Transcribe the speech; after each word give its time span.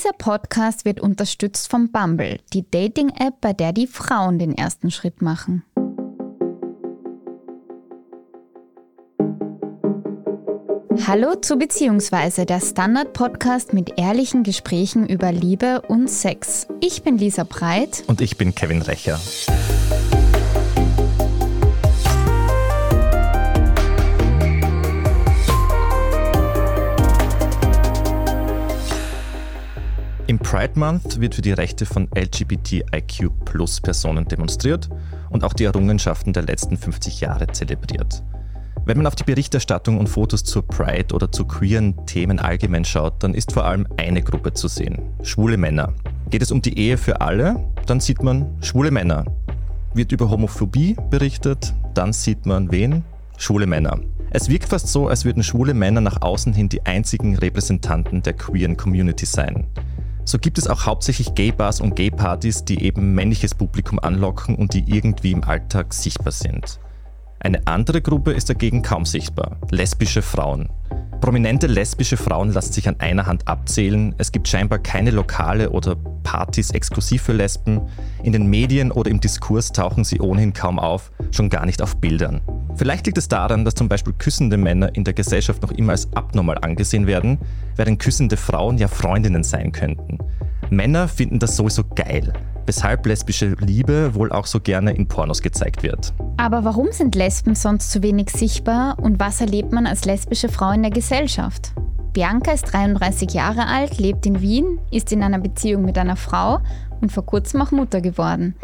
Dieser 0.00 0.14
Podcast 0.14 0.86
wird 0.86 0.98
unterstützt 0.98 1.70
von 1.70 1.92
Bumble, 1.92 2.38
die 2.54 2.64
Dating-App, 2.70 3.34
bei 3.42 3.52
der 3.52 3.74
die 3.74 3.86
Frauen 3.86 4.38
den 4.38 4.56
ersten 4.56 4.90
Schritt 4.90 5.20
machen. 5.20 5.62
Hallo 11.06 11.34
zu 11.42 11.58
Beziehungsweise, 11.58 12.46
der 12.46 12.62
Standard-Podcast 12.62 13.74
mit 13.74 13.98
ehrlichen 13.98 14.42
Gesprächen 14.42 15.06
über 15.06 15.32
Liebe 15.32 15.82
und 15.82 16.08
Sex. 16.08 16.66
Ich 16.80 17.02
bin 17.02 17.18
Lisa 17.18 17.44
Breit. 17.44 18.02
Und 18.06 18.22
ich 18.22 18.38
bin 18.38 18.54
Kevin 18.54 18.80
Recher. 18.80 19.20
Pride 30.42 30.78
Month 30.78 31.20
wird 31.20 31.34
für 31.34 31.42
die 31.42 31.52
Rechte 31.52 31.86
von 31.86 32.08
LGBTIQ-Plus-Personen 32.14 34.26
demonstriert 34.26 34.88
und 35.28 35.44
auch 35.44 35.52
die 35.52 35.64
Errungenschaften 35.64 36.32
der 36.32 36.42
letzten 36.42 36.76
50 36.76 37.20
Jahre 37.20 37.46
zelebriert. 37.48 38.22
Wenn 38.84 38.96
man 38.96 39.06
auf 39.06 39.14
die 39.14 39.24
Berichterstattung 39.24 39.98
und 39.98 40.08
Fotos 40.08 40.42
zur 40.42 40.66
Pride 40.66 41.14
oder 41.14 41.30
zu 41.30 41.44
queeren 41.44 42.06
Themen 42.06 42.38
allgemein 42.38 42.84
schaut, 42.84 43.22
dann 43.22 43.34
ist 43.34 43.52
vor 43.52 43.64
allem 43.64 43.86
eine 43.98 44.22
Gruppe 44.22 44.54
zu 44.54 44.68
sehen. 44.68 45.02
Schwule 45.22 45.56
Männer. 45.56 45.92
Geht 46.30 46.42
es 46.42 46.50
um 46.50 46.62
die 46.62 46.78
Ehe 46.78 46.96
für 46.96 47.20
alle, 47.20 47.62
dann 47.86 48.00
sieht 48.00 48.22
man 48.22 48.46
schwule 48.62 48.90
Männer. 48.90 49.24
Wird 49.94 50.12
über 50.12 50.30
Homophobie 50.30 50.96
berichtet, 51.10 51.74
dann 51.94 52.12
sieht 52.12 52.46
man 52.46 52.72
wen? 52.72 53.04
Schwule 53.36 53.66
Männer. 53.66 54.00
Es 54.30 54.48
wirkt 54.48 54.68
fast 54.68 54.88
so, 54.88 55.08
als 55.08 55.24
würden 55.24 55.42
schwule 55.42 55.74
Männer 55.74 56.00
nach 56.00 56.22
außen 56.22 56.52
hin 56.52 56.68
die 56.68 56.86
einzigen 56.86 57.36
Repräsentanten 57.36 58.22
der 58.22 58.34
queeren 58.34 58.76
Community 58.76 59.26
sein. 59.26 59.66
So 60.24 60.38
gibt 60.38 60.58
es 60.58 60.68
auch 60.68 60.86
hauptsächlich 60.86 61.34
Gay-Bars 61.34 61.80
und 61.80 61.96
Gay-Partys, 61.96 62.64
die 62.64 62.84
eben 62.84 63.14
männliches 63.14 63.54
Publikum 63.54 63.98
anlocken 63.98 64.54
und 64.54 64.74
die 64.74 64.84
irgendwie 64.86 65.32
im 65.32 65.44
Alltag 65.44 65.92
sichtbar 65.92 66.32
sind. 66.32 66.78
Eine 67.42 67.66
andere 67.66 68.02
Gruppe 68.02 68.32
ist 68.32 68.50
dagegen 68.50 68.82
kaum 68.82 69.06
sichtbar, 69.06 69.56
lesbische 69.70 70.20
Frauen. 70.20 70.68
Prominente 71.22 71.68
lesbische 71.68 72.18
Frauen 72.18 72.52
lassen 72.52 72.74
sich 72.74 72.86
an 72.86 73.00
einer 73.00 73.24
Hand 73.24 73.48
abzählen. 73.48 74.14
Es 74.18 74.30
gibt 74.30 74.46
scheinbar 74.46 74.78
keine 74.78 75.10
Lokale 75.10 75.70
oder 75.70 75.96
Partys 76.22 76.70
exklusiv 76.70 77.22
für 77.22 77.32
Lesben. 77.32 77.80
In 78.22 78.32
den 78.32 78.46
Medien 78.46 78.92
oder 78.92 79.10
im 79.10 79.20
Diskurs 79.20 79.72
tauchen 79.72 80.04
sie 80.04 80.20
ohnehin 80.20 80.52
kaum 80.52 80.78
auf, 80.78 81.12
schon 81.30 81.48
gar 81.48 81.64
nicht 81.64 81.80
auf 81.80 81.96
Bildern. 81.96 82.42
Vielleicht 82.76 83.06
liegt 83.06 83.16
es 83.16 83.28
daran, 83.28 83.64
dass 83.64 83.74
zum 83.74 83.88
Beispiel 83.88 84.12
küssende 84.12 84.58
Männer 84.58 84.94
in 84.94 85.04
der 85.04 85.14
Gesellschaft 85.14 85.62
noch 85.62 85.72
immer 85.72 85.92
als 85.92 86.12
abnormal 86.14 86.58
angesehen 86.60 87.06
werden, 87.06 87.38
während 87.74 88.00
küssende 88.00 88.36
Frauen 88.36 88.76
ja 88.76 88.88
Freundinnen 88.88 89.44
sein 89.44 89.72
könnten. 89.72 90.18
Männer 90.68 91.08
finden 91.08 91.38
das 91.38 91.56
sowieso 91.56 91.84
geil, 91.94 92.34
weshalb 92.70 93.04
lesbische 93.04 93.56
Liebe 93.58 94.14
wohl 94.14 94.30
auch 94.30 94.46
so 94.46 94.60
gerne 94.60 94.92
in 94.92 95.08
Pornos 95.08 95.42
gezeigt 95.42 95.82
wird. 95.82 96.12
Aber 96.36 96.62
warum 96.62 96.92
sind 96.92 97.16
Lesben 97.16 97.56
sonst 97.56 97.90
zu 97.90 98.00
wenig 98.04 98.30
sichtbar 98.30 98.96
und 99.00 99.18
was 99.18 99.40
erlebt 99.40 99.72
man 99.72 99.88
als 99.88 100.04
lesbische 100.04 100.48
Frau 100.48 100.70
in 100.70 100.82
der 100.82 100.92
Gesellschaft? 100.92 101.72
Bianca 102.12 102.52
ist 102.52 102.72
33 102.72 103.32
Jahre 103.32 103.66
alt, 103.66 103.98
lebt 103.98 104.24
in 104.24 104.40
Wien, 104.40 104.78
ist 104.92 105.10
in 105.10 105.24
einer 105.24 105.40
Beziehung 105.40 105.84
mit 105.84 105.98
einer 105.98 106.14
Frau 106.14 106.60
und 107.00 107.10
vor 107.10 107.26
kurzem 107.26 107.60
auch 107.60 107.72
Mutter 107.72 108.00
geworden. 108.00 108.54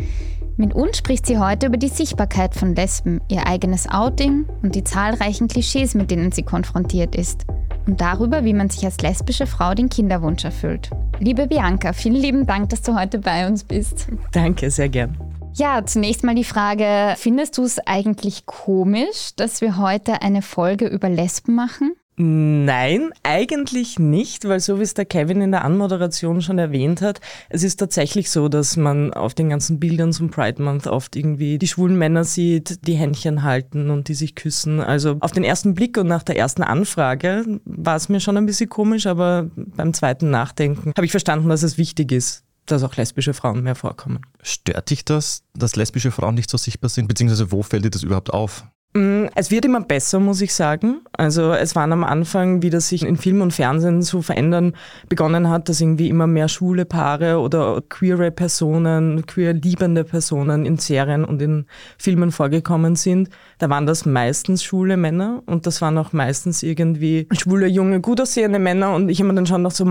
Mit 0.58 0.72
uns 0.74 0.96
spricht 0.96 1.26
sie 1.26 1.38
heute 1.38 1.66
über 1.66 1.76
die 1.76 1.88
Sichtbarkeit 1.88 2.54
von 2.54 2.74
Lesben, 2.74 3.20
ihr 3.28 3.46
eigenes 3.46 3.86
Outing 3.90 4.46
und 4.62 4.74
die 4.74 4.84
zahlreichen 4.84 5.48
Klischees, 5.48 5.94
mit 5.94 6.10
denen 6.10 6.32
sie 6.32 6.44
konfrontiert 6.44 7.14
ist. 7.14 7.44
Und 7.86 8.00
darüber, 8.00 8.42
wie 8.42 8.54
man 8.54 8.70
sich 8.70 8.82
als 8.82 8.98
lesbische 9.02 9.46
Frau 9.46 9.74
den 9.74 9.90
Kinderwunsch 9.90 10.44
erfüllt. 10.44 10.90
Liebe 11.20 11.46
Bianca, 11.46 11.92
vielen 11.92 12.14
lieben 12.14 12.46
Dank, 12.46 12.70
dass 12.70 12.80
du 12.80 12.98
heute 12.98 13.18
bei 13.18 13.46
uns 13.46 13.64
bist. 13.64 14.08
Danke, 14.32 14.70
sehr 14.70 14.88
gern. 14.88 15.18
Ja, 15.52 15.84
zunächst 15.84 16.24
mal 16.24 16.34
die 16.34 16.42
Frage, 16.42 17.14
findest 17.18 17.58
du 17.58 17.62
es 17.62 17.78
eigentlich 17.86 18.46
komisch, 18.46 19.34
dass 19.36 19.60
wir 19.60 19.76
heute 19.76 20.22
eine 20.22 20.40
Folge 20.40 20.86
über 20.86 21.10
Lesben 21.10 21.54
machen? 21.54 21.92
Nein, 22.18 23.10
eigentlich 23.24 23.98
nicht, 23.98 24.48
weil 24.48 24.60
so 24.60 24.78
wie 24.78 24.84
es 24.84 24.94
der 24.94 25.04
Kevin 25.04 25.42
in 25.42 25.50
der 25.50 25.66
Anmoderation 25.66 26.40
schon 26.40 26.58
erwähnt 26.58 27.02
hat, 27.02 27.20
es 27.50 27.62
ist 27.62 27.76
tatsächlich 27.76 28.30
so, 28.30 28.48
dass 28.48 28.78
man 28.78 29.12
auf 29.12 29.34
den 29.34 29.50
ganzen 29.50 29.78
Bildern 29.78 30.14
zum 30.14 30.30
Pride 30.30 30.62
Month 30.62 30.86
oft 30.86 31.14
irgendwie 31.14 31.58
die 31.58 31.68
schwulen 31.68 31.98
Männer 31.98 32.24
sieht, 32.24 32.86
die 32.86 32.94
Händchen 32.94 33.42
halten 33.42 33.90
und 33.90 34.08
die 34.08 34.14
sich 34.14 34.34
küssen. 34.34 34.80
Also 34.80 35.16
auf 35.20 35.32
den 35.32 35.44
ersten 35.44 35.74
Blick 35.74 35.98
und 35.98 36.06
nach 36.06 36.22
der 36.22 36.38
ersten 36.38 36.62
Anfrage 36.62 37.60
war 37.66 37.96
es 37.96 38.08
mir 38.08 38.20
schon 38.20 38.38
ein 38.38 38.46
bisschen 38.46 38.70
komisch, 38.70 39.06
aber 39.06 39.50
beim 39.54 39.92
zweiten 39.92 40.30
Nachdenken 40.30 40.92
habe 40.96 41.04
ich 41.04 41.10
verstanden, 41.10 41.50
dass 41.50 41.62
es 41.62 41.76
wichtig 41.76 42.12
ist, 42.12 42.44
dass 42.64 42.82
auch 42.82 42.96
lesbische 42.96 43.34
Frauen 43.34 43.62
mehr 43.62 43.74
vorkommen. 43.74 44.22
Stört 44.42 44.88
dich 44.88 45.04
das, 45.04 45.42
dass 45.54 45.76
lesbische 45.76 46.12
Frauen 46.12 46.34
nicht 46.34 46.48
so 46.48 46.56
sichtbar 46.56 46.88
sind? 46.88 47.08
Beziehungsweise 47.08 47.52
wo 47.52 47.62
fällt 47.62 47.84
dir 47.84 47.90
das 47.90 48.02
überhaupt 48.02 48.32
auf? 48.32 48.64
Mm, 48.96 49.26
es 49.34 49.50
wird 49.50 49.66
immer 49.66 49.82
besser, 49.82 50.20
muss 50.20 50.40
ich 50.40 50.54
sagen. 50.54 51.02
Also 51.12 51.52
es 51.52 51.76
waren 51.76 51.92
am 51.92 52.02
Anfang, 52.02 52.62
wie 52.62 52.70
das 52.70 52.88
sich 52.88 53.04
in 53.04 53.18
Film 53.18 53.42
und 53.42 53.52
Fernsehen 53.52 54.00
zu 54.00 54.22
verändern 54.22 54.72
begonnen 55.10 55.50
hat, 55.50 55.68
dass 55.68 55.82
irgendwie 55.82 56.08
immer 56.08 56.26
mehr 56.26 56.48
schwule 56.48 56.86
Paare 56.86 57.38
oder 57.38 57.82
queere 57.86 58.30
Personen, 58.30 59.26
queer 59.26 59.52
liebende 59.52 60.02
Personen 60.02 60.64
in 60.64 60.78
Serien 60.78 61.26
und 61.26 61.42
in 61.42 61.66
Filmen 61.98 62.32
vorgekommen 62.32 62.96
sind. 62.96 63.28
Da 63.58 63.68
waren 63.68 63.84
das 63.84 64.06
meistens 64.06 64.64
schwule 64.64 64.96
Männer 64.96 65.42
und 65.44 65.66
das 65.66 65.82
waren 65.82 65.98
auch 65.98 66.14
meistens 66.14 66.62
irgendwie 66.62 67.28
schwule, 67.32 67.66
junge, 67.66 68.00
gut 68.00 68.18
aussehende 68.20 68.58
Männer 68.58 68.94
und 68.94 69.10
ich 69.10 69.18
habe 69.18 69.28
mir 69.28 69.34
dann 69.34 69.46
schon 69.46 69.60
noch 69.60 69.72
so, 69.72 69.86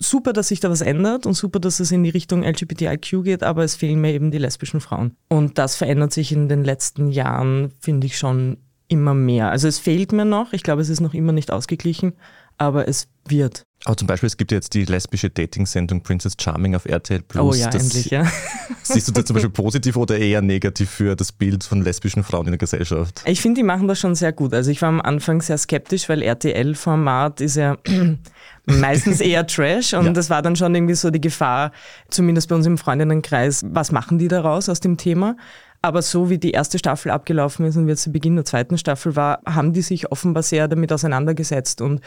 super, 0.00 0.32
dass 0.32 0.48
sich 0.48 0.58
da 0.58 0.68
was 0.68 0.80
ändert 0.80 1.26
und 1.26 1.34
super, 1.34 1.60
dass 1.60 1.78
es 1.78 1.92
in 1.92 2.02
die 2.02 2.10
Richtung 2.10 2.42
LGBTIQ 2.42 3.22
geht, 3.22 3.44
aber 3.44 3.62
es 3.62 3.76
fehlen 3.76 4.00
mir 4.00 4.12
eben 4.12 4.32
die 4.32 4.38
lesbischen 4.38 4.80
Frauen. 4.80 5.12
Und 5.28 5.58
das 5.58 5.76
verändert 5.76 6.12
sich 6.12 6.32
in 6.32 6.48
den 6.48 6.64
letzten 6.64 7.10
Jahren, 7.10 7.72
finde 7.78 8.08
ich 8.08 8.18
schon 8.18 8.47
immer 8.88 9.14
mehr. 9.14 9.50
Also 9.50 9.68
es 9.68 9.78
fehlt 9.78 10.12
mir 10.12 10.24
noch, 10.24 10.52
ich 10.52 10.62
glaube, 10.62 10.82
es 10.82 10.88
ist 10.88 11.00
noch 11.00 11.14
immer 11.14 11.32
nicht 11.32 11.50
ausgeglichen, 11.50 12.14
aber 12.56 12.88
es 12.88 13.08
wird. 13.28 13.64
Aber 13.84 13.96
zum 13.96 14.08
Beispiel, 14.08 14.26
es 14.26 14.36
gibt 14.36 14.50
jetzt 14.50 14.74
die 14.74 14.84
lesbische 14.84 15.30
Dating-Sendung 15.30 16.02
Princess 16.02 16.34
Charming 16.40 16.74
auf 16.74 16.84
RTL 16.84 17.22
Plus. 17.22 17.56
Oh 17.56 17.56
ja, 17.56 17.70
das 17.70 17.84
endlich, 17.84 18.10
ja. 18.10 18.26
Siehst 18.82 19.06
du 19.06 19.12
das 19.12 19.26
zum 19.26 19.34
Beispiel 19.34 19.50
positiv 19.50 19.96
oder 19.96 20.18
eher 20.18 20.42
negativ 20.42 20.90
für 20.90 21.14
das 21.14 21.30
Bild 21.30 21.62
von 21.62 21.82
lesbischen 21.82 22.24
Frauen 22.24 22.46
in 22.46 22.52
der 22.52 22.58
Gesellschaft? 22.58 23.22
Ich 23.24 23.40
finde, 23.40 23.60
die 23.60 23.64
machen 23.64 23.86
das 23.86 24.00
schon 24.00 24.16
sehr 24.16 24.32
gut. 24.32 24.52
Also 24.52 24.72
ich 24.72 24.82
war 24.82 24.88
am 24.88 25.00
Anfang 25.00 25.40
sehr 25.42 25.58
skeptisch, 25.58 26.08
weil 26.08 26.22
RTL-Format 26.22 27.40
ist 27.40 27.54
ja 27.54 27.76
meistens 28.66 29.20
eher 29.20 29.46
Trash 29.46 29.94
und 29.94 30.06
ja. 30.06 30.12
das 30.12 30.28
war 30.28 30.42
dann 30.42 30.56
schon 30.56 30.74
irgendwie 30.74 30.94
so 30.94 31.10
die 31.10 31.20
Gefahr, 31.20 31.70
zumindest 32.10 32.48
bei 32.48 32.56
uns 32.56 32.66
im 32.66 32.78
Freundinnenkreis, 32.78 33.64
was 33.68 33.92
machen 33.92 34.18
die 34.18 34.28
daraus 34.28 34.68
aus 34.68 34.80
dem 34.80 34.96
Thema? 34.96 35.36
Aber 35.80 36.02
so 36.02 36.28
wie 36.28 36.38
die 36.38 36.50
erste 36.50 36.78
Staffel 36.78 37.10
abgelaufen 37.10 37.64
ist 37.66 37.76
und 37.76 37.86
wie 37.86 37.90
jetzt 37.90 38.02
zu 38.02 38.12
Beginn 38.12 38.34
der 38.34 38.44
zweiten 38.44 38.78
Staffel 38.78 39.14
war, 39.16 39.40
haben 39.46 39.72
die 39.72 39.82
sich 39.82 40.10
offenbar 40.10 40.42
sehr 40.42 40.66
damit 40.68 40.92
auseinandergesetzt. 40.92 41.80
Und 41.80 42.00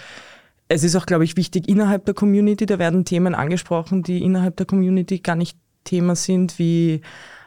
es 0.68 0.84
ist 0.84 0.96
auch, 0.96 1.06
glaube 1.06 1.24
ich, 1.24 1.38
wichtig 1.38 1.70
innerhalb 1.70 2.06
der 2.06 2.14
Community, 2.14 2.66
da 2.66 2.80
werden 2.80 3.06
Themen 3.06 3.36
angesprochen, 3.36 4.04
die 4.04 4.24
innerhalb 4.24 4.58
der 4.58 4.66
Community 4.66 5.20
gar 5.20 5.36
nicht 5.36 5.58
Thema 5.84 6.16
sind, 6.16 6.60
wie 6.60 7.02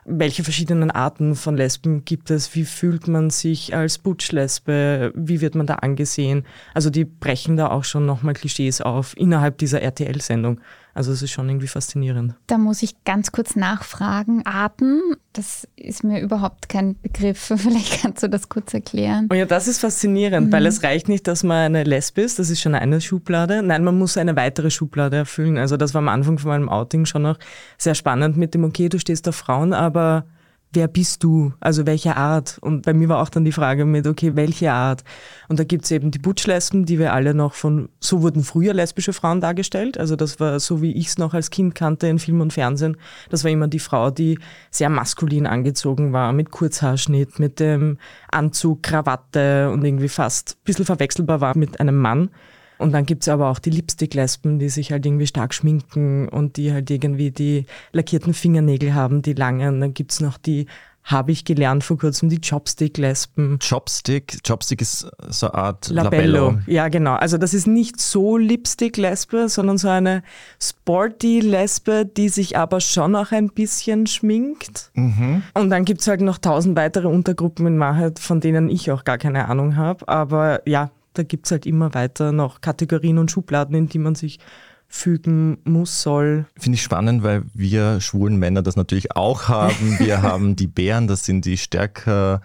welche 0.07 0.45
verschiedenen 0.45 0.91
Arten 0.91 1.35
von 1.35 1.57
Lesben 1.57 2.05
gibt 2.05 2.31
es? 2.31 2.55
Wie 2.55 2.65
fühlt 2.65 3.09
man 3.09 3.31
sich 3.31 3.75
als 3.75 3.99
Butch-Lesbe? 3.99 5.13
Wie 5.15 5.41
wird 5.41 5.55
man 5.55 5.67
da 5.67 5.77
angesehen? 5.77 6.45
Also 6.75 6.91
die 6.91 7.05
brechen 7.05 7.57
da 7.57 7.71
auch 7.71 7.85
schon 7.85 8.05
nochmal 8.05 8.35
Klischees 8.35 8.81
auf 8.81 9.17
innerhalb 9.17 9.59
dieser 9.59 9.81
RTL-Sendung. 9.81 10.61
Also 10.95 11.11
es 11.11 11.23
ist 11.23 11.33
schon 11.33 11.49
irgendwie 11.49 11.67
faszinierend. 11.67 12.35
Da 12.47 12.57
muss 12.57 12.83
ich 12.83 13.03
ganz 13.05 13.33
kurz 13.33 13.57
nachfragen. 13.57 14.47
Arten, 14.47 15.01
das 15.33 15.67
ist 15.75 16.05
mir 16.05 16.21
überhaupt 16.21 16.69
kein 16.69 16.97
Begriff. 17.01 17.53
Vielleicht 17.57 18.01
kannst 18.01 18.23
du 18.23 18.29
das 18.29 18.49
kurz 18.49 18.73
erklären. 18.73 19.29
Oh 19.31 19.35
ja, 19.35 19.45
das 19.45 19.67
ist 19.67 19.81
faszinierend, 19.81 20.49
mhm. 20.49 20.53
weil 20.53 20.67
es 20.67 20.85
reicht 20.85 21.09
nicht, 21.09 21.27
dass 21.27 21.43
man 21.43 21.57
eine 21.57 21.83
Lesbe 21.83 22.23
ist, 22.23 22.39
das 22.39 22.49
ist 22.49 22.61
schon 22.61 22.77
eine 22.77 23.01
Schublade. 23.01 23.63
Nein, 23.63 23.83
man 23.83 23.99
muss 23.99 24.17
eine 24.17 24.37
weitere 24.37 24.71
Schublade 24.71 25.17
erfüllen. 25.17 25.59
Also 25.59 25.77
das 25.77 25.95
war 25.95 25.99
am 25.99 26.09
Anfang 26.09 26.39
von 26.39 26.51
meinem 26.51 26.69
Outing 26.69 27.07
schon 27.07 27.23
noch 27.23 27.39
sehr 27.77 27.97
spannend 27.97 28.37
mit 28.37 28.55
dem, 28.55 28.63
okay, 28.65 28.89
du 28.89 29.01
stehst 29.01 29.29
auf 29.29 29.35
Frauen, 29.35 29.73
aber 29.73 30.27
wer 30.75 30.89
bist 30.89 31.25
du? 31.25 31.53
Also 31.61 31.87
welche 31.87 32.17
Art? 32.17 32.59
Und 32.61 32.83
bei 32.83 32.93
mir 32.93 33.09
war 33.09 33.23
auch 33.23 33.29
dann 33.29 33.45
die 33.45 33.53
Frage 33.53 33.85
mit, 33.85 34.07
okay, 34.07 34.37
welche 34.37 34.73
Art? 34.73 35.05
Und 35.49 35.59
da 35.59 35.65
gibt's 35.65 35.91
eben 35.91 36.11
die 36.11 36.19
Butch-Lesben, 36.19 36.85
die 36.85 36.99
wir 36.99 37.13
alle 37.13 37.35
noch 37.35 37.55
von, 37.55 37.89
so 38.01 38.23
wurden 38.23 38.43
früher 38.43 38.75
lesbische 38.75 39.13
Frauen 39.13 39.41
dargestellt. 39.41 39.99
Also 39.99 40.17
das 40.17 40.41
war 40.41 40.61
so, 40.61 40.83
wie 40.83 40.93
ich 40.93 41.09
es 41.09 41.19
noch 41.19 41.35
als 41.35 41.51
Kind 41.51 41.75
kannte 41.75 42.07
in 42.07 42.19
Film 42.19 42.41
und 42.41 42.53
Fernsehen. 42.53 42.97
Das 43.31 43.45
war 43.45 43.51
immer 43.51 43.69
die 43.69 43.79
Frau, 43.79 44.11
die 44.11 44.39
sehr 44.71 44.91
maskulin 44.91 45.47
angezogen 45.47 46.13
war, 46.13 46.33
mit 46.33 46.51
Kurzhaarschnitt, 46.51 47.39
mit 47.39 47.61
dem 47.61 47.99
Anzug, 48.31 48.83
Krawatte 48.83 49.71
und 49.71 49.85
irgendwie 49.85 50.09
fast 50.09 50.57
ein 50.59 50.65
bisschen 50.65 50.85
verwechselbar 50.85 51.41
war 51.41 51.57
mit 51.57 51.81
einem 51.81 51.97
Mann. 51.97 52.31
Und 52.79 52.93
dann 52.93 53.07
gibt's 53.07 53.29
aber 53.29 53.51
auch 53.51 53.59
die 53.59 53.71
Lipstick-Lesben, 53.71 54.59
die 54.59 54.69
sich 54.69 54.93
halt 54.93 55.07
irgendwie 55.07 55.27
stark 55.27 55.55
schminken 55.55 56.29
und 56.29 56.57
die 56.57 56.73
halt 56.73 56.91
irgendwie 56.91 57.31
die 57.31 57.67
lackierten 57.93 58.35
Fingernägel 58.35 58.95
haben, 58.95 59.23
die 59.23 59.35
langen. 59.35 59.81
Dann 59.81 59.95
gibt's 59.95 60.21
noch 60.21 60.39
die 60.39 60.67
habe 61.05 61.33
ich 61.33 61.45
gelernt 61.45 61.85
vor 61.85 61.99
kurzem, 61.99 62.31
die 62.31 62.41
Chopstick-Lesben. 62.41 63.59
Chopstick? 63.59 64.43
Chopstick 64.47 64.81
ist 64.81 65.07
so 65.29 65.51
eine 65.51 65.55
Art 65.55 65.89
Labello. 65.91 66.47
Labello. 66.47 66.63
Ja, 66.67 66.89
genau. 66.89 67.13
Also 67.15 67.37
das 67.37 67.53
ist 67.53 67.67
nicht 67.67 68.01
so 68.01 68.39
Lipstick-Lesbe, 68.39 69.51
sondern 69.51 69.77
so 69.77 69.89
eine 69.89 70.23
Sporty-Lesbe, 70.63 72.07
die 72.07 72.31
sich 72.31 72.57
aber 72.57 72.81
schon 72.81 73.15
auch 73.17 73.33
ein 73.33 73.51
bisschen 73.51 74.07
schminkt. 74.07 74.91
Mhm. 74.95 75.43
Und 75.53 75.69
dann 75.69 75.85
gibt's 75.85 76.09
halt 76.09 76.23
noch 76.23 76.39
tausend 76.39 76.75
weitere 76.75 77.09
Untergruppen 77.09 77.67
in 77.67 77.79
Wahrheit, 77.79 78.19
von 78.19 78.41
denen 78.41 78.71
ich 78.71 78.91
auch 78.91 79.05
gar 79.05 79.19
keine 79.19 79.47
Ahnung 79.49 79.77
habe. 79.77 80.09
Aber 80.09 80.67
ja, 80.67 80.91
da 81.15 81.23
gibt's 81.23 81.51
halt 81.51 81.67
immer 81.67 81.95
weiter 81.95 82.33
noch 82.33 82.61
Kategorien 82.61 83.19
und 83.19 83.31
Schubladen, 83.31 83.75
in 83.75 83.89
die 83.89 83.99
man 83.99 84.15
sich 84.15 84.39
fügen 84.87 85.59
muss, 85.65 86.03
soll. 86.03 86.47
Finde 86.57 86.77
ich 86.77 86.83
spannend, 86.83 87.23
weil 87.23 87.43
wir 87.53 88.01
schwulen 88.01 88.37
Männer 88.37 88.63
das 88.63 88.77
natürlich 88.77 89.17
auch 89.17 89.49
haben. 89.49 89.99
Wir 89.99 90.23
haben 90.23 90.57
die 90.57 90.67
Bären, 90.67 91.09
das 91.09 91.25
sind 91.25 91.45
die 91.45 91.57
stärkeren 91.57 92.41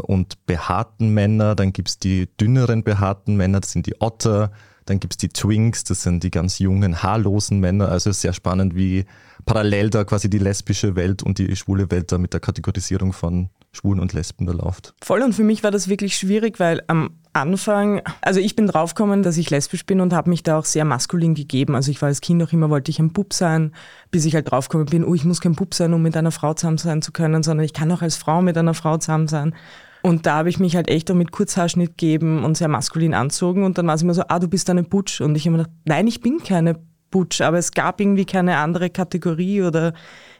und 0.00 0.46
behaarten 0.46 1.14
Männer. 1.14 1.54
Dann 1.54 1.72
gibt's 1.72 1.98
die 1.98 2.28
dünneren 2.40 2.82
behaarten 2.82 3.36
Männer, 3.36 3.60
das 3.60 3.72
sind 3.72 3.86
die 3.86 4.00
Otter. 4.00 4.50
Dann 4.86 5.00
gibt's 5.00 5.16
die 5.16 5.28
Twinks, 5.28 5.84
das 5.84 6.02
sind 6.02 6.24
die 6.24 6.30
ganz 6.30 6.58
jungen, 6.58 7.02
haarlosen 7.02 7.60
Männer. 7.60 7.88
Also 7.88 8.10
sehr 8.12 8.32
spannend, 8.32 8.74
wie 8.74 9.04
parallel 9.46 9.90
da 9.90 10.04
quasi 10.04 10.28
die 10.28 10.38
lesbische 10.38 10.96
Welt 10.96 11.22
und 11.22 11.38
die 11.38 11.54
schwule 11.56 11.90
Welt 11.90 12.10
da 12.10 12.18
mit 12.18 12.32
der 12.32 12.40
Kategorisierung 12.40 13.12
von 13.12 13.48
Schwulen 13.74 14.00
und 14.00 14.12
Lesben 14.12 14.46
da 14.46 14.52
läuft. 14.52 14.94
Voll 15.02 15.22
und 15.22 15.34
für 15.34 15.44
mich 15.44 15.62
war 15.64 15.70
das 15.70 15.88
wirklich 15.88 16.16
schwierig, 16.16 16.60
weil 16.60 16.82
am 16.86 17.10
Anfang, 17.32 18.00
also 18.22 18.38
ich 18.38 18.54
bin 18.54 18.68
draufgekommen, 18.68 19.24
dass 19.24 19.36
ich 19.36 19.50
lesbisch 19.50 19.84
bin 19.84 20.00
und 20.00 20.12
habe 20.12 20.30
mich 20.30 20.44
da 20.44 20.58
auch 20.58 20.64
sehr 20.64 20.84
maskulin 20.84 21.34
gegeben. 21.34 21.74
Also 21.74 21.90
ich 21.90 22.00
war 22.00 22.06
als 22.06 22.20
Kind 22.20 22.42
auch 22.42 22.52
immer, 22.52 22.70
wollte 22.70 22.90
ich 22.90 23.00
ein 23.00 23.12
Bub 23.12 23.32
sein, 23.32 23.72
bis 24.12 24.24
ich 24.24 24.34
halt 24.34 24.50
draufgekommen 24.50 24.86
bin, 24.86 25.04
oh, 25.04 25.14
ich 25.14 25.24
muss 25.24 25.40
kein 25.40 25.54
Bub 25.54 25.74
sein, 25.74 25.92
um 25.92 26.02
mit 26.02 26.16
einer 26.16 26.30
Frau 26.30 26.54
zusammen 26.54 26.78
sein 26.78 27.02
zu 27.02 27.10
können, 27.10 27.42
sondern 27.42 27.64
ich 27.64 27.72
kann 27.72 27.90
auch 27.90 28.02
als 28.02 28.16
Frau 28.16 28.40
mit 28.40 28.56
einer 28.56 28.74
Frau 28.74 28.96
zusammen 28.98 29.26
sein. 29.26 29.54
Und 30.02 30.26
da 30.26 30.36
habe 30.36 30.50
ich 30.50 30.60
mich 30.60 30.76
halt 30.76 30.88
echt 30.88 31.10
auch 31.10 31.14
mit 31.14 31.32
Kurzhaarschnitt 31.32 31.96
gegeben 31.96 32.44
und 32.44 32.56
sehr 32.56 32.68
maskulin 32.68 33.14
anzogen 33.14 33.64
und 33.64 33.78
dann 33.78 33.86
war 33.86 33.94
es 33.94 34.02
immer 34.02 34.14
so, 34.14 34.22
ah, 34.28 34.38
du 34.38 34.48
bist 34.48 34.68
eine 34.70 34.82
Butch. 34.82 35.20
Und 35.20 35.34
ich 35.34 35.46
habe 35.46 35.56
mir 35.56 35.62
gedacht, 35.64 35.76
nein, 35.86 36.06
ich 36.06 36.20
bin 36.20 36.38
keine 36.38 36.78
Butch, 37.10 37.40
aber 37.40 37.58
es 37.58 37.72
gab 37.72 38.00
irgendwie 38.00 38.26
keine 38.26 38.58
andere 38.58 38.90
Kategorie 38.90 39.62
oder 39.62 39.94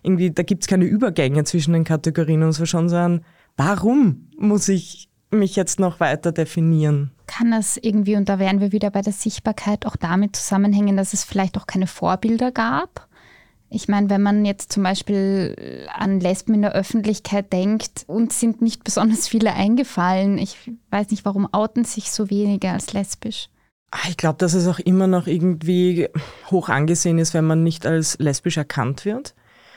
irgendwie, 0.04 0.30
da 0.30 0.42
gibt 0.42 0.62
es 0.62 0.68
keine 0.68 0.84
Übergänge 0.84 1.44
zwischen 1.44 1.72
den 1.72 1.84
Kategorien 1.84 2.42
und 2.42 2.50
es 2.50 2.60
war 2.60 2.66
schon 2.66 2.88
so 2.88 2.96
ein, 2.96 3.24
warum 3.56 4.28
muss 4.38 4.68
ich 4.68 5.08
mich 5.30 5.56
jetzt 5.56 5.80
noch 5.80 6.00
weiter 6.00 6.32
definieren? 6.32 7.10
Kann 7.26 7.50
das 7.50 7.76
irgendwie, 7.76 8.16
und 8.16 8.28
da 8.28 8.38
wären 8.38 8.60
wir 8.60 8.72
wieder 8.72 8.90
bei 8.90 9.00
der 9.00 9.12
Sichtbarkeit, 9.12 9.86
auch 9.86 9.96
damit 9.96 10.36
zusammenhängen, 10.36 10.96
dass 10.96 11.12
es 11.12 11.24
vielleicht 11.24 11.56
auch 11.58 11.66
keine 11.66 11.86
Vorbilder 11.86 12.52
gab? 12.52 13.08
Ich 13.70 13.88
meine, 13.88 14.08
wenn 14.10 14.22
man 14.22 14.44
jetzt 14.44 14.72
zum 14.72 14.84
Beispiel 14.84 15.88
an 15.92 16.20
Lesben 16.20 16.54
in 16.54 16.62
der 16.62 16.74
Öffentlichkeit 16.74 17.52
denkt, 17.52 18.04
uns 18.06 18.38
sind 18.38 18.62
nicht 18.62 18.84
besonders 18.84 19.26
viele 19.26 19.52
eingefallen. 19.52 20.38
Ich 20.38 20.70
weiß 20.90 21.10
nicht, 21.10 21.24
warum 21.24 21.48
outen 21.52 21.84
sich 21.84 22.12
so 22.12 22.30
wenige 22.30 22.70
als 22.70 22.92
lesbisch. 22.92 23.48
Ah, 23.90 24.08
Ich 24.08 24.16
glaube, 24.16 24.38
dass 24.38 24.54
es 24.54 24.68
auch 24.68 24.78
immer 24.78 25.08
noch 25.08 25.26
irgendwie 25.26 26.08
hoch 26.50 26.68
angesehen 26.68 27.18
ist, 27.18 27.34
wenn 27.34 27.46
man 27.46 27.64
nicht 27.64 27.84
als 27.84 28.16
lesbisch 28.18 28.58
erkannt 28.58 29.04
wird. 29.04 29.34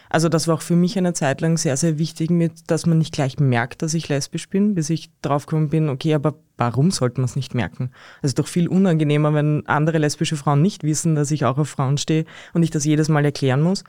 Also 0.09 0.29
das 0.29 0.47
war 0.47 0.55
auch 0.55 0.61
für 0.61 0.75
mich 0.75 0.97
eine 0.97 1.13
Zeit 1.13 1.41
lang 1.41 1.57
sehr, 1.57 1.77
sehr 1.77 1.97
wichtig, 1.97 2.29
mit, 2.29 2.69
dass 2.71 2.85
man 2.85 2.97
nicht 2.97 3.13
gleich 3.13 3.39
merkt, 3.39 3.81
dass 3.81 3.93
ich 3.93 4.09
lesbisch 4.09 4.49
bin, 4.49 4.75
bis 4.75 4.89
ich 4.89 5.09
draufgekommen 5.21 5.69
bin, 5.69 5.89
okay, 5.89 6.13
aber 6.13 6.35
warum 6.57 6.91
sollte 6.91 7.19
man 7.19 7.25
es 7.25 7.35
nicht 7.35 7.53
merken? 7.53 7.91
Es 8.21 8.31
ist 8.31 8.39
doch 8.39 8.47
viel 8.47 8.67
unangenehmer, 8.67 9.33
wenn 9.33 9.65
andere 9.67 9.97
lesbische 9.97 10.37
Frauen 10.37 10.61
nicht 10.61 10.83
wissen, 10.83 11.15
dass 11.15 11.31
ich 11.31 11.45
auch 11.45 11.57
auf 11.57 11.69
Frauen 11.69 11.97
stehe 11.97 12.25
und 12.53 12.63
ich 12.63 12.71
das 12.71 12.85
jedes 12.85 13.09
Mal 13.09 13.25
erklären 13.25 13.61
muss. 13.61 13.83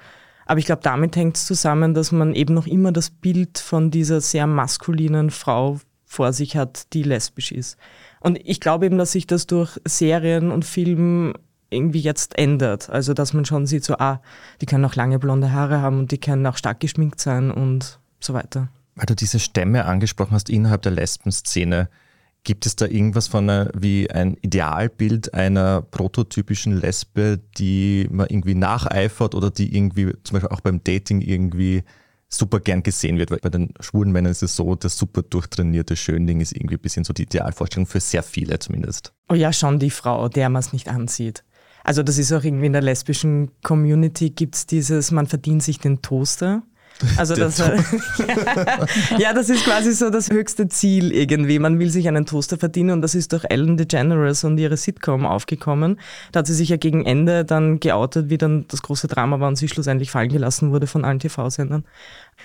Aber 0.47 0.59
ich 0.59 0.67
glaube, 0.67 0.83
damit 0.83 1.15
hängt 1.15 1.37
es 1.37 1.45
zusammen, 1.45 1.93
dass 1.93 2.11
man 2.11 2.35
eben 2.35 2.55
noch 2.55 2.67
immer 2.67 2.91
das 2.91 3.11
Bild 3.11 3.59
von 3.59 3.91
dieser 3.91 4.21
sehr 4.21 4.47
maskulinen 4.47 5.31
Frau 5.31 5.79
vor 6.07 6.33
sich 6.33 6.57
hat, 6.57 6.95
die 6.95 7.03
lesbisch 7.03 7.53
ist. 7.53 7.77
Und 8.21 8.39
ich 8.43 8.59
glaube 8.59 8.87
eben, 8.87 8.97
dass 8.97 9.13
sich 9.13 9.27
das 9.27 9.47
durch 9.47 9.79
Serien 9.85 10.51
und 10.51 10.65
Filmen 10.65 11.35
irgendwie 11.71 12.01
jetzt 12.01 12.39
ändert. 12.39 12.91
Also, 12.91 13.15
dass 13.15 13.33
man 13.33 13.45
schon 13.45 13.67
sieht, 13.67 13.85
so, 13.85 13.97
ah, 13.99 14.21
die 14.61 14.67
können 14.67 14.85
auch 14.85 14.95
lange 14.95 15.19
blonde 15.19 15.53
Haare 15.53 15.81
haben 15.81 15.99
und 15.99 16.13
die 16.13 16.19
können 16.19 16.47
auch 16.47 16.57
stark 16.57 16.81
geschminkt 16.81 17.21
sein 17.21 17.51
und 17.51 17.99
so 18.21 18.35
weiter. 18.35 18.69
Weil 18.95 19.07
du 19.07 19.15
diese 19.15 19.39
Stämme 19.39 19.85
angesprochen 19.85 20.33
hast 20.33 20.51
innerhalb 20.51 20.83
der 20.83 20.93
Lesbenszene, 20.93 21.89
gibt 22.45 22.67
es 22.67 22.77
da 22.77 22.87
irgendwas 22.87 23.29
von 23.29 23.49
einer, 23.49 23.71
wie 23.77 24.11
ein 24.11 24.37
Idealbild 24.41 25.35
einer 25.35 25.83
prototypischen 25.83 26.81
Lesbe, 26.81 27.41
die 27.59 28.09
man 28.11 28.27
irgendwie 28.29 28.55
nacheifert 28.55 29.35
oder 29.35 29.51
die 29.51 29.77
irgendwie 29.77 30.13
zum 30.25 30.35
Beispiel 30.35 30.49
auch 30.49 30.61
beim 30.61 30.83
Dating 30.83 31.21
irgendwie 31.21 31.85
super 32.29 32.61
gern 32.61 32.83
gesehen 32.83 33.19
wird? 33.19 33.31
Weil 33.31 33.39
bei 33.39 33.51
den 33.51 33.75
schwulen 33.81 34.13
Männern 34.13 34.33
ist 34.33 34.43
es 34.43 34.57
so, 34.57 34.75
das 34.75 34.97
super 34.97 35.23
durchtrainierte 35.23 35.97
Schönling 35.97 36.41
ist 36.41 36.53
irgendwie 36.53 36.77
ein 36.77 36.81
bisschen 36.81 37.05
so 37.05 37.13
die 37.13 37.25
Idealvorstellung 37.25 37.87
für 37.87 38.01
sehr 38.01 38.23
viele 38.23 38.59
zumindest. 38.59 39.13
Oh 39.29 39.35
ja, 39.35 39.53
schon 39.53 39.79
die 39.79 39.91
Frau, 39.91 40.29
der 40.29 40.49
man 40.49 40.61
es 40.61 40.73
nicht 40.73 40.89
ansieht. 40.89 41.45
Also 41.89 42.03
das 42.03 42.19
ist 42.19 42.31
auch 42.35 42.45
irgendwie 42.45 42.67
in 42.67 42.75
der 42.75 42.83
lesbischen 42.83 43.51
Community 43.63 44.29
gibt's 44.29 44.67
dieses, 44.67 45.11
man 45.11 45.27
verdient 45.27 45.63
sich 45.63 45.79
den 45.79 46.03
Toaster. 46.03 46.63
Also 47.17 47.35
das, 47.35 47.57
ja, 49.19 49.33
das 49.33 49.49
ist 49.49 49.65
quasi 49.65 49.93
so 49.93 50.11
das 50.11 50.29
höchste 50.29 50.69
Ziel 50.69 51.13
irgendwie. 51.13 51.59
Man 51.59 51.79
will 51.79 51.89
sich 51.89 52.07
einen 52.07 52.27
Toaster 52.27 52.59
verdienen 52.59 52.91
und 52.91 53.01
das 53.01 53.15
ist 53.15 53.33
durch 53.33 53.47
Ellen 53.49 53.79
DeGeneres 53.79 54.45
und 54.45 54.59
ihre 54.59 54.77
Sitcom 54.77 55.25
aufgekommen. 55.25 55.99
Da 56.33 56.41
hat 56.41 56.47
sie 56.47 56.53
sich 56.53 56.69
ja 56.69 56.77
gegen 56.77 57.07
Ende 57.07 57.47
dann 57.47 57.81
geoutet, 57.81 58.29
wie 58.29 58.37
dann 58.37 58.67
das 58.69 58.83
große 58.83 59.07
Drama 59.07 59.41
war 59.41 59.49
und 59.49 59.57
sie 59.57 59.69
schlussendlich 59.69 60.11
fallen 60.11 60.29
gelassen 60.29 60.73
wurde 60.73 60.87
von 60.87 61.07
allen 61.07 61.21
TV-Sendern. 61.21 61.85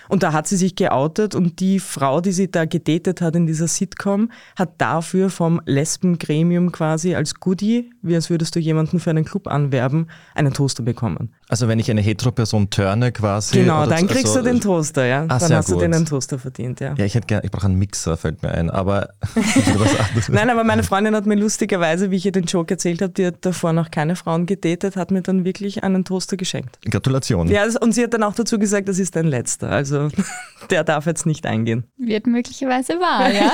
Und 0.10 0.24
da 0.24 0.34
hat 0.34 0.48
sie 0.48 0.58
sich 0.58 0.76
geoutet 0.76 1.36
und 1.36 1.60
die 1.60 1.80
Frau, 1.80 2.22
die 2.22 2.32
sie 2.32 2.50
da 2.50 2.66
gedatet 2.66 3.22
hat 3.22 3.36
in 3.36 3.48
dieser 3.48 3.68
Sitcom, 3.68 4.32
hat 4.56 4.74
dafür 4.80 5.30
vom 5.30 5.62
Lesbengremium 5.66 6.72
quasi 6.72 7.16
als 7.16 7.36
Goodie, 7.36 7.92
wie 8.02 8.16
als 8.16 8.30
würdest 8.30 8.56
du 8.56 8.60
jemanden 8.60 9.00
für 9.00 9.10
einen 9.10 9.26
Club 9.26 9.48
anwerben, 9.48 10.08
einen 10.36 10.54
Toaster 10.54 10.84
bekommen. 10.84 11.34
Also 11.50 11.68
wenn 11.68 11.80
ich 11.80 11.90
eine 11.92 12.02
Hetero-Person 12.02 12.70
turne 12.70 13.12
quasi. 13.12 13.60
Genau, 13.60 13.86
dann 13.86 14.08
kriegst 14.08 14.26
also, 14.26 14.40
du 14.40 14.46
den 14.46 14.62
Toaster, 14.62 15.06
ja. 15.06 15.26
Ah, 15.28 15.40
dann 15.40 15.54
hast 15.54 15.70
du 15.70 15.74
gut. 15.74 15.84
den 15.84 15.94
einen 15.94 16.06
Toaster 16.06 16.40
verdient, 16.40 16.80
ja. 16.80 16.94
Ja, 16.96 17.06
ich 17.06 17.16
hätte 17.16 17.28
gerne, 17.28 17.44
ich 17.46 17.52
brauche 17.52 17.68
einen 17.68 17.78
Mixer, 17.78 18.18
fällt 18.18 18.42
mir 18.42 18.52
ein, 18.52 18.70
aber. 18.70 19.10
Nein, 20.30 20.50
aber 20.50 20.64
meine 20.64 20.84
Freundin 20.84 21.16
hat 21.16 21.26
mir 21.26 21.36
lustigerweise, 21.36 22.12
wie 22.12 22.16
ich 22.16 22.26
ihr 22.26 22.32
den 22.32 22.46
Joke 22.46 22.74
erzählt 22.74 23.02
habe, 23.02 23.14
die 23.14 23.28
hat 23.28 23.36
davor 23.42 23.74
noch 23.74 23.92
keine 23.92 24.16
Frauen 24.16 24.46
gedatet, 24.46 24.96
hat 24.96 25.12
mir 25.12 25.22
dann 25.22 25.46
wirklich 25.46 25.84
einen 25.84 26.06
Toaster 26.06 26.38
geschenkt. 26.38 26.80
Gratulation. 26.90 27.48
Ja, 27.48 27.66
und 27.82 27.94
sie 27.94 28.04
hat 28.04 28.14
dann 28.14 28.24
auch 28.24 28.36
dazu 28.36 28.58
gesagt, 28.58 28.90
das 28.90 29.00
ist 29.00 29.16
dein 29.16 29.28
letzter. 29.28 29.70
Also 29.84 30.08
der 30.70 30.86
darf 30.86 31.06
jetzt 31.06 31.26
nicht 31.26 31.46
eingehen. 31.46 31.84
Wird 31.98 32.26
möglicherweise 32.26 32.94
wahr, 32.94 33.30
ja. 33.32 33.52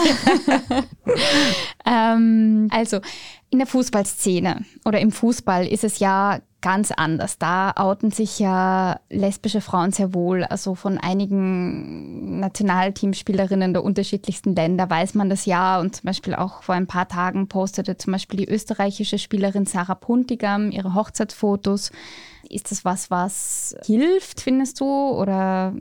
ähm, 2.14 2.68
also 2.72 3.00
in 3.50 3.58
der 3.58 3.68
Fußballszene 3.68 4.64
oder 4.86 5.00
im 5.00 5.12
Fußball 5.12 5.66
ist 5.66 5.83
es 5.83 5.98
ja 5.98 6.40
ganz 6.62 6.92
anders. 6.92 7.40
Da 7.40 7.71
outen 7.76 8.12
sich 8.12 8.38
ja 8.38 9.00
lesbische 9.09 9.62
Frauen 9.62 9.92
sehr 9.92 10.14
wohl. 10.14 10.44
Also 10.44 10.76
von 10.76 11.00
einigen 11.00 12.40
Nationalteamspielerinnen 12.40 13.74
der 13.74 13.83
unterschiedlichsten 13.83 14.56
Länder 14.56 14.88
weiß 14.88 15.16
man 15.16 15.31
das 15.31 15.48
ja. 15.48 15.80
Und 15.80 15.95
zum 15.95 16.06
Beispiel 16.06 16.36
auch 16.36 16.62
vor 16.62 16.76
ein 16.76 16.86
paar 16.86 17.07
Tagen 17.07 17.48
postete 17.48 17.98
zum 17.98 18.14
Beispiel 18.14 18.45
die 18.45 18.50
österreichische 18.50 19.18
Spielerin 19.18 19.66
Sarah 19.66 19.95
Puntigam 19.95 20.69
ihre 20.69 20.94
Hochzeitsfotos. 20.94 21.92
Ist 22.50 22.69
das 22.69 22.86
was, 22.86 23.09
was 23.09 23.76
hilft, 23.86 24.42
findest 24.42 24.80
du? 24.80 24.86
Oder 24.86 25.74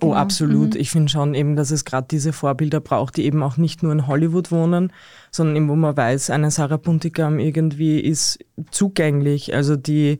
Oh, 0.00 0.08
Genau. 0.08 0.18
absolut. 0.18 0.74
Ich 0.74 0.90
finde 0.90 1.10
schon 1.10 1.34
eben, 1.34 1.56
dass 1.56 1.70
es 1.70 1.84
gerade 1.84 2.06
diese 2.10 2.32
Vorbilder 2.32 2.80
braucht, 2.80 3.16
die 3.16 3.24
eben 3.24 3.42
auch 3.42 3.56
nicht 3.56 3.82
nur 3.82 3.92
in 3.92 4.06
Hollywood 4.06 4.50
wohnen, 4.50 4.92
sondern 5.30 5.56
eben, 5.56 5.68
wo 5.68 5.76
man 5.76 5.96
weiß, 5.96 6.30
eine 6.30 6.50
Sarah 6.50 6.76
Buntigam 6.76 7.38
irgendwie 7.38 8.00
ist 8.00 8.38
zugänglich. 8.70 9.54
Also 9.54 9.76
die 9.76 10.18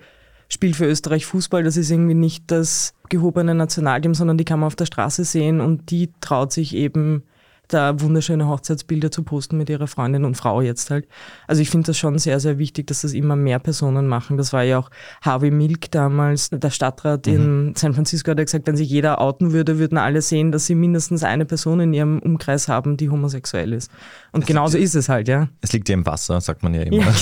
spielt 0.49 0.76
für 0.76 0.87
Österreich 0.87 1.26
Fußball, 1.26 1.62
das 1.62 1.76
ist 1.76 1.90
irgendwie 1.90 2.14
nicht 2.14 2.44
das 2.50 2.94
gehobene 3.08 3.54
Nationalteam, 3.54 4.14
sondern 4.14 4.38
die 4.38 4.44
kann 4.44 4.61
man 4.61 4.66
auf 4.66 4.76
der 4.76 4.87
Straße 4.87 5.25
sehen 5.25 5.61
und 5.61 5.90
die 5.90 6.11
traut 6.20 6.52
sich 6.52 6.75
eben 6.75 7.23
da 7.68 8.00
wunderschöne 8.00 8.48
Hochzeitsbilder 8.48 9.10
zu 9.10 9.22
posten 9.22 9.56
mit 9.56 9.70
ihrer 9.70 9.87
Freundin 9.87 10.25
und 10.25 10.37
Frau 10.37 10.60
jetzt 10.60 10.90
halt. 10.90 11.06
Also 11.46 11.62
ich 11.62 11.70
finde 11.70 11.87
das 11.87 11.98
schon 11.98 12.18
sehr, 12.18 12.40
sehr 12.40 12.58
wichtig, 12.58 12.87
dass 12.87 13.02
das 13.02 13.12
immer 13.12 13.37
mehr 13.37 13.58
Personen 13.58 14.06
machen. 14.06 14.37
Das 14.37 14.52
war 14.52 14.62
ja 14.62 14.78
auch 14.78 14.90
Harvey 15.22 15.50
Milk 15.50 15.90
damals, 15.90 16.50
der 16.50 16.70
Stadtrat 16.70 17.26
in 17.26 17.75
San 17.76 17.94
Francisco 17.94 18.30
hat 18.30 18.38
ja 18.38 18.44
gesagt, 18.44 18.66
wenn 18.66 18.76
sich 18.76 18.88
jeder 18.88 19.20
outen 19.20 19.52
würde, 19.52 19.78
würden 19.78 19.98
alle 19.98 20.22
sehen, 20.22 20.52
dass 20.52 20.66
sie 20.66 20.75
mindestens 20.75 21.22
eine 21.22 21.44
Person 21.44 21.80
in 21.80 21.92
ihrem 21.92 22.18
Umkreis 22.18 22.68
haben, 22.68 22.96
die 22.96 23.10
homosexuell 23.10 23.72
ist. 23.72 23.90
Und 24.32 24.46
genauso 24.46 24.78
ist 24.78 24.94
es 24.94 25.08
halt, 25.08 25.28
ja. 25.28 25.48
Es 25.60 25.72
liegt 25.72 25.88
ja 25.88 25.94
im 25.94 26.06
Wasser, 26.06 26.40
sagt 26.40 26.62
man 26.62 26.75
ja 26.75 26.82
immer. 26.82 27.06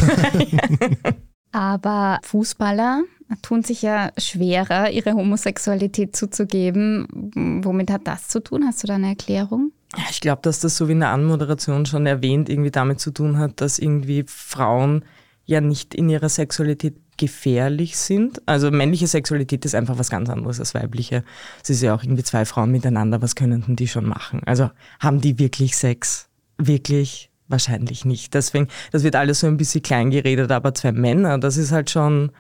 Aber 1.52 2.18
Fußballer 2.22 3.02
tun 3.42 3.62
sich 3.62 3.82
ja 3.82 4.10
schwerer, 4.18 4.90
ihre 4.90 5.14
Homosexualität 5.14 6.14
zuzugeben. 6.14 7.62
Womit 7.64 7.90
hat 7.90 8.06
das 8.06 8.28
zu 8.28 8.40
tun? 8.40 8.64
Hast 8.66 8.82
du 8.82 8.86
da 8.86 8.96
eine 8.96 9.08
Erklärung? 9.08 9.72
Ich 10.10 10.20
glaube, 10.20 10.42
dass 10.42 10.60
das 10.60 10.76
so 10.76 10.88
wie 10.88 10.92
in 10.92 11.00
der 11.00 11.10
Anmoderation 11.10 11.86
schon 11.86 12.06
erwähnt, 12.06 12.48
irgendwie 12.48 12.70
damit 12.70 13.00
zu 13.00 13.10
tun 13.10 13.38
hat, 13.38 13.60
dass 13.60 13.78
irgendwie 13.78 14.24
Frauen 14.26 15.04
ja 15.44 15.60
nicht 15.60 15.94
in 15.94 16.08
ihrer 16.08 16.28
Sexualität 16.28 16.96
gefährlich 17.16 17.96
sind. 17.96 18.42
Also 18.46 18.70
männliche 18.70 19.06
Sexualität 19.06 19.64
ist 19.64 19.74
einfach 19.74 19.98
was 19.98 20.10
ganz 20.10 20.28
anderes 20.28 20.60
als 20.60 20.74
weibliche. 20.74 21.24
Es 21.62 21.70
ist 21.70 21.82
ja 21.82 21.94
auch 21.94 22.02
irgendwie 22.02 22.24
zwei 22.24 22.44
Frauen 22.44 22.70
miteinander, 22.70 23.22
was 23.22 23.34
können 23.34 23.64
denn 23.66 23.76
die 23.76 23.88
schon 23.88 24.06
machen? 24.06 24.42
Also 24.44 24.70
haben 25.00 25.20
die 25.20 25.38
wirklich 25.38 25.76
Sex? 25.76 26.28
Wirklich? 26.58 27.30
Wahrscheinlich 27.48 28.04
nicht. 28.04 28.34
Deswegen, 28.34 28.68
das 28.90 29.04
wird 29.04 29.14
alles 29.14 29.40
so 29.40 29.46
ein 29.46 29.56
bisschen 29.56 29.82
klein 29.82 30.10
geredet, 30.10 30.50
aber 30.50 30.74
zwei 30.74 30.92
Männer, 30.92 31.38
das 31.38 31.56
ist 31.56 31.70
halt 31.70 31.90
schon, 31.90 32.32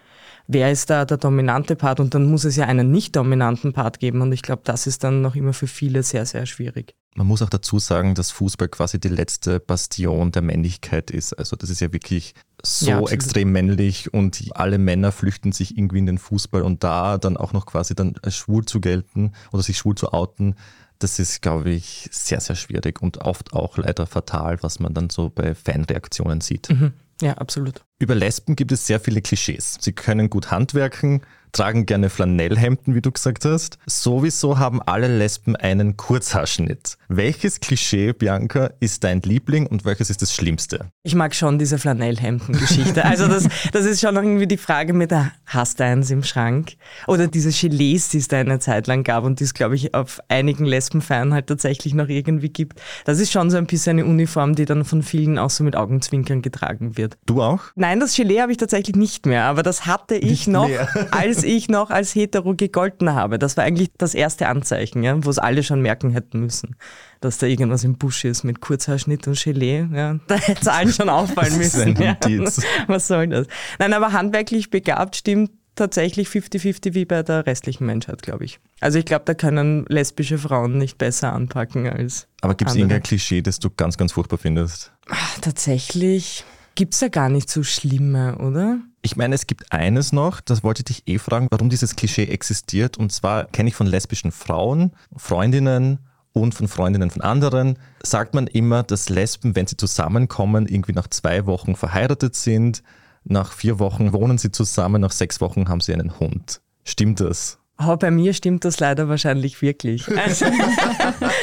wer 0.46 0.70
ist 0.70 0.90
da 0.90 1.04
der 1.04 1.16
dominante 1.16 1.76
Part? 1.76 2.00
Und 2.00 2.14
dann 2.14 2.26
muss 2.26 2.44
es 2.44 2.56
ja 2.56 2.66
einen 2.66 2.90
nicht 2.90 3.16
dominanten 3.16 3.72
Part 3.72 3.98
geben. 3.98 4.20
Und 4.20 4.32
ich 4.32 4.42
glaube, 4.42 4.62
das 4.64 4.86
ist 4.86 5.04
dann 5.04 5.22
noch 5.22 5.34
immer 5.34 5.52
für 5.52 5.66
viele 5.66 6.02
sehr, 6.02 6.26
sehr 6.26 6.46
schwierig. 6.46 6.94
Man 7.14 7.26
muss 7.26 7.40
auch 7.40 7.48
dazu 7.48 7.78
sagen, 7.78 8.14
dass 8.14 8.30
Fußball 8.30 8.68
quasi 8.68 9.00
die 9.00 9.08
letzte 9.08 9.58
Bastion 9.58 10.32
der 10.32 10.42
Männlichkeit 10.42 11.10
ist. 11.10 11.32
Also 11.32 11.56
das 11.56 11.70
ist 11.70 11.80
ja 11.80 11.92
wirklich 11.92 12.34
so 12.62 12.90
ja, 12.90 13.00
extrem 13.08 13.52
männlich 13.52 14.12
und 14.12 14.44
alle 14.54 14.76
Männer 14.76 15.12
flüchten 15.12 15.52
sich 15.52 15.78
irgendwie 15.78 15.98
in 15.98 16.06
den 16.06 16.18
Fußball 16.18 16.62
und 16.62 16.84
da 16.84 17.16
dann 17.16 17.38
auch 17.38 17.54
noch 17.54 17.64
quasi 17.64 17.94
dann 17.94 18.16
schwul 18.28 18.66
zu 18.66 18.80
gelten 18.80 19.32
oder 19.52 19.62
sich 19.62 19.78
schwul 19.78 19.94
zu 19.94 20.12
outen, 20.12 20.56
das 20.98 21.18
ist, 21.18 21.42
glaube 21.42 21.70
ich, 21.70 22.08
sehr, 22.10 22.40
sehr 22.40 22.56
schwierig 22.56 23.02
und 23.02 23.18
oft 23.18 23.52
auch 23.52 23.76
leider 23.78 24.06
fatal, 24.06 24.62
was 24.62 24.80
man 24.80 24.94
dann 24.94 25.10
so 25.10 25.30
bei 25.30 25.54
Fanreaktionen 25.54 26.40
sieht. 26.40 26.70
Mhm. 26.70 26.92
Ja, 27.22 27.34
absolut. 27.34 27.84
Über 27.98 28.14
Lesben 28.14 28.56
gibt 28.56 28.72
es 28.72 28.86
sehr 28.86 29.00
viele 29.00 29.22
Klischees. 29.22 29.78
Sie 29.80 29.92
können 29.92 30.28
gut 30.28 30.50
handwerken, 30.50 31.22
tragen 31.56 31.86
gerne 31.86 32.10
Flanellhemden, 32.10 32.94
wie 32.94 33.00
du 33.00 33.10
gesagt 33.10 33.46
hast. 33.46 33.78
Sowieso 33.86 34.58
haben 34.58 34.82
alle 34.82 35.08
Lesben 35.08 35.56
einen 35.56 35.96
Kurzhaarschnitt. 35.96 36.98
Welches 37.08 37.60
Klischee, 37.60 38.12
Bianca, 38.12 38.70
ist 38.80 39.04
dein 39.04 39.22
Liebling 39.22 39.66
und 39.66 39.86
welches 39.86 40.10
ist 40.10 40.20
das 40.20 40.34
Schlimmste? 40.34 40.90
Ich 41.02 41.14
mag 41.14 41.34
schon 41.34 41.58
diese 41.58 41.78
Flanellhemden-Geschichte. 41.78 43.04
Also 43.06 43.28
das, 43.28 43.48
das 43.72 43.86
ist 43.86 44.02
schon 44.02 44.16
irgendwie 44.16 44.46
die 44.46 44.58
Frage 44.58 44.92
mit, 44.92 45.10
der, 45.12 45.32
hast 45.46 45.80
du 45.80 45.84
eins 45.84 46.10
im 46.10 46.24
Schrank? 46.24 46.74
Oder 47.06 47.26
diese 47.26 47.50
Gilets, 47.50 48.10
die 48.10 48.18
es 48.18 48.28
da 48.28 48.38
eine 48.38 48.58
Zeit 48.58 48.86
lang 48.86 49.02
gab 49.02 49.24
und 49.24 49.40
die 49.40 49.44
es, 49.44 49.54
glaube 49.54 49.76
ich, 49.76 49.94
auf 49.94 50.20
einigen 50.28 50.66
Lesbenfeiern 50.66 51.32
halt 51.32 51.46
tatsächlich 51.46 51.94
noch 51.94 52.08
irgendwie 52.08 52.50
gibt. 52.50 52.82
Das 53.06 53.18
ist 53.18 53.32
schon 53.32 53.50
so 53.50 53.56
ein 53.56 53.66
bisschen 53.66 53.98
eine 53.98 54.04
Uniform, 54.04 54.54
die 54.54 54.66
dann 54.66 54.84
von 54.84 55.02
vielen 55.02 55.38
auch 55.38 55.50
so 55.50 55.64
mit 55.64 55.74
Augenzwinkern 55.74 56.42
getragen 56.42 56.98
wird. 56.98 57.16
Du 57.24 57.40
auch? 57.40 57.62
Nein, 57.76 58.00
das 58.00 58.14
Gilet 58.14 58.40
habe 58.40 58.52
ich 58.52 58.58
tatsächlich 58.58 58.96
nicht 58.96 59.24
mehr, 59.24 59.44
aber 59.44 59.62
das 59.62 59.86
hatte 59.86 60.16
ich 60.16 60.46
nicht 60.46 60.48
noch, 60.48 60.68
als 61.12 61.45
ich 61.46 61.68
noch 61.68 61.90
als 61.90 62.14
hetero 62.14 62.54
gegolten 62.54 63.14
habe. 63.14 63.38
Das 63.38 63.56
war 63.56 63.64
eigentlich 63.64 63.90
das 63.96 64.14
erste 64.14 64.48
Anzeichen, 64.48 65.02
ja, 65.02 65.24
wo 65.24 65.30
es 65.30 65.38
alle 65.38 65.62
schon 65.62 65.80
merken 65.80 66.10
hätten 66.10 66.40
müssen, 66.40 66.76
dass 67.20 67.38
da 67.38 67.46
irgendwas 67.46 67.84
im 67.84 67.96
Busch 67.96 68.24
ist 68.24 68.44
mit 68.44 68.60
Kurzhaarschnitt 68.60 69.26
und 69.26 69.42
Gelee. 69.42 69.86
Ja. 69.92 70.18
Da 70.26 70.34
hätte 70.34 70.60
es 70.60 70.68
allen 70.68 70.92
schon 70.92 71.08
auffallen 71.08 71.56
müssen. 71.58 71.96
Ja. 71.96 72.16
Was 72.86 73.06
soll 73.06 73.28
das? 73.28 73.46
Nein, 73.78 73.92
aber 73.92 74.12
handwerklich 74.12 74.70
begabt 74.70 75.16
stimmt 75.16 75.50
tatsächlich 75.76 76.28
50-50 76.28 76.94
wie 76.94 77.04
bei 77.04 77.22
der 77.22 77.46
restlichen 77.46 77.86
Menschheit, 77.86 78.22
glaube 78.22 78.44
ich. 78.44 78.58
Also 78.80 78.98
ich 78.98 79.04
glaube, 79.04 79.24
da 79.26 79.34
können 79.34 79.84
lesbische 79.88 80.38
Frauen 80.38 80.78
nicht 80.78 80.98
besser 80.98 81.32
anpacken 81.32 81.88
als. 81.88 82.26
Aber 82.40 82.54
gibt 82.54 82.70
es 82.70 82.76
irgendein 82.76 83.02
Klischee, 83.02 83.42
das 83.42 83.58
du 83.58 83.70
ganz, 83.70 83.96
ganz 83.96 84.12
furchtbar 84.12 84.38
findest? 84.38 84.92
Ach, 85.08 85.38
tatsächlich 85.40 86.44
gibt 86.74 86.94
es 86.94 87.00
ja 87.00 87.08
gar 87.08 87.28
nicht 87.28 87.50
so 87.50 87.62
schlimme, 87.62 88.38
oder? 88.38 88.78
Ich 89.06 89.14
meine, 89.14 89.36
es 89.36 89.46
gibt 89.46 89.70
eines 89.70 90.10
noch, 90.10 90.40
das 90.40 90.64
wollte 90.64 90.80
ich 90.80 90.84
dich 90.96 91.02
eh 91.06 91.18
fragen, 91.20 91.46
warum 91.52 91.70
dieses 91.70 91.94
Klischee 91.94 92.24
existiert. 92.24 92.98
Und 92.98 93.12
zwar 93.12 93.44
kenne 93.44 93.68
ich 93.68 93.76
von 93.76 93.86
lesbischen 93.86 94.32
Frauen, 94.32 94.90
Freundinnen 95.16 96.00
und 96.32 96.56
von 96.56 96.66
Freundinnen 96.66 97.10
von 97.10 97.22
anderen, 97.22 97.78
sagt 98.02 98.34
man 98.34 98.48
immer, 98.48 98.82
dass 98.82 99.08
Lesben, 99.08 99.54
wenn 99.54 99.68
sie 99.68 99.76
zusammenkommen, 99.76 100.66
irgendwie 100.66 100.92
nach 100.92 101.06
zwei 101.06 101.46
Wochen 101.46 101.76
verheiratet 101.76 102.34
sind, 102.34 102.82
nach 103.22 103.52
vier 103.52 103.78
Wochen 103.78 104.12
wohnen 104.12 104.38
sie 104.38 104.50
zusammen, 104.50 105.02
nach 105.02 105.12
sechs 105.12 105.40
Wochen 105.40 105.68
haben 105.68 105.80
sie 105.80 105.94
einen 105.94 106.18
Hund. 106.18 106.60
Stimmt 106.82 107.20
das? 107.20 107.60
Oh, 107.78 107.94
bei 107.96 108.10
mir 108.10 108.34
stimmt 108.34 108.64
das 108.64 108.80
leider 108.80 109.08
wahrscheinlich 109.08 109.62
wirklich. 109.62 110.08
Also, 110.18 110.46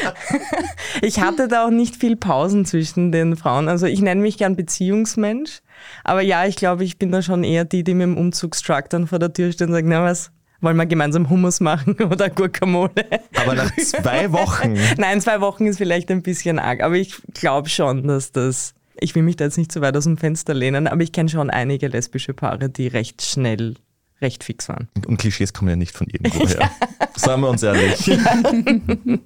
ich 1.02 1.22
hatte 1.22 1.48
da 1.48 1.66
auch 1.66 1.72
nicht 1.72 1.96
viel 1.96 2.18
Pausen 2.18 2.66
zwischen 2.66 3.14
den 3.14 3.38
Frauen. 3.38 3.70
Also 3.70 3.86
ich 3.86 4.02
nenne 4.02 4.20
mich 4.20 4.38
gern 4.38 4.58
Beziehungsmensch. 4.58 5.62
Aber 6.04 6.22
ja, 6.22 6.46
ich 6.46 6.56
glaube, 6.56 6.84
ich 6.84 6.98
bin 6.98 7.12
da 7.12 7.22
schon 7.22 7.44
eher 7.44 7.66
die, 7.66 7.84
die 7.84 7.94
mit 7.94 8.04
dem 8.04 8.18
Umzugstruck 8.18 8.90
dann 8.90 9.08
vor 9.08 9.20
der 9.20 9.34
Tür 9.34 9.52
stehen 9.52 9.68
und 9.68 9.74
sagen, 9.74 9.90
na 9.90 10.04
was, 10.04 10.32
wollen 10.62 10.78
wir 10.78 10.86
gemeinsam 10.86 11.30
Hummus 11.30 11.60
machen 11.60 11.96
oder 12.10 12.30
Guacamole? 12.30 12.92
Aber 13.36 13.56
nach 13.56 13.76
zwei 13.78 14.32
Wochen? 14.32 14.78
Nein, 14.98 15.22
zwei 15.22 15.42
Wochen 15.42 15.66
ist 15.66 15.78
vielleicht 15.78 16.10
ein 16.12 16.22
bisschen 16.22 16.60
arg. 16.60 16.82
Aber 16.82 16.96
ich 16.96 17.16
glaube 17.34 17.70
schon, 17.70 18.08
dass 18.08 18.32
das 18.32 18.74
ich 19.00 19.16
will 19.16 19.24
mich 19.24 19.36
da 19.36 19.46
jetzt 19.46 19.58
nicht 19.58 19.72
zu 19.72 19.82
weit 19.82 19.98
aus 19.98 20.06
dem 20.06 20.18
Fenster 20.18 20.54
lehnen, 20.54 20.88
aber 20.88 21.02
ich 21.02 21.12
kenne 21.12 21.28
schon 21.28 21.50
einige 21.50 21.88
lesbische 21.88 22.34
Paare, 22.34 22.70
die 22.70 22.88
recht 22.88 23.22
schnell 23.22 23.76
recht 24.22 24.44
fix 24.44 24.70
waren. 24.70 24.88
Und 25.08 25.18
Klischees 25.18 25.54
kommen 25.54 25.70
ja 25.70 25.76
nicht 25.76 25.96
von 25.96 26.08
irgendwoher. 26.08 26.60
ja. 26.60 26.70
Sagen 27.16 27.42
wir 27.42 27.50
uns 27.50 27.64
ehrlich. 27.64 28.08
Ja. 28.24 29.20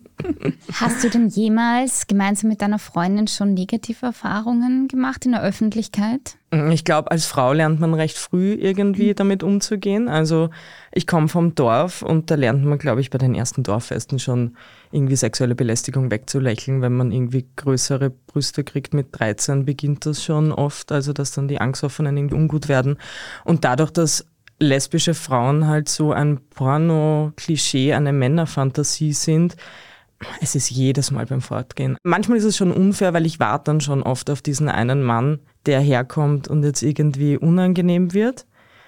Hast 0.74 1.04
du 1.04 1.10
denn 1.10 1.28
jemals 1.28 2.08
gemeinsam 2.08 2.50
mit 2.50 2.62
deiner 2.62 2.80
Freundin 2.80 3.28
schon 3.28 3.54
negative 3.54 4.08
Erfahrungen 4.08 4.88
gemacht 4.88 5.26
in 5.26 5.34
der 5.34 5.44
Öffentlichkeit? 5.44 6.38
Ich 6.72 6.86
glaube, 6.86 7.12
als 7.12 7.26
Frau 7.26 7.54
lernt 7.54 7.80
man 7.80 7.94
recht 7.94 8.18
früh 8.18 8.54
irgendwie 8.54 9.10
mhm. 9.10 9.16
damit 9.16 9.44
umzugehen. 9.44 10.08
Also 10.08 10.50
ich 10.92 11.06
komme 11.06 11.28
vom 11.28 11.54
Dorf 11.56 12.02
und 12.02 12.32
da 12.32 12.36
lernt 12.36 12.66
man, 12.66 12.80
glaube 12.80 13.02
ich, 13.02 13.10
bei 13.10 13.18
den 13.18 13.36
ersten 13.36 13.64
Dorffesten 13.64 14.18
schon 14.18 14.56
irgendwie 14.92 15.16
sexuelle 15.16 15.56
Belästigung 15.56 16.10
wegzulächeln, 16.10 16.82
wenn 16.82 16.96
man 16.96 17.12
irgendwie 17.12 17.46
größere 17.56 18.10
Brüste 18.10 18.64
kriegt. 18.64 18.94
Mit 18.94 19.08
13 19.12 19.66
beginnt 19.66 20.06
das 20.06 20.24
schon 20.24 20.52
oft, 20.52 20.92
also 20.92 21.14
dass 21.14 21.32
dann 21.32 21.48
die 21.48 21.60
Angstoffenen 21.60 22.18
irgendwie 22.18 22.36
ungut 22.36 22.70
werden. 22.70 22.98
Und 23.44 23.66
dadurch, 23.66 23.92
dass 23.92 24.26
lesbische 24.60 25.14
Frauen 25.14 25.68
halt 25.68 25.90
so 25.90 26.12
ein 26.12 26.40
Porno-Klischee, 26.50 27.94
eine 27.94 28.14
Männerfantasie 28.14 29.14
sind. 29.14 29.56
Es 30.42 30.56
ist 30.56 30.72
jedes 30.72 31.12
Mal 31.12 31.28
beim 31.28 31.42
Fortgehen. 31.42 31.98
Manchmal 32.04 32.40
ist 32.40 32.44
es 32.44 32.58
schon 32.58 32.72
unfair, 32.72 33.14
weil 33.14 33.26
ich 33.26 33.40
warte 33.40 33.66
dann 33.66 33.82
schon 33.82 34.02
oft 34.02 34.30
auf 34.30 34.42
diesen 34.42 34.68
einen 34.68 35.04
Mann, 35.04 35.40
der 35.68 35.80
herkommt 35.80 36.48
und 36.48 36.64
jetzt 36.64 36.82
irgendwie 36.82 37.38
unangenehm 37.38 38.14
wird. 38.14 38.48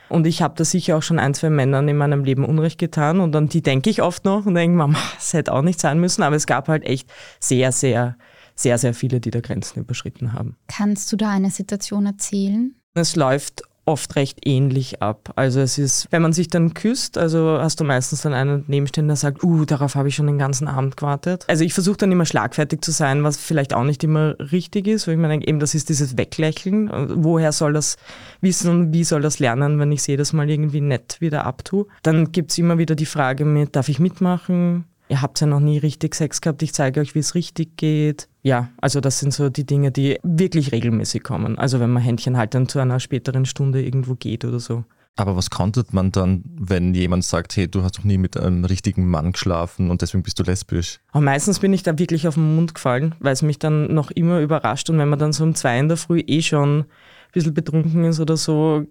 Und 0.10 0.26
ich 0.26 0.42
habe 0.42 0.56
da 0.58 0.66
sicher 0.66 0.98
auch 0.98 1.04
schon 1.04 1.20
ein, 1.20 1.36
zwei 1.36 1.52
Männern 1.52 1.88
in 1.88 1.96
meinem 1.96 2.24
Leben 2.24 2.44
Unrecht 2.44 2.80
getan 2.80 3.20
und 3.20 3.36
an 3.36 3.48
die 3.48 3.62
denke 3.62 3.92
ich 3.92 4.02
oft 4.02 4.26
noch 4.26 4.48
und 4.48 4.56
denke, 4.56 4.76
Mama, 4.76 4.98
es 5.20 5.34
hätte 5.34 5.54
auch 5.54 5.62
nicht 5.62 5.80
sein 5.80 6.00
müssen, 6.00 6.24
aber 6.24 6.36
es 6.36 6.48
gab 6.48 6.68
halt 6.68 6.84
echt 6.84 7.12
sehr, 7.40 7.72
sehr, 7.72 8.18
sehr, 8.56 8.80
sehr 8.80 8.96
viele, 8.96 9.20
die 9.20 9.30
da 9.30 9.40
Grenzen 9.40 9.80
überschritten 9.80 10.34
haben. 10.34 10.58
Kannst 10.68 11.12
du 11.12 11.16
da 11.16 11.30
eine 11.30 11.52
Situation 11.52 12.08
erzählen? 12.08 12.74
Es 12.96 13.16
läuft 13.16 13.62
oft 13.90 14.16
recht 14.16 14.46
ähnlich 14.46 15.02
ab. 15.02 15.34
Also 15.36 15.60
es 15.60 15.80
ist, 15.80 16.08
wenn 16.12 16.22
man 16.22 16.32
sich 16.32 16.48
dann 16.48 16.76
küsst, 16.76 17.18
also 17.18 17.58
hast 17.60 17.80
du 17.80 17.84
meistens 17.84 18.22
dann 18.22 18.34
einen 18.34 18.64
nebenstehen, 18.68 19.08
der 19.08 19.16
sagt, 19.16 19.44
uh, 19.44 19.66
darauf 19.66 19.96
habe 19.96 20.08
ich 20.08 20.16
schon 20.16 20.28
den 20.28 20.38
ganzen 20.38 20.68
Abend 20.68 20.96
gewartet. 20.96 21.44
Also 21.48 21.64
ich 21.64 21.74
versuche 21.74 21.98
dann 21.98 22.12
immer 22.12 22.26
schlagfertig 22.26 22.82
zu 22.82 22.92
sein, 22.92 23.24
was 23.24 23.38
vielleicht 23.38 23.74
auch 23.74 23.84
nicht 23.84 24.04
immer 24.04 24.36
richtig 24.40 24.88
ist, 24.88 25.08
weil 25.08 25.16
ich 25.16 25.20
meine, 25.20 25.46
eben 25.46 25.60
das 25.60 25.74
ist 25.74 25.90
dieses 25.90 26.18
Weglächeln. 26.18 26.92
Woher 27.16 27.52
soll 27.52 27.74
das 27.74 27.98
wissen 28.42 28.70
und 28.70 28.94
wie 28.94 29.04
soll 29.04 29.22
das 29.22 29.40
lernen, 29.40 29.80
wenn 29.80 29.92
ich 29.92 30.02
es 30.02 30.08
jedes 30.08 30.32
Mal 30.32 30.50
irgendwie 30.50 30.82
nett 30.82 31.18
wieder 31.20 31.46
abtue? 31.46 31.88
Dann 32.04 32.32
gibt 32.32 32.52
es 32.52 32.60
immer 32.60 32.78
wieder 32.78 32.94
die 32.94 33.08
Frage 33.08 33.44
mit, 33.44 33.76
darf 33.76 33.90
ich 33.90 34.00
mitmachen? 34.00 34.86
ihr 35.10 35.22
habt 35.22 35.42
ja 35.42 35.48
noch 35.48 35.60
nie 35.60 35.80
richtig 35.80 36.16
Sex 36.16 36.40
gehabt, 36.40 36.62
ich 36.62 36.74
zeige 36.74 37.02
euch, 37.02 37.16
wie 37.16 37.20
es 37.20 37.36
richtig 37.36 37.76
geht. 37.76 38.30
Ja, 38.50 38.70
also 38.82 39.00
das 39.00 39.20
sind 39.20 39.32
so 39.32 39.50
die 39.50 39.64
Dinge, 39.64 39.92
die 39.92 40.18
wirklich 40.24 40.72
regelmäßig 40.72 41.22
kommen. 41.22 41.60
Also 41.60 41.80
wenn 41.80 41.92
man 41.92 42.02
Händchen 42.02 42.36
halt 42.36 42.56
dann 42.56 42.68
zu 42.68 42.80
einer 42.80 43.00
späteren 43.00 43.46
Stunde 43.46 43.84
irgendwo 43.84 44.16
geht 44.16 44.44
oder 44.44 44.60
so. 44.60 44.86
Aber 45.18 45.36
was 45.36 45.52
konntet 45.52 45.94
man 45.94 46.12
dann, 46.12 46.44
wenn 46.58 46.96
jemand 46.96 47.24
sagt, 47.24 47.56
hey, 47.58 47.68
du 47.68 47.84
hast 47.84 48.00
noch 48.00 48.06
nie 48.06 48.18
mit 48.18 48.38
einem 48.38 48.66
richtigen 48.66 49.08
Mann 49.08 49.34
geschlafen 49.34 49.92
und 49.92 50.02
deswegen 50.02 50.24
bist 50.24 50.40
du 50.40 50.44
lesbisch? 50.44 51.00
Aber 51.12 51.22
meistens 51.22 51.60
bin 51.60 51.74
ich 51.74 51.84
da 51.84 52.00
wirklich 52.00 52.28
auf 52.28 52.34
den 52.34 52.56
Mund 52.56 52.74
gefallen, 52.74 53.14
weil 53.20 53.34
es 53.34 53.44
mich 53.44 53.60
dann 53.60 53.94
noch 53.94 54.10
immer 54.10 54.40
überrascht 54.40 54.90
und 54.90 54.98
wenn 54.98 55.10
man 55.10 55.20
dann 55.20 55.32
so 55.32 55.44
um 55.44 55.54
zwei 55.54 55.78
in 55.78 55.88
der 55.88 55.98
Früh 55.98 56.24
eh 56.26 56.42
schon 56.42 56.80
ein 56.80 56.86
bisschen 57.34 57.54
betrunken 57.54 58.04
ist 58.06 58.20
oder 58.20 58.36
so, 58.36 58.88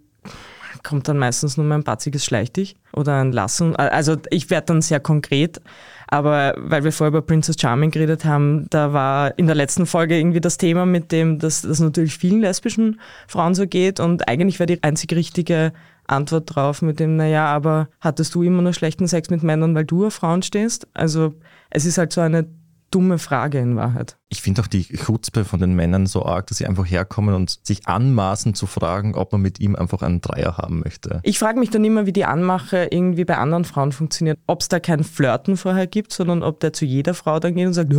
kommt 0.85 1.09
dann 1.09 1.19
meistens 1.19 1.57
nur 1.57 1.67
mein 1.67 1.83
batziges 1.83 2.25
Schleich 2.25 2.53
dich 2.53 2.77
oder 2.93 3.21
ein 3.21 3.33
Lassen. 3.33 3.75
Also 3.75 4.17
ich 4.31 4.51
werde 4.51 4.67
dann 4.67 4.83
sehr 4.83 5.01
konkret 5.01 5.61
aber 6.09 6.55
weil 6.57 6.85
wir 6.85 6.93
vorher 6.93 7.11
über 7.11 7.23
Princess 7.23 7.57
Charming 7.61 7.91
geredet 7.91 8.25
haben, 8.25 8.67
da 8.71 8.93
war 8.93 9.39
in 9.39 9.47
der 9.47 9.55
letzten 9.55 9.87
Folge 9.87 10.19
irgendwie 10.19 10.41
das 10.41 10.59
Thema 10.59 10.87
mit 10.87 11.13
dem, 11.13 11.39
dass 11.39 11.63
das 11.63 11.81
natürlich 11.81 12.17
vielen 12.17 12.41
lesbischen 12.41 13.01
Frauen 13.27 13.55
so 13.55 13.67
geht 13.67 14.01
und 14.01 14.29
eigentlich 14.29 14.59
wäre 14.59 14.67
die 14.67 14.83
einzig 14.83 15.13
richtige 15.13 15.73
Antwort 16.07 16.55
drauf 16.55 16.81
mit 16.83 16.99
dem, 17.01 17.17
naja, 17.17 17.47
aber 17.47 17.89
hattest 18.01 18.35
du 18.35 18.43
immer 18.43 18.63
nur 18.63 18.73
schlechten 18.73 19.07
Sex 19.07 19.29
mit 19.29 19.43
Männern, 19.43 19.75
weil 19.75 19.85
du 19.85 20.07
auf 20.07 20.15
Frauen 20.15 20.43
stehst? 20.43 20.89
Also 20.95 21.35
es 21.71 21.85
ist 21.85 21.99
halt 21.99 22.13
so 22.13 22.23
eine 22.23 22.47
dumme 22.91 23.19
Frage 23.19 23.59
in 23.59 23.77
Wahrheit. 23.77 24.17
Ich 24.29 24.43
finde 24.43 24.63
auch 24.63 24.67
die 24.67 24.85
Chutzpe 24.85 25.45
von 25.45 25.61
den 25.61 25.75
Männern 25.75 26.07
so 26.07 26.25
arg, 26.25 26.47
dass 26.47 26.59
sie 26.59 26.67
einfach 26.67 26.87
herkommen 26.87 27.35
und 27.35 27.59
sich 27.63 27.87
anmaßen 27.87 28.55
zu 28.55 28.67
fragen, 28.67 29.15
ob 29.15 29.33
man 29.33 29.43
mit 29.43 29.61
ihm 29.61 29.77
einfach 29.77 30.03
einen 30.03 30.21
Dreier 30.21 30.57
haben 30.57 30.81
möchte. 30.81 31.21
Ich 31.23 31.39
frage 31.39 31.59
mich 31.59 31.71
dann 31.71 31.85
immer, 31.85 32.07
wie 32.07 32.13
die 32.13 32.25
Anmache 32.25 32.89
irgendwie 32.91 33.25
bei 33.25 33.37
anderen 33.37 33.65
Frauen 33.65 33.93
funktioniert. 33.93 34.39
Ob 34.47 34.61
es 34.61 34.69
da 34.69 34.81
kein 34.81 35.05
Flirten 35.05 35.57
vorher 35.57 35.87
gibt, 35.87 36.13
sondern 36.13 36.43
ob 36.43 36.61
der 36.61 36.73
zu 36.73 36.85
jeder 36.85 37.15
Frau 37.15 37.39
dann 37.41 37.55
geht 37.55 37.67
und 37.67 37.75
sagt, 37.75 37.93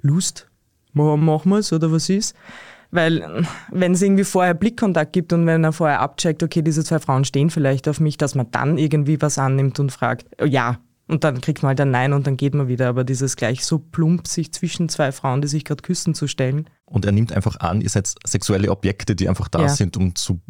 Lust, 0.00 0.48
machen 0.92 1.50
wir 1.50 1.58
es 1.58 1.72
oder 1.72 1.92
was 1.92 2.08
ist. 2.08 2.34
Weil 2.92 3.44
wenn 3.72 3.92
es 3.92 4.02
irgendwie 4.02 4.24
vorher 4.24 4.54
Blickkontakt 4.54 5.12
gibt 5.12 5.32
und 5.32 5.44
wenn 5.46 5.64
er 5.64 5.72
vorher 5.72 6.00
abcheckt, 6.00 6.42
okay, 6.42 6.62
diese 6.62 6.84
zwei 6.84 7.00
Frauen 7.00 7.24
stehen 7.24 7.50
vielleicht 7.50 7.88
auf 7.88 7.98
mich, 8.00 8.16
dass 8.16 8.34
man 8.34 8.50
dann 8.52 8.78
irgendwie 8.78 9.20
was 9.20 9.38
annimmt 9.38 9.80
und 9.80 9.90
fragt, 9.90 10.26
ja, 10.44 10.78
und 11.08 11.24
dann 11.24 11.40
kriegt 11.40 11.62
man 11.62 11.68
halt 11.68 11.80
ein 11.80 11.90
Nein 11.90 12.12
und 12.12 12.26
dann 12.26 12.36
geht 12.36 12.54
man 12.54 12.68
wieder. 12.68 12.88
Aber 12.88 13.04
dieses 13.04 13.36
gleich 13.36 13.64
so 13.64 13.78
plump, 13.78 14.26
sich 14.26 14.52
zwischen 14.52 14.88
zwei 14.88 15.12
Frauen, 15.12 15.40
die 15.40 15.48
sich 15.48 15.64
gerade 15.64 15.82
küssen, 15.82 16.14
zu 16.14 16.26
stellen. 16.26 16.68
Und 16.84 17.04
er 17.04 17.12
nimmt 17.12 17.32
einfach 17.32 17.60
an, 17.60 17.80
ihr 17.80 17.88
seid 17.88 18.12
sexuelle 18.24 18.70
Objekte, 18.70 19.14
die 19.14 19.28
einfach 19.28 19.48
da 19.48 19.62
ja. 19.62 19.68
sind, 19.68 19.96
um 19.96 20.14
zu 20.14 20.40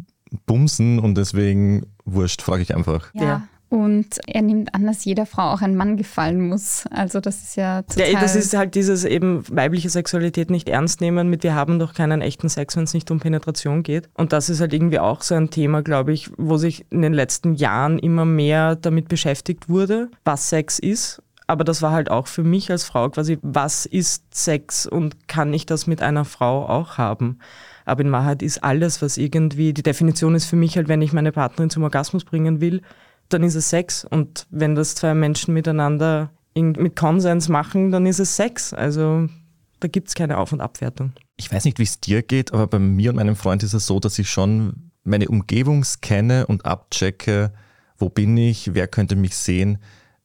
bumsen 0.45 0.99
und 0.99 1.15
deswegen 1.15 1.85
wurscht, 2.05 2.41
frage 2.41 2.63
ich 2.63 2.75
einfach. 2.75 3.13
Ja. 3.13 3.23
ja. 3.23 3.47
Und 3.69 4.19
er 4.27 4.41
nimmt 4.43 4.73
an, 4.73 4.85
dass 4.85 5.03
jeder 5.03 5.25
Frau 5.25 5.51
auch 5.51 5.61
ein 5.61 5.75
Mann 5.75 5.97
gefallen 5.97 6.47
muss. 6.47 6.85
Also 6.89 7.19
das 7.19 7.43
ist 7.43 7.57
ja 7.57 7.81
total... 7.81 8.13
Ja, 8.13 8.19
das 8.21 8.35
ist 8.35 8.55
halt 8.55 8.75
dieses 8.75 9.03
eben 9.03 9.43
weibliche 9.49 9.89
Sexualität 9.89 10.49
nicht 10.49 10.69
ernst 10.69 11.01
nehmen 11.01 11.29
mit 11.29 11.43
wir 11.43 11.53
haben 11.53 11.77
doch 11.77 11.93
keinen 11.93 12.21
echten 12.21 12.47
Sex, 12.47 12.77
wenn 12.77 12.85
es 12.85 12.93
nicht 12.93 13.11
um 13.11 13.19
Penetration 13.19 13.83
geht. 13.83 14.09
Und 14.13 14.31
das 14.31 14.49
ist 14.49 14.61
halt 14.61 14.73
irgendwie 14.73 14.99
auch 14.99 15.21
so 15.21 15.35
ein 15.35 15.49
Thema, 15.49 15.81
glaube 15.81 16.13
ich, 16.13 16.29
wo 16.37 16.55
sich 16.55 16.85
in 16.91 17.01
den 17.01 17.13
letzten 17.13 17.55
Jahren 17.55 17.99
immer 17.99 18.23
mehr 18.23 18.77
damit 18.77 19.09
beschäftigt 19.09 19.67
wurde, 19.67 20.09
was 20.23 20.49
Sex 20.49 20.79
ist. 20.79 21.21
Aber 21.47 21.63
das 21.63 21.81
war 21.81 21.91
halt 21.91 22.11
auch 22.11 22.27
für 22.27 22.43
mich 22.43 22.71
als 22.71 22.83
Frau 22.83 23.09
quasi, 23.09 23.37
was 23.41 23.85
ist 23.85 24.33
Sex 24.33 24.85
und 24.85 25.27
kann 25.27 25.53
ich 25.53 25.65
das 25.65 25.87
mit 25.87 26.01
einer 26.01 26.25
Frau 26.25 26.67
auch 26.67 26.97
haben? 26.97 27.39
Aber 27.85 28.01
in 28.01 28.11
Wahrheit 28.11 28.41
ist 28.43 28.63
alles, 28.65 29.01
was 29.01 29.17
irgendwie, 29.17 29.73
die 29.73 29.83
Definition 29.83 30.35
ist 30.35 30.45
für 30.45 30.57
mich 30.57 30.75
halt, 30.75 30.89
wenn 30.89 31.01
ich 31.01 31.13
meine 31.13 31.31
Partnerin 31.31 31.69
zum 31.69 31.83
Orgasmus 31.83 32.25
bringen 32.25 32.59
will, 32.59 32.81
dann 33.29 33.43
ist 33.43 33.55
es 33.55 33.69
Sex. 33.69 34.05
Und 34.05 34.47
wenn 34.49 34.75
das 34.75 34.95
zwei 34.95 35.13
Menschen 35.13 35.53
miteinander 35.53 36.31
in, 36.53 36.71
mit 36.71 36.95
Konsens 36.95 37.49
machen, 37.49 37.91
dann 37.91 38.05
ist 38.05 38.19
es 38.19 38.35
Sex. 38.35 38.73
Also 38.73 39.27
da 39.79 39.87
gibt 39.87 40.07
es 40.07 40.15
keine 40.15 40.37
Auf- 40.37 40.51
und 40.51 40.61
Abwertung. 40.61 41.13
Ich 41.35 41.51
weiß 41.51 41.65
nicht, 41.65 41.79
wie 41.79 41.83
es 41.83 41.99
dir 41.99 42.23
geht, 42.23 42.53
aber 42.53 42.67
bei 42.67 42.79
mir 42.79 43.11
und 43.11 43.17
meinem 43.17 43.35
Freund 43.35 43.63
ist 43.63 43.73
es 43.73 43.85
so, 43.85 43.99
dass 43.99 44.17
ich 44.17 44.29
schon 44.29 44.91
meine 45.03 45.29
Umgebung 45.29 45.83
scanne 45.83 46.47
und 46.47 46.65
abchecke, 46.65 47.53
wo 47.97 48.09
bin 48.09 48.35
ich, 48.37 48.73
wer 48.73 48.87
könnte 48.87 49.15
mich 49.15 49.35
sehen, 49.35 49.77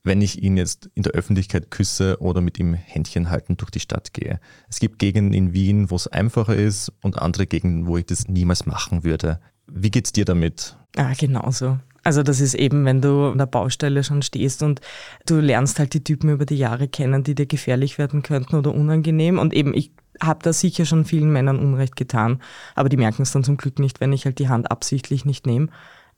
wenn 0.04 0.20
ich 0.20 0.42
ihn 0.42 0.56
jetzt 0.56 0.90
in 0.94 1.04
der 1.04 1.12
Öffentlichkeit 1.12 1.70
küsse 1.70 2.20
oder 2.20 2.40
mit 2.40 2.58
ihm 2.58 2.74
Händchen 2.74 3.30
halten 3.30 3.56
durch 3.56 3.70
die 3.70 3.80
Stadt 3.80 4.12
gehe. 4.12 4.40
Es 4.68 4.80
gibt 4.80 4.98
Gegenden 4.98 5.32
in 5.32 5.52
Wien, 5.52 5.90
wo 5.90 5.96
es 5.96 6.08
einfacher 6.08 6.56
ist 6.56 6.92
und 7.02 7.18
andere 7.18 7.46
Gegenden, 7.46 7.86
wo 7.86 7.96
ich 7.96 8.06
das 8.06 8.26
niemals 8.26 8.66
machen 8.66 9.04
würde. 9.04 9.40
Wie 9.66 9.90
geht's 9.90 10.12
dir 10.12 10.24
damit? 10.24 10.76
Ah, 10.96 11.12
genauso. 11.16 11.78
Also 12.04 12.22
das 12.22 12.40
ist 12.40 12.54
eben, 12.54 12.84
wenn 12.84 13.00
du 13.00 13.28
an 13.28 13.38
der 13.38 13.46
Baustelle 13.46 14.02
schon 14.02 14.22
stehst 14.22 14.62
und 14.62 14.80
du 15.26 15.40
lernst 15.40 15.78
halt 15.78 15.94
die 15.94 16.02
Typen 16.02 16.30
über 16.30 16.46
die 16.46 16.56
Jahre 16.56 16.88
kennen, 16.88 17.22
die 17.22 17.34
dir 17.34 17.46
gefährlich 17.46 17.98
werden 17.98 18.22
könnten 18.22 18.56
oder 18.56 18.74
unangenehm. 18.74 19.38
Und 19.38 19.54
eben, 19.54 19.72
ich 19.72 19.92
habe 20.20 20.40
da 20.42 20.52
sicher 20.52 20.84
schon 20.84 21.04
vielen 21.04 21.32
Männern 21.32 21.58
Unrecht 21.58 21.96
getan, 21.96 22.40
aber 22.74 22.88
die 22.88 22.96
merken 22.96 23.22
es 23.22 23.32
dann 23.32 23.44
zum 23.44 23.56
Glück 23.56 23.78
nicht, 23.78 24.00
wenn 24.00 24.12
ich 24.12 24.24
halt 24.24 24.38
die 24.38 24.48
Hand 24.48 24.70
absichtlich 24.70 25.24
nicht 25.24 25.46
nehme. 25.46 25.68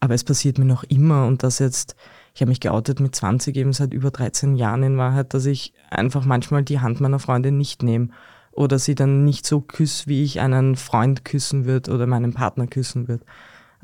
Aber 0.01 0.15
es 0.15 0.25
passiert 0.25 0.59
mir 0.59 0.65
noch 0.65 0.85
immer 0.85 1.27
und 1.27 1.43
das 1.43 1.59
jetzt, 1.59 1.97
ich 2.35 2.41
habe 2.41 2.51
mich 2.51 2.61
geoutet 2.61 3.01
mit 3.01 3.15
20 3.15 3.57
eben 3.57 3.73
seit 3.73 3.95
über 3.95 4.11
13 4.11 4.57
Jahren 4.57 4.83
in 4.83 4.99
Wahrheit, 4.99 5.33
dass 5.35 5.47
ich 5.47 5.73
einfach 5.91 6.25
manchmal 6.25 6.63
die 6.63 6.81
Hand 6.81 7.01
meiner 7.01 7.19
Freundin 7.19 7.57
nicht 7.57 7.83
nehme 7.83 8.09
oder 8.53 8.79
sie 8.79 8.95
dann 8.95 9.25
nicht 9.25 9.47
so 9.47 9.61
küsse, 9.61 10.07
wie 10.07 10.23
ich 10.23 10.41
einen 10.41 10.77
Freund 10.77 11.25
küssen 11.25 11.65
würde 11.65 11.93
oder 11.93 12.07
meinen 12.07 12.35
Partner 12.35 12.67
küssen 12.67 13.09
würde. 13.09 13.25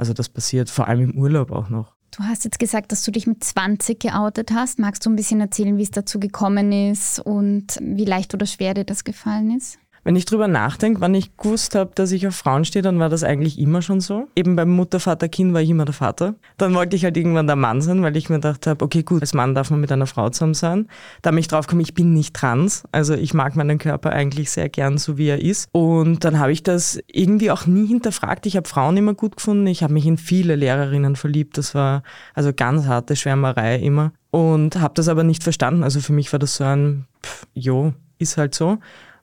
Also 0.00 0.14
das 0.14 0.30
passiert 0.30 0.70
vor 0.70 0.88
allem 0.88 1.10
im 1.10 1.18
Urlaub 1.18 1.52
auch 1.52 1.68
noch. 1.68 1.94
Du 2.10 2.22
hast 2.22 2.46
jetzt 2.46 2.58
gesagt, 2.58 2.90
dass 2.90 3.02
du 3.02 3.10
dich 3.10 3.26
mit 3.26 3.44
20 3.44 4.00
geoutet 4.00 4.50
hast. 4.50 4.78
Magst 4.78 5.04
du 5.04 5.10
ein 5.10 5.14
bisschen 5.14 5.42
erzählen, 5.42 5.76
wie 5.76 5.82
es 5.82 5.90
dazu 5.90 6.18
gekommen 6.18 6.72
ist 6.72 7.18
und 7.18 7.78
wie 7.82 8.06
leicht 8.06 8.32
oder 8.32 8.46
schwer 8.46 8.72
dir 8.72 8.84
das 8.84 9.04
gefallen 9.04 9.54
ist? 9.54 9.78
Wenn 10.10 10.16
ich 10.16 10.24
drüber 10.24 10.48
nachdenke, 10.48 11.00
wann 11.00 11.14
ich 11.14 11.36
gewusst 11.36 11.76
habe, 11.76 11.92
dass 11.94 12.10
ich 12.10 12.26
auf 12.26 12.34
Frauen 12.34 12.64
stehe, 12.64 12.82
dann 12.82 12.98
war 12.98 13.08
das 13.08 13.22
eigentlich 13.22 13.60
immer 13.60 13.80
schon 13.80 14.00
so. 14.00 14.26
Eben 14.34 14.56
beim 14.56 14.68
Mutter, 14.68 14.98
Vater, 14.98 15.28
Kind 15.28 15.54
war 15.54 15.60
ich 15.60 15.70
immer 15.70 15.84
der 15.84 15.94
Vater. 15.94 16.34
Dann 16.56 16.74
wollte 16.74 16.96
ich 16.96 17.04
halt 17.04 17.16
irgendwann 17.16 17.46
der 17.46 17.54
Mann 17.54 17.80
sein, 17.80 18.02
weil 18.02 18.16
ich 18.16 18.28
mir 18.28 18.34
gedacht 18.34 18.66
habe, 18.66 18.84
okay, 18.84 19.04
gut, 19.04 19.20
als 19.20 19.34
Mann 19.34 19.54
darf 19.54 19.70
man 19.70 19.80
mit 19.80 19.92
einer 19.92 20.08
Frau 20.08 20.28
zusammen 20.28 20.54
sein. 20.54 20.88
Da 21.22 21.30
mich 21.30 21.46
drauf 21.46 21.68
komme, 21.68 21.82
ich 21.82 21.94
bin 21.94 22.12
nicht 22.12 22.34
trans. 22.34 22.82
Also 22.90 23.14
ich 23.14 23.34
mag 23.34 23.54
meinen 23.54 23.78
Körper 23.78 24.10
eigentlich 24.10 24.50
sehr 24.50 24.68
gern, 24.68 24.98
so 24.98 25.16
wie 25.16 25.28
er 25.28 25.40
ist. 25.40 25.68
Und 25.70 26.24
dann 26.24 26.40
habe 26.40 26.50
ich 26.50 26.64
das 26.64 26.98
irgendwie 27.06 27.52
auch 27.52 27.66
nie 27.66 27.86
hinterfragt. 27.86 28.46
Ich 28.46 28.56
habe 28.56 28.68
Frauen 28.68 28.96
immer 28.96 29.14
gut 29.14 29.36
gefunden. 29.36 29.68
Ich 29.68 29.84
habe 29.84 29.92
mich 29.92 30.06
in 30.06 30.16
viele 30.16 30.56
Lehrerinnen 30.56 31.14
verliebt. 31.14 31.56
Das 31.56 31.72
war 31.76 32.02
also 32.34 32.52
ganz 32.52 32.84
harte 32.86 33.14
Schwärmerei 33.14 33.76
immer. 33.76 34.10
Und 34.32 34.74
habe 34.80 34.94
das 34.94 35.06
aber 35.06 35.22
nicht 35.22 35.44
verstanden. 35.44 35.84
Also 35.84 36.00
für 36.00 36.12
mich 36.12 36.32
war 36.32 36.40
das 36.40 36.56
so 36.56 36.64
ein, 36.64 37.06
pff, 37.24 37.46
jo, 37.54 37.92
ist 38.18 38.38
halt 38.38 38.56
so 38.56 38.78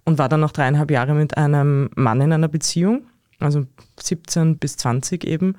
und 0.08 0.18
war 0.18 0.30
dann 0.30 0.40
noch 0.40 0.54
dreieinhalb 0.54 0.90
Jahre 0.90 1.14
mit 1.14 1.36
einem 1.38 1.90
Mann 1.96 2.22
in 2.22 2.32
einer 2.32 2.48
Beziehung, 2.48 3.08
also 3.40 3.66
17 4.00 4.58
bis 4.58 4.78
20 4.78 5.26
eben 5.26 5.56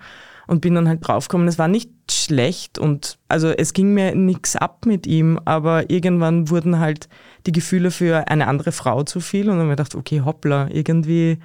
und 0.47 0.63
bin 0.63 0.75
dann 0.75 0.89
halt 0.89 1.07
draufgekommen, 1.07 1.47
es 1.49 1.59
war 1.59 1.69
nicht 1.69 1.91
schlecht 2.11 2.79
und 2.79 3.19
also 3.29 3.49
es 3.49 3.75
ging 3.75 3.93
mir 3.93 4.15
nichts 4.15 4.57
ab 4.57 4.87
mit 4.87 5.07
ihm, 5.07 5.39
aber 5.45 5.91
irgendwann 5.91 6.49
wurden 6.49 6.79
halt 6.79 7.11
die 7.47 7.53
Gefühle 7.53 7.91
für 7.91 8.29
eine 8.29 8.47
andere 8.47 8.73
Frau 8.73 9.03
zu 9.03 9.21
viel 9.21 9.51
und 9.51 9.59
dann 9.59 9.59
habe 9.59 9.73
ich 9.73 9.77
gedacht, 9.77 9.95
okay, 9.95 10.23
hoppla, 10.23 10.69
irgendwie 10.71 11.39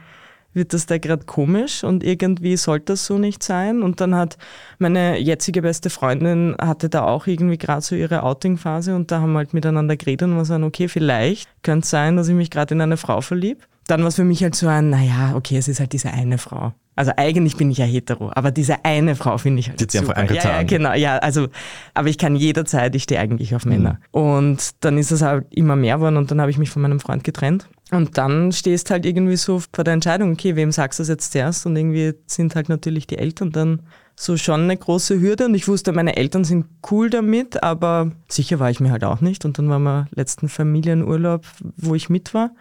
wird 0.53 0.73
das 0.73 0.85
da 0.85 0.97
gerade 0.97 1.25
komisch 1.25 1.83
und 1.83 2.03
irgendwie 2.03 2.57
sollte 2.57 2.93
das 2.93 3.05
so 3.05 3.17
nicht 3.17 3.43
sein. 3.43 3.81
Und 3.81 4.01
dann 4.01 4.15
hat 4.15 4.37
meine 4.79 5.19
jetzige 5.19 5.61
beste 5.61 5.89
Freundin 5.89 6.55
hatte 6.61 6.89
da 6.89 7.03
auch 7.03 7.27
irgendwie 7.27 7.57
gerade 7.57 7.81
so 7.81 7.95
ihre 7.95 8.23
Outing-Phase 8.23 8.95
und 8.95 9.11
da 9.11 9.21
haben 9.21 9.33
wir 9.33 9.39
halt 9.39 9.53
miteinander 9.53 9.97
geredet 9.97 10.27
und 10.27 10.35
wir 10.35 10.45
sagen, 10.45 10.63
okay, 10.63 10.87
vielleicht 10.87 11.49
könnte 11.63 11.83
es 11.83 11.89
sein, 11.89 12.15
dass 12.15 12.27
ich 12.27 12.35
mich 12.35 12.49
gerade 12.49 12.73
in 12.73 12.81
eine 12.81 12.97
Frau 12.97 13.21
verlieb. 13.21 13.65
Dann 13.87 14.01
war 14.01 14.07
es 14.07 14.15
für 14.15 14.23
mich 14.23 14.41
halt 14.43 14.55
so 14.55 14.67
ein, 14.67 14.89
naja, 14.89 15.33
okay, 15.35 15.57
es 15.57 15.67
ist 15.67 15.79
halt 15.79 15.91
diese 15.91 16.09
eine 16.09 16.37
Frau. 16.37 16.73
Also 16.95 17.11
eigentlich 17.17 17.57
bin 17.57 17.71
ich 17.71 17.79
ja 17.79 17.85
hetero, 17.85 18.31
aber 18.35 18.51
diese 18.51 18.85
eine 18.85 19.15
Frau 19.15 19.37
finde 19.39 19.59
ich 19.61 19.69
halt 19.69 19.81
Die 19.81 19.97
super. 19.97 20.15
einfach. 20.15 20.35
Ja, 20.35 20.43
ja, 20.43 20.63
genau, 20.63 20.93
ja, 20.93 21.17
also, 21.17 21.47
aber 21.95 22.07
ich 22.07 22.19
kann 22.19 22.35
jederzeit, 22.35 22.95
ich 22.95 23.03
stehe 23.03 23.19
eigentlich 23.19 23.55
auf 23.55 23.65
Männer. 23.65 23.99
Mhm. 24.13 24.21
Und 24.21 24.71
dann 24.81 24.97
ist 24.99 25.11
es 25.11 25.23
halt 25.23 25.47
immer 25.49 25.75
mehr 25.75 25.95
geworden 25.95 26.17
und 26.17 26.29
dann 26.29 26.39
habe 26.39 26.51
ich 26.51 26.59
mich 26.59 26.69
von 26.69 26.83
meinem 26.83 26.99
Freund 26.99 27.23
getrennt 27.23 27.67
und 27.95 28.17
dann 28.17 28.51
stehst 28.51 28.89
halt 28.91 29.05
irgendwie 29.05 29.35
so 29.35 29.61
vor 29.73 29.83
der 29.83 29.93
Entscheidung, 29.93 30.33
okay, 30.33 30.55
wem 30.55 30.71
sagst 30.71 30.99
du 30.99 31.01
das 31.01 31.09
jetzt 31.09 31.31
zuerst? 31.31 31.65
Und 31.65 31.75
irgendwie 31.75 32.13
sind 32.25 32.55
halt 32.55 32.69
natürlich 32.69 33.07
die 33.07 33.17
Eltern 33.17 33.51
dann 33.51 33.81
so 34.15 34.37
schon 34.37 34.61
eine 34.61 34.77
große 34.77 35.19
Hürde. 35.19 35.45
Und 35.45 35.55
ich 35.55 35.67
wusste, 35.67 35.91
meine 35.91 36.15
Eltern 36.15 36.43
sind 36.43 36.65
cool 36.91 37.09
damit, 37.09 37.63
aber 37.63 38.11
sicher 38.27 38.59
war 38.59 38.69
ich 38.69 38.79
mir 38.79 38.91
halt 38.91 39.03
auch 39.03 39.21
nicht. 39.21 39.45
Und 39.45 39.57
dann 39.57 39.69
waren 39.69 39.83
wir 39.83 40.07
letzten 40.11 40.49
Familienurlaub, 40.49 41.45
wo 41.77 41.95
ich 41.95 42.09
mit 42.09 42.33
war 42.33 42.51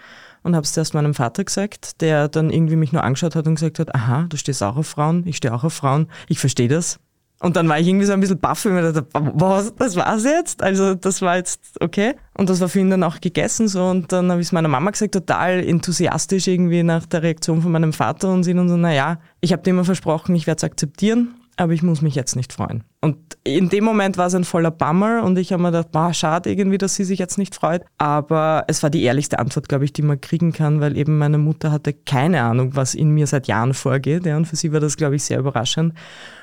und 0.43 0.55
habe 0.55 0.65
es 0.65 0.73
zuerst 0.73 0.95
meinem 0.95 1.15
Vater 1.15 1.45
gesagt, 1.45 2.01
der 2.01 2.29
dann 2.29 2.51
irgendwie 2.51 2.77
mich 2.77 2.93
nur 2.93 3.05
angeschaut 3.05 3.37
hat 3.37 3.47
und 3.47 3.55
gesagt 3.55 3.79
hat, 3.79 3.95
aha, 3.95 4.27
du 4.29 4.37
stehst 4.37 4.63
auch 4.63 4.77
auf 4.77 4.87
Frauen, 4.87 5.27
ich 5.27 5.37
stehe 5.37 5.55
auch 5.55 5.65
auf 5.65 5.75
Frauen, 5.75 6.09
ich 6.29 6.39
verstehe 6.39 6.69
das. 6.69 6.99
Und 7.43 7.57
dann 7.57 7.69
war 7.69 7.79
ich 7.79 7.89
irgendwie 7.89 8.07
so 8.07 8.13
ein 8.13 8.21
bisschen 8.21 8.39
baff, 8.39 8.65
weil 8.65 8.87
ich 8.87 8.95
dachte, 8.95 9.07
was, 9.13 9.75
das 9.75 9.97
war's 9.97 10.25
jetzt? 10.25 10.63
Also 10.63 10.95
das 10.95 11.21
war 11.23 11.37
jetzt 11.37 11.61
okay. 11.81 12.15
Und 12.39 12.49
das 12.49 12.61
war 12.61 12.69
für 12.69 12.81
ihn 12.81 12.91
dann 12.91 13.03
auch 13.03 13.21
gegessen 13.21 13.69
so. 13.69 13.85
Und 13.85 14.13
dann 14.13 14.31
habe 14.31 14.41
ich 14.41 14.49
es 14.49 14.53
meiner 14.53 14.69
Mama 14.69 14.91
gesagt, 14.91 15.13
total 15.13 15.63
enthusiastisch 15.65 16.47
irgendwie 16.47 16.83
nach 16.83 17.05
der 17.07 17.23
Reaktion 17.23 17.61
von 17.61 17.73
meinem 17.73 17.93
Vater 17.93 18.33
und 18.33 18.45
sie 18.45 18.55
dann 18.55 18.69
so, 18.69 18.77
naja, 18.77 19.19
ich 19.41 19.53
habe 19.53 19.63
dir 19.63 19.71
immer 19.71 19.85
versprochen, 19.85 20.35
ich 20.37 20.47
werde 20.47 20.59
es 20.59 20.65
akzeptieren 20.65 21.35
aber 21.57 21.73
ich 21.73 21.83
muss 21.83 22.03
mich 22.03 22.15
jetzt 22.15 22.37
nicht 22.37 22.53
freuen. 22.53 22.85
Und 23.05 23.17
in 23.43 23.69
dem 23.69 23.83
Moment 23.83 24.17
war 24.17 24.29
es 24.29 24.35
ein 24.37 24.45
voller 24.45 24.71
Bummer 24.71 25.25
und 25.25 25.37
ich 25.37 25.53
habe 25.53 25.61
mir 25.61 25.73
gedacht, 25.73 25.91
boah, 25.91 26.15
schade 26.15 26.49
irgendwie, 26.49 26.79
dass 26.79 26.95
sie 26.95 27.03
sich 27.03 27.19
jetzt 27.19 27.37
nicht 27.37 27.57
freut. 27.57 27.83
Aber 27.99 28.65
es 28.69 28.85
war 28.85 28.91
die 28.91 29.03
ehrlichste 29.03 29.41
Antwort, 29.41 29.69
glaube 29.69 29.85
ich, 29.85 29.93
die 29.93 30.03
man 30.03 30.21
kriegen 30.21 30.53
kann, 30.53 30.81
weil 30.81 30.97
eben 30.97 31.19
meine 31.19 31.39
Mutter 31.39 31.73
hatte 31.73 31.93
keine 31.93 32.43
Ahnung, 32.43 32.77
was 32.77 32.95
in 32.95 33.11
mir 33.11 33.27
seit 33.27 33.49
Jahren 33.49 33.75
vorgeht. 33.75 34.25
Ja, 34.25 34.37
und 34.37 34.47
für 34.47 34.55
sie 34.55 34.73
war 34.73 34.79
das, 34.79 34.97
glaube 34.97 35.17
ich, 35.17 35.25
sehr 35.25 35.41
überraschend. 35.41 35.95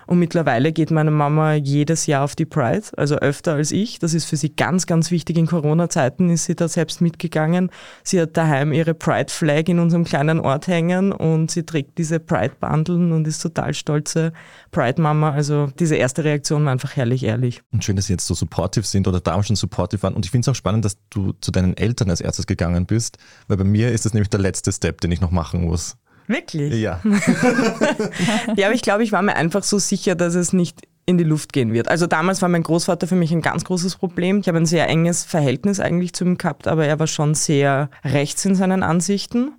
Und 0.06 0.18
mittlerweile 0.18 0.72
geht 0.74 0.90
meine 0.90 1.12
Mama 1.12 1.54
jedes 1.54 2.08
Jahr 2.08 2.24
auf 2.24 2.36
die 2.36 2.48
Pride, 2.48 2.82
also 2.98 3.18
öfter 3.18 3.54
als 3.54 3.72
ich. 3.72 4.00
Das 4.00 4.16
ist 4.16 4.26
für 4.26 4.38
sie 4.38 4.50
ganz, 4.50 4.88
ganz 4.88 5.12
wichtig. 5.12 5.38
In 5.38 5.46
Corona-Zeiten 5.46 6.32
ist 6.32 6.46
sie 6.46 6.56
da 6.56 6.68
selbst 6.68 7.00
mitgegangen. 7.00 7.70
Sie 8.04 8.20
hat 8.20 8.36
daheim 8.36 8.74
ihre 8.74 8.96
Pride-Flag 8.96 9.68
in 9.68 9.78
unserem 9.78 10.06
kleinen 10.06 10.40
Ort 10.40 10.68
hängen 10.68 11.12
und 11.12 11.52
sie 11.52 11.64
trägt 11.64 12.00
diese 12.00 12.20
Pride-Bandeln 12.20 13.12
und 13.12 13.28
ist 13.28 13.44
total 13.44 13.76
stolze 13.76 14.34
Pride-Mama. 14.72 15.30
Also 15.30 15.70
diese 15.78 15.96
erste 15.96 16.24
Reaktion 16.24 16.49
war 16.52 16.72
einfach 16.72 16.96
herrlich 16.96 17.24
ehrlich. 17.24 17.62
Und 17.72 17.84
schön, 17.84 17.96
dass 17.96 18.08
sie 18.08 18.14
jetzt 18.14 18.28
so 18.28 18.34
supportive 18.34 18.86
sind 18.86 19.08
oder 19.08 19.20
damals 19.20 19.48
schon 19.48 19.56
supportive 19.56 20.04
waren. 20.04 20.14
Und 20.14 20.26
ich 20.26 20.32
finde 20.32 20.46
es 20.46 20.50
auch 20.50 20.56
spannend, 20.56 20.86
dass 20.86 20.98
du 21.10 21.34
zu 21.42 21.52
deinen 21.52 21.76
Eltern 21.78 22.10
als 22.10 22.22
erstes 22.22 22.48
gegangen 22.48 22.86
bist, 22.86 23.18
weil 23.48 23.58
bei 23.58 23.64
mir 23.64 23.92
ist 23.92 24.06
das 24.06 24.14
nämlich 24.14 24.30
der 24.30 24.40
letzte 24.40 24.72
Step, 24.72 25.02
den 25.02 25.12
ich 25.12 25.22
noch 25.22 25.32
machen 25.32 25.64
muss. 25.64 25.98
Wirklich? 26.28 26.74
Ja. 26.76 27.02
ja, 28.56 28.68
aber 28.68 28.76
ich 28.76 28.84
glaube, 28.84 29.04
ich 29.04 29.12
war 29.12 29.24
mir 29.24 29.36
einfach 29.36 29.64
so 29.64 29.80
sicher, 29.80 30.14
dass 30.14 30.36
es 30.36 30.54
nicht 30.54 30.82
in 31.08 31.18
die 31.18 31.24
Luft 31.24 31.54
gehen 31.54 31.74
wird. 31.74 31.88
Also 31.88 32.06
damals 32.06 32.44
war 32.44 32.50
mein 32.50 32.62
Großvater 32.62 33.08
für 33.08 33.16
mich 33.16 33.32
ein 33.32 33.42
ganz 33.42 33.66
großes 33.66 33.96
Problem. 33.96 34.40
Ich 34.40 34.48
habe 34.48 34.60
ein 34.60 34.68
sehr 34.68 34.88
enges 34.88 35.24
Verhältnis 35.24 35.80
eigentlich 35.80 36.14
zu 36.14 36.24
ihm 36.24 36.38
gehabt, 36.38 36.68
aber 36.68 36.86
er 36.86 37.00
war 37.00 37.08
schon 37.08 37.34
sehr 37.34 37.90
rechts 38.04 38.46
in 38.46 38.54
seinen 38.54 38.84
Ansichten. 38.84 39.54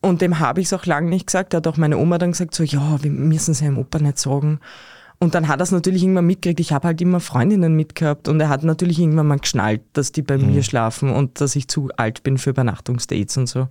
Und 0.00 0.20
dem 0.20 0.38
habe 0.38 0.60
ich 0.60 0.66
es 0.66 0.72
auch 0.72 0.86
lange 0.86 1.10
nicht 1.10 1.26
gesagt. 1.26 1.52
Da 1.54 1.56
hat 1.58 1.66
auch 1.66 1.76
meine 1.76 1.98
Oma 1.98 2.18
dann 2.18 2.32
gesagt, 2.32 2.54
so, 2.54 2.62
ja, 2.62 3.02
wir 3.02 3.10
müssen 3.10 3.50
es 3.50 3.60
ja 3.60 3.66
im 3.66 3.78
Opa 3.78 3.98
nicht 3.98 4.18
sagen. 4.18 4.60
Und 5.22 5.36
dann 5.36 5.46
hat 5.46 5.60
er 5.60 5.62
es 5.62 5.70
natürlich 5.70 6.02
irgendwann 6.02 6.26
mitgekriegt. 6.26 6.58
Ich 6.58 6.72
habe 6.72 6.88
halt 6.88 7.00
immer 7.00 7.20
Freundinnen 7.20 7.76
mitgehabt 7.76 8.26
und 8.26 8.40
er 8.40 8.48
hat 8.48 8.64
natürlich 8.64 8.98
irgendwann 8.98 9.28
mal 9.28 9.38
geschnallt, 9.38 9.82
dass 9.92 10.10
die 10.10 10.22
bei 10.22 10.36
mhm. 10.36 10.52
mir 10.52 10.64
schlafen 10.64 11.10
und 11.10 11.40
dass 11.40 11.54
ich 11.54 11.68
zu 11.68 11.90
alt 11.96 12.24
bin 12.24 12.38
für 12.38 12.50
Übernachtungsdates 12.50 13.36
und 13.36 13.46
so. 13.46 13.68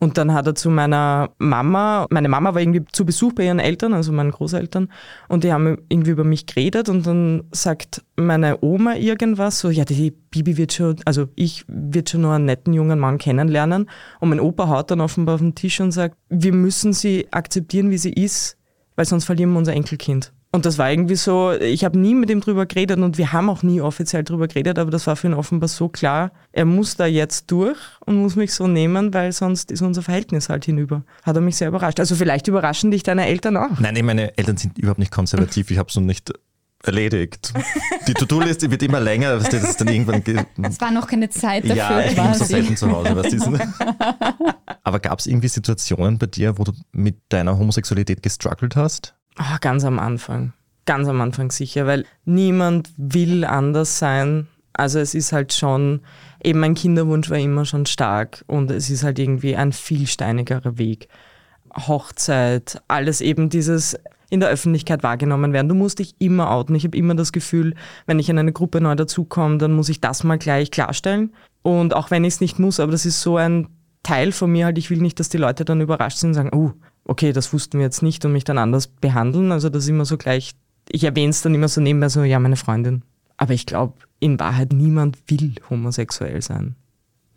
Und 0.00 0.18
dann 0.18 0.34
hat 0.34 0.48
er 0.48 0.56
zu 0.56 0.70
meiner 0.70 1.30
Mama, 1.38 2.08
meine 2.10 2.28
Mama 2.28 2.52
war 2.54 2.60
irgendwie 2.60 2.84
zu 2.90 3.06
Besuch 3.06 3.32
bei 3.32 3.44
ihren 3.44 3.60
Eltern, 3.60 3.94
also 3.94 4.10
meinen 4.10 4.32
Großeltern, 4.32 4.88
und 5.28 5.44
die 5.44 5.52
haben 5.52 5.78
irgendwie 5.88 6.10
über 6.10 6.24
mich 6.24 6.46
geredet 6.46 6.88
und 6.88 7.06
dann 7.06 7.44
sagt 7.52 8.02
meine 8.16 8.58
Oma 8.60 8.96
irgendwas, 8.96 9.60
so, 9.60 9.70
ja, 9.70 9.84
die 9.84 10.10
Bibi 10.10 10.56
wird 10.56 10.72
schon, 10.72 10.96
also 11.04 11.28
ich 11.36 11.64
wird 11.68 12.10
schon 12.10 12.22
nur 12.22 12.32
einen 12.32 12.46
netten 12.46 12.72
jungen 12.72 12.98
Mann 12.98 13.18
kennenlernen. 13.18 13.88
Und 14.18 14.30
mein 14.30 14.40
Opa 14.40 14.66
haut 14.66 14.90
dann 14.90 15.00
offenbar 15.00 15.36
auf 15.36 15.40
den 15.42 15.54
Tisch 15.54 15.78
und 15.80 15.92
sagt, 15.92 16.16
wir 16.28 16.52
müssen 16.52 16.92
sie 16.92 17.28
akzeptieren, 17.30 17.92
wie 17.92 17.98
sie 17.98 18.12
ist, 18.12 18.56
weil 18.96 19.04
sonst 19.04 19.26
verlieren 19.26 19.52
wir 19.52 19.58
unser 19.58 19.74
Enkelkind. 19.74 20.32
Und 20.54 20.66
das 20.66 20.76
war 20.76 20.90
irgendwie 20.90 21.16
so, 21.16 21.52
ich 21.52 21.82
habe 21.82 21.98
nie 21.98 22.14
mit 22.14 22.28
ihm 22.28 22.42
drüber 22.42 22.66
geredet 22.66 22.98
und 22.98 23.16
wir 23.16 23.32
haben 23.32 23.48
auch 23.48 23.62
nie 23.62 23.80
offiziell 23.80 24.22
drüber 24.22 24.48
geredet, 24.48 24.78
aber 24.78 24.90
das 24.90 25.06
war 25.06 25.16
für 25.16 25.28
ihn 25.28 25.32
offenbar 25.32 25.68
so 25.68 25.88
klar, 25.88 26.30
er 26.52 26.66
muss 26.66 26.94
da 26.94 27.06
jetzt 27.06 27.50
durch 27.50 27.78
und 28.04 28.16
muss 28.16 28.36
mich 28.36 28.52
so 28.52 28.66
nehmen, 28.66 29.14
weil 29.14 29.32
sonst 29.32 29.72
ist 29.72 29.80
unser 29.80 30.02
Verhältnis 30.02 30.50
halt 30.50 30.66
hinüber. 30.66 31.04
Hat 31.22 31.36
er 31.36 31.40
mich 31.40 31.56
sehr 31.56 31.68
überrascht. 31.68 31.98
Also 32.00 32.16
vielleicht 32.16 32.48
überraschen 32.48 32.90
dich 32.90 33.02
deine 33.02 33.26
Eltern 33.26 33.56
auch. 33.56 33.78
Nein, 33.80 33.94
nee, 33.94 34.02
meine 34.02 34.36
Eltern 34.36 34.58
sind 34.58 34.76
überhaupt 34.76 34.98
nicht 34.98 35.10
konservativ. 35.10 35.70
Ich 35.70 35.78
habe 35.78 35.88
es 35.88 35.96
noch 35.96 36.02
nicht 36.02 36.30
erledigt. 36.84 37.54
Die 38.06 38.12
To-Do-Liste 38.12 38.70
wird 38.70 38.82
immer 38.82 39.00
länger, 39.00 39.38
das 39.38 39.54
ist 39.54 39.80
dann 39.80 39.88
irgendwann. 39.88 40.22
Es 40.64 40.80
war 40.82 40.90
noch 40.90 41.06
keine 41.06 41.30
Zeit 41.30 41.64
dafür. 41.64 41.76
Ja, 41.76 42.00
ich 42.02 42.14
bin 42.14 42.34
so 42.34 42.44
selten 42.44 42.76
zu 42.76 42.90
Hause. 42.90 43.16
Was 43.16 43.32
ist 43.32 43.48
Aber 44.82 45.00
gab 45.00 45.18
es 45.18 45.26
irgendwie 45.26 45.48
Situationen 45.48 46.18
bei 46.18 46.26
dir, 46.26 46.58
wo 46.58 46.64
du 46.64 46.72
mit 46.92 47.16
deiner 47.30 47.56
Homosexualität 47.56 48.22
gestruggelt 48.22 48.76
hast? 48.76 49.14
Oh, 49.38 49.56
ganz 49.60 49.84
am 49.84 49.98
Anfang. 49.98 50.52
Ganz 50.84 51.08
am 51.08 51.20
Anfang 51.20 51.50
sicher, 51.50 51.86
weil 51.86 52.04
niemand 52.24 52.90
will 52.96 53.44
anders 53.44 53.98
sein. 53.98 54.48
Also 54.72 54.98
es 54.98 55.14
ist 55.14 55.32
halt 55.32 55.52
schon, 55.52 56.00
eben 56.42 56.60
mein 56.60 56.74
Kinderwunsch 56.74 57.30
war 57.30 57.38
immer 57.38 57.64
schon 57.64 57.86
stark 57.86 58.44
und 58.46 58.70
es 58.70 58.90
ist 58.90 59.04
halt 59.04 59.18
irgendwie 59.18 59.54
ein 59.56 59.72
viel 59.72 60.06
steinigerer 60.06 60.78
Weg. 60.78 61.08
Hochzeit, 61.74 62.82
alles 62.88 63.20
eben 63.20 63.48
dieses 63.48 63.98
in 64.28 64.40
der 64.40 64.48
Öffentlichkeit 64.48 65.02
wahrgenommen 65.02 65.52
werden. 65.52 65.68
Du 65.68 65.74
musst 65.74 65.98
dich 65.98 66.14
immer 66.18 66.50
outen. 66.50 66.74
Ich 66.74 66.84
habe 66.84 66.96
immer 66.96 67.14
das 67.14 67.32
Gefühl, 67.32 67.74
wenn 68.06 68.18
ich 68.18 68.30
in 68.30 68.38
eine 68.38 68.52
Gruppe 68.52 68.80
neu 68.80 68.94
dazukomme, 68.94 69.58
dann 69.58 69.74
muss 69.74 69.90
ich 69.90 70.00
das 70.00 70.24
mal 70.24 70.38
gleich 70.38 70.70
klarstellen. 70.70 71.34
Und 71.60 71.94
auch 71.94 72.10
wenn 72.10 72.24
ich 72.24 72.34
es 72.34 72.40
nicht 72.40 72.58
muss, 72.58 72.80
aber 72.80 72.92
das 72.92 73.04
ist 73.04 73.20
so 73.20 73.36
ein 73.36 73.68
Teil 74.02 74.32
von 74.32 74.50
mir 74.50 74.64
halt, 74.64 74.78
ich 74.78 74.88
will 74.88 74.98
nicht, 74.98 75.20
dass 75.20 75.28
die 75.28 75.36
Leute 75.36 75.66
dann 75.66 75.82
überrascht 75.82 76.16
sind 76.16 76.30
und 76.30 76.34
sagen, 76.34 76.50
oh, 76.54 76.72
okay, 77.12 77.32
das 77.32 77.52
wussten 77.52 77.78
wir 77.78 77.84
jetzt 77.84 78.02
nicht 78.02 78.24
und 78.24 78.32
mich 78.32 78.44
dann 78.44 78.58
anders 78.58 78.86
behandeln. 78.86 79.52
Also 79.52 79.68
das 79.68 79.84
ist 79.84 79.90
immer 79.90 80.06
so 80.06 80.16
gleich, 80.16 80.54
ich 80.88 81.04
erwähne 81.04 81.30
es 81.30 81.42
dann 81.42 81.54
immer 81.54 81.68
so 81.68 81.80
nebenbei 81.80 82.08
so, 82.08 82.24
ja, 82.24 82.38
meine 82.38 82.56
Freundin. 82.56 83.02
Aber 83.36 83.52
ich 83.52 83.66
glaube, 83.66 83.94
in 84.18 84.40
Wahrheit 84.40 84.72
niemand 84.72 85.18
will 85.26 85.54
homosexuell 85.68 86.40
sein. 86.40 86.74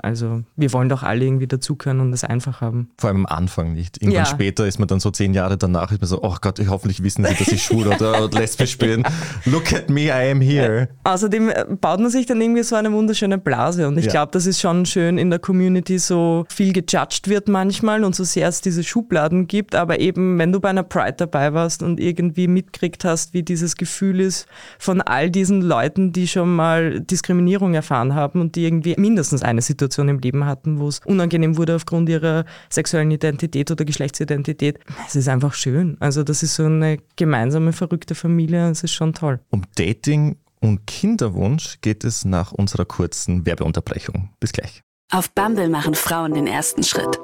Also 0.05 0.43
wir 0.55 0.71
wollen 0.71 0.87
doch 0.87 1.01
alle 1.01 1.25
irgendwie 1.25 1.47
dazugehören 1.47 1.99
und 1.99 2.13
es 2.13 2.23
einfach 2.23 2.61
haben. 2.61 2.91
Vor 2.99 3.09
allem 3.09 3.25
am 3.25 3.37
Anfang 3.37 3.73
nicht. 3.73 4.03
Irgendwann 4.03 4.25
ja. 4.25 4.25
später 4.27 4.67
ist 4.67 4.77
man 4.77 4.87
dann 4.87 4.99
so 4.99 5.09
zehn 5.09 5.33
Jahre 5.33 5.57
danach, 5.57 5.91
ist 5.91 5.99
man 5.99 6.07
so, 6.07 6.21
oh 6.21 6.35
Gott, 6.41 6.61
hoffentlich 6.69 7.01
wissen 7.01 7.25
sie, 7.25 7.33
dass 7.33 7.47
ich 7.47 7.63
schwul 7.63 7.87
oder 7.87 8.29
lesbisch 8.31 8.77
bin. 8.77 9.03
Look 9.45 9.73
at 9.73 9.89
me, 9.89 10.03
I 10.03 10.29
am 10.29 10.41
here. 10.41 10.89
Außerdem 11.05 11.49
äh, 11.49 11.65
baut 11.81 12.01
man 12.01 12.11
sich 12.11 12.27
dann 12.27 12.39
irgendwie 12.39 12.61
so 12.61 12.75
eine 12.75 12.91
wunderschöne 12.91 13.39
Blase 13.39 13.87
und 13.87 13.97
ich 13.97 14.05
ja. 14.05 14.11
glaube, 14.11 14.31
das 14.31 14.45
ist 14.45 14.61
schon 14.61 14.85
schön 14.85 15.17
in 15.17 15.31
der 15.31 15.39
Community 15.39 15.97
so 15.97 16.45
viel 16.49 16.71
gejudged 16.71 17.27
wird 17.27 17.47
manchmal 17.47 18.03
und 18.03 18.15
so 18.15 18.23
sehr 18.23 18.47
es 18.47 18.61
diese 18.61 18.83
Schubladen 18.83 19.47
gibt, 19.47 19.73
aber 19.73 19.99
eben 19.99 20.37
wenn 20.37 20.51
du 20.51 20.59
bei 20.59 20.69
einer 20.69 20.83
Pride 20.83 21.15
dabei 21.17 21.53
warst 21.55 21.81
und 21.81 21.99
irgendwie 21.99 22.47
mitkriegt 22.47 23.05
hast, 23.05 23.33
wie 23.33 23.41
dieses 23.41 23.75
Gefühl 23.75 24.19
ist 24.19 24.45
von 24.77 25.01
all 25.01 25.31
diesen 25.31 25.63
Leuten, 25.63 26.11
die 26.11 26.27
schon 26.27 26.55
mal 26.55 26.99
Diskriminierung 26.99 27.73
erfahren 27.73 28.13
haben 28.13 28.39
und 28.39 28.55
die 28.55 28.65
irgendwie 28.65 28.93
mindestens 28.99 29.41
eine 29.41 29.63
Situation 29.63 29.94
Situation 29.95 30.09
im 30.09 30.19
Leben 30.19 30.45
hatten, 30.45 30.79
wo 30.79 30.87
es 30.87 30.99
unangenehm 31.05 31.57
wurde 31.57 31.75
aufgrund 31.75 32.09
ihrer 32.09 32.45
sexuellen 32.69 33.11
Identität 33.11 33.71
oder 33.71 33.85
Geschlechtsidentität. 33.85 34.79
Es 35.07 35.15
ist 35.15 35.29
einfach 35.29 35.53
schön. 35.53 35.97
Also 35.99 36.23
das 36.23 36.43
ist 36.43 36.55
so 36.55 36.65
eine 36.65 36.97
gemeinsame, 37.15 37.71
verrückte 37.71 38.15
Familie. 38.15 38.69
Es 38.69 38.83
ist 38.83 38.93
schon 38.93 39.13
toll. 39.13 39.39
Um 39.49 39.63
Dating 39.75 40.37
und 40.59 40.85
Kinderwunsch 40.85 41.77
geht 41.81 42.03
es 42.03 42.25
nach 42.25 42.51
unserer 42.51 42.85
kurzen 42.85 43.45
Werbeunterbrechung. 43.45 44.29
Bis 44.39 44.51
gleich. 44.51 44.81
Auf 45.11 45.31
Bumble 45.31 45.69
machen 45.69 45.95
Frauen 45.95 46.33
den 46.33 46.47
ersten 46.47 46.83
Schritt. 46.83 47.19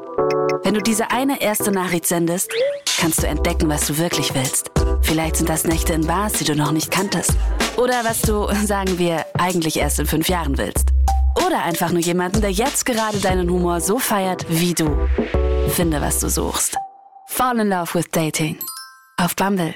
Wenn 0.64 0.76
du 0.76 0.82
diese 0.82 1.10
eine 1.10 1.42
erste 1.42 1.72
Nachricht 1.72 2.06
sendest, 2.06 2.52
kannst 3.00 3.24
du 3.24 3.28
entdecken, 3.28 3.68
was 3.68 3.88
du 3.88 3.98
wirklich 3.98 4.34
willst. 4.36 4.70
Vielleicht 5.02 5.38
sind 5.38 5.50
das 5.50 5.64
Nächte 5.66 5.94
in 5.94 6.06
Bars, 6.06 6.34
die 6.34 6.44
du 6.44 6.56
noch 6.56 6.72
nicht 6.72 6.92
kanntest. 6.92 7.34
Oder 7.78 8.04
was 8.04 8.22
du, 8.22 8.48
sagen 8.66 9.00
wir, 9.00 9.26
eigentlich 9.34 9.78
erst 9.78 10.00
in 10.00 10.06
fünf 10.06 10.30
Jahren 10.30 10.58
willst. 10.60 10.90
Oder 11.46 11.64
einfach 11.64 11.92
nur 11.92 12.02
jemanden, 12.02 12.42
der 12.42 12.52
jetzt 12.52 12.86
gerade 12.86 13.20
deinen 13.20 13.50
Humor 13.50 13.82
so 13.82 13.98
feiert 14.00 14.46
wie 14.50 14.74
du. 14.74 15.08
Finde, 15.70 16.00
was 16.02 16.20
du 16.20 16.30
suchst. 16.30 16.76
Fall 17.28 17.60
in 17.60 17.70
Love 17.70 17.94
with 17.96 18.06
Dating. 18.12 18.58
Auf 19.18 19.36
Bumble. 19.36 19.74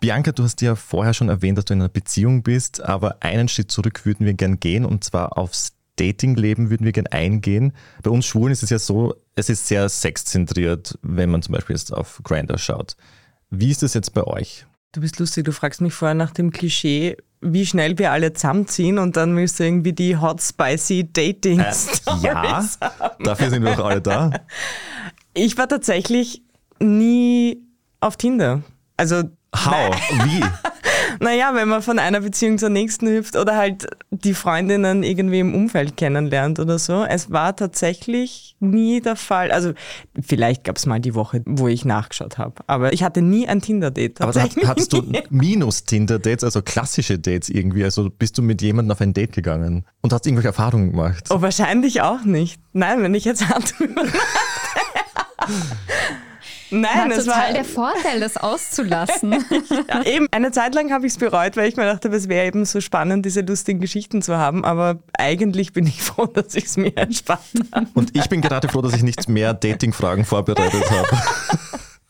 Bianca, 0.00 0.32
du 0.32 0.42
hast 0.42 0.60
ja 0.62 0.74
vorher 0.74 1.14
schon 1.14 1.28
erwähnt, 1.28 1.58
dass 1.58 1.66
du 1.66 1.74
in 1.74 1.80
einer 1.80 1.88
Beziehung 1.88 2.42
bist, 2.42 2.80
aber 2.80 3.18
einen 3.20 3.48
Schritt 3.48 3.70
zurück 3.70 4.04
würden 4.04 4.26
wir 4.26 4.34
gern 4.34 4.58
gehen 4.58 4.84
und 4.84 5.04
zwar 5.04 5.38
aufs 5.38 5.74
Datingleben 5.96 6.70
würden 6.70 6.84
wir 6.84 6.92
gern 6.92 7.06
eingehen. 7.06 7.72
Bei 8.02 8.10
uns 8.10 8.26
Schwulen 8.26 8.52
ist 8.52 8.62
es 8.62 8.70
ja 8.70 8.78
so, 8.78 9.14
es 9.34 9.48
ist 9.48 9.68
sehr 9.68 9.88
sexzentriert, 9.88 10.98
wenn 11.02 11.30
man 11.30 11.42
zum 11.42 11.54
Beispiel 11.54 11.76
jetzt 11.76 11.92
auf 11.92 12.20
Grindr 12.24 12.58
schaut. 12.58 12.96
Wie 13.50 13.70
ist 13.70 13.82
das 13.82 13.94
jetzt 13.94 14.14
bei 14.14 14.24
euch? 14.24 14.66
Du 14.92 15.00
bist 15.00 15.18
lustig, 15.18 15.44
du 15.44 15.52
fragst 15.52 15.80
mich 15.80 15.94
vorher 15.94 16.14
nach 16.14 16.32
dem 16.32 16.50
Klischee, 16.50 17.16
wie 17.42 17.66
schnell 17.66 17.98
wir 17.98 18.12
alle 18.12 18.32
zusammenziehen 18.32 18.98
und 18.98 19.16
dann 19.16 19.36
willst 19.36 19.58
du 19.60 19.64
irgendwie 19.64 19.92
die 19.92 20.16
Hot 20.16 20.40
Spicy 20.42 21.12
Dating 21.12 21.60
äh, 21.60 21.72
Ja, 22.22 22.34
haben. 22.42 22.68
dafür 23.24 23.50
sind 23.50 23.64
wir 23.64 23.74
doch 23.74 23.86
alle 23.86 24.00
da. 24.00 24.30
Ich 25.34 25.58
war 25.58 25.68
tatsächlich 25.68 26.42
nie 26.78 27.58
auf 28.00 28.16
Tinder. 28.16 28.62
Also 28.96 29.22
How? 29.54 29.94
Wie? 30.24 30.40
Naja, 31.20 31.52
wenn 31.54 31.68
man 31.68 31.82
von 31.82 31.98
einer 31.98 32.20
Beziehung 32.20 32.58
zur 32.58 32.68
nächsten 32.68 33.06
hüpft 33.08 33.36
oder 33.36 33.56
halt 33.56 33.86
die 34.10 34.34
Freundinnen 34.34 35.02
irgendwie 35.02 35.40
im 35.40 35.54
Umfeld 35.54 35.96
kennenlernt 35.96 36.58
oder 36.58 36.78
so. 36.78 37.04
Es 37.04 37.30
war 37.30 37.54
tatsächlich 37.56 38.56
nie 38.60 39.00
der 39.00 39.16
Fall. 39.16 39.50
Also 39.50 39.72
vielleicht 40.20 40.64
gab 40.64 40.76
es 40.76 40.86
mal 40.86 41.00
die 41.00 41.14
Woche, 41.14 41.42
wo 41.46 41.68
ich 41.68 41.84
nachgeschaut 41.84 42.38
habe. 42.38 42.62
Aber 42.66 42.92
ich 42.92 43.02
hatte 43.02 43.22
nie 43.22 43.48
ein 43.48 43.60
Tinder-Date. 43.60 44.20
Aber 44.20 44.32
hattest 44.40 44.92
du 44.92 45.02
Minus-Tinder-Dates, 45.30 46.44
also 46.44 46.62
klassische 46.62 47.18
Dates 47.18 47.48
irgendwie? 47.48 47.84
Also 47.84 48.10
bist 48.10 48.38
du 48.38 48.42
mit 48.42 48.62
jemandem 48.62 48.92
auf 48.92 49.00
ein 49.00 49.14
Date 49.14 49.32
gegangen 49.32 49.84
und 50.00 50.12
hast 50.12 50.26
irgendwelche 50.26 50.48
Erfahrungen 50.48 50.92
gemacht? 50.92 51.24
Oh, 51.30 51.40
wahrscheinlich 51.40 52.00
auch 52.02 52.24
nicht. 52.24 52.60
Nein, 52.72 53.02
wenn 53.02 53.14
ich 53.14 53.24
jetzt 53.24 53.48
hart 53.48 53.78
drüber 53.78 54.02
nachdenke. 54.04 54.22
Nein, 56.72 57.10
war 57.10 57.10
es 57.10 57.24
total 57.24 57.46
war 57.48 57.52
der 57.52 57.64
Vorteil, 57.64 58.20
das 58.20 58.36
auszulassen. 58.36 59.32
ja, 59.88 60.04
eben, 60.04 60.26
eine 60.30 60.52
Zeit 60.52 60.74
lang 60.74 60.90
habe 60.90 61.06
ich 61.06 61.12
es 61.12 61.18
bereut, 61.18 61.56
weil 61.56 61.68
ich 61.68 61.76
mir 61.76 61.84
dachte, 61.84 62.08
es 62.08 62.28
wäre 62.28 62.46
eben 62.46 62.64
so 62.64 62.80
spannend, 62.80 63.26
diese 63.26 63.42
lustigen 63.42 63.80
Geschichten 63.80 64.22
zu 64.22 64.36
haben. 64.38 64.64
Aber 64.64 65.00
eigentlich 65.18 65.72
bin 65.72 65.86
ich 65.86 66.02
froh, 66.02 66.26
dass 66.26 66.54
ich 66.54 66.64
es 66.64 66.76
mir 66.76 66.96
erspart 66.96 67.40
habe. 67.72 67.86
Und 67.94 68.16
ich 68.16 68.28
bin 68.28 68.40
gerade 68.40 68.68
froh, 68.68 68.80
dass 68.80 68.94
ich 68.94 69.02
nicht 69.02 69.28
mehr 69.28 69.54
Dating-Fragen 69.54 70.24
vorbereitet 70.24 70.90
habe. 70.90 71.08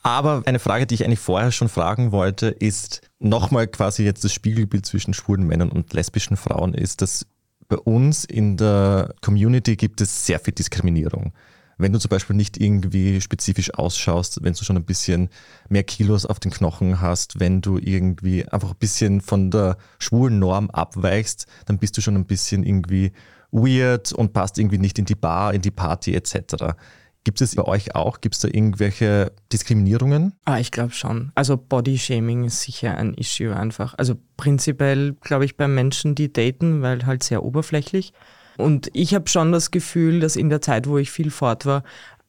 Aber 0.04 0.42
eine 0.46 0.58
Frage, 0.58 0.86
die 0.86 0.94
ich 0.94 1.04
eigentlich 1.04 1.20
vorher 1.20 1.52
schon 1.52 1.68
fragen 1.68 2.10
wollte, 2.10 2.48
ist 2.48 3.02
nochmal 3.20 3.68
quasi 3.68 4.04
jetzt 4.04 4.24
das 4.24 4.32
Spiegelbild 4.32 4.84
zwischen 4.84 5.14
schwulen 5.14 5.46
Männern 5.46 5.70
und 5.70 5.92
lesbischen 5.92 6.36
Frauen 6.36 6.74
ist, 6.74 7.02
dass 7.02 7.26
bei 7.68 7.76
uns 7.76 8.24
in 8.24 8.56
der 8.56 9.14
Community 9.22 9.76
gibt 9.76 10.00
es 10.00 10.26
sehr 10.26 10.40
viel 10.40 10.54
Diskriminierung 10.54 11.32
wenn 11.78 11.92
du 11.92 11.98
zum 11.98 12.08
Beispiel 12.08 12.36
nicht 12.36 12.60
irgendwie 12.60 13.20
spezifisch 13.20 13.74
ausschaust, 13.74 14.42
wenn 14.42 14.52
du 14.54 14.64
schon 14.64 14.76
ein 14.76 14.84
bisschen 14.84 15.28
mehr 15.68 15.84
Kilos 15.84 16.26
auf 16.26 16.40
den 16.40 16.52
Knochen 16.52 17.00
hast, 17.00 17.40
wenn 17.40 17.60
du 17.60 17.78
irgendwie 17.78 18.46
einfach 18.48 18.70
ein 18.70 18.78
bisschen 18.78 19.20
von 19.20 19.50
der 19.50 19.76
schwulen 19.98 20.38
Norm 20.38 20.70
abweichst, 20.70 21.46
dann 21.66 21.78
bist 21.78 21.96
du 21.96 22.00
schon 22.00 22.16
ein 22.16 22.26
bisschen 22.26 22.64
irgendwie 22.64 23.12
weird 23.50 24.12
und 24.12 24.32
passt 24.32 24.58
irgendwie 24.58 24.78
nicht 24.78 24.98
in 24.98 25.04
die 25.04 25.14
Bar, 25.14 25.54
in 25.54 25.62
die 25.62 25.70
Party 25.70 26.14
etc. 26.14 26.74
Gibt 27.24 27.40
es 27.40 27.54
bei 27.54 27.62
euch 27.62 27.94
auch? 27.94 28.20
Gibt 28.20 28.34
es 28.34 28.40
da 28.40 28.48
irgendwelche 28.48 29.32
Diskriminierungen? 29.52 30.32
Ah, 30.44 30.58
ich 30.58 30.72
glaube 30.72 30.92
schon. 30.92 31.30
Also 31.36 31.56
Bodyshaming 31.56 32.44
ist 32.44 32.62
sicher 32.62 32.96
ein 32.96 33.14
Issue 33.14 33.54
einfach. 33.54 33.94
Also 33.96 34.16
prinzipiell 34.36 35.12
glaube 35.20 35.44
ich 35.44 35.56
bei 35.56 35.68
Menschen, 35.68 36.16
die 36.16 36.32
daten, 36.32 36.82
weil 36.82 37.06
halt 37.06 37.22
sehr 37.22 37.44
oberflächlich. 37.44 38.12
Und 38.56 38.90
ich 38.92 39.14
habe 39.14 39.28
schon 39.28 39.52
das 39.52 39.70
Gefühl, 39.70 40.20
dass 40.20 40.36
in 40.36 40.50
der 40.50 40.60
Zeit, 40.60 40.86
wo 40.86 40.98
ich 40.98 41.10
viel 41.10 41.30
fort 41.30 41.66
war, 41.66 41.82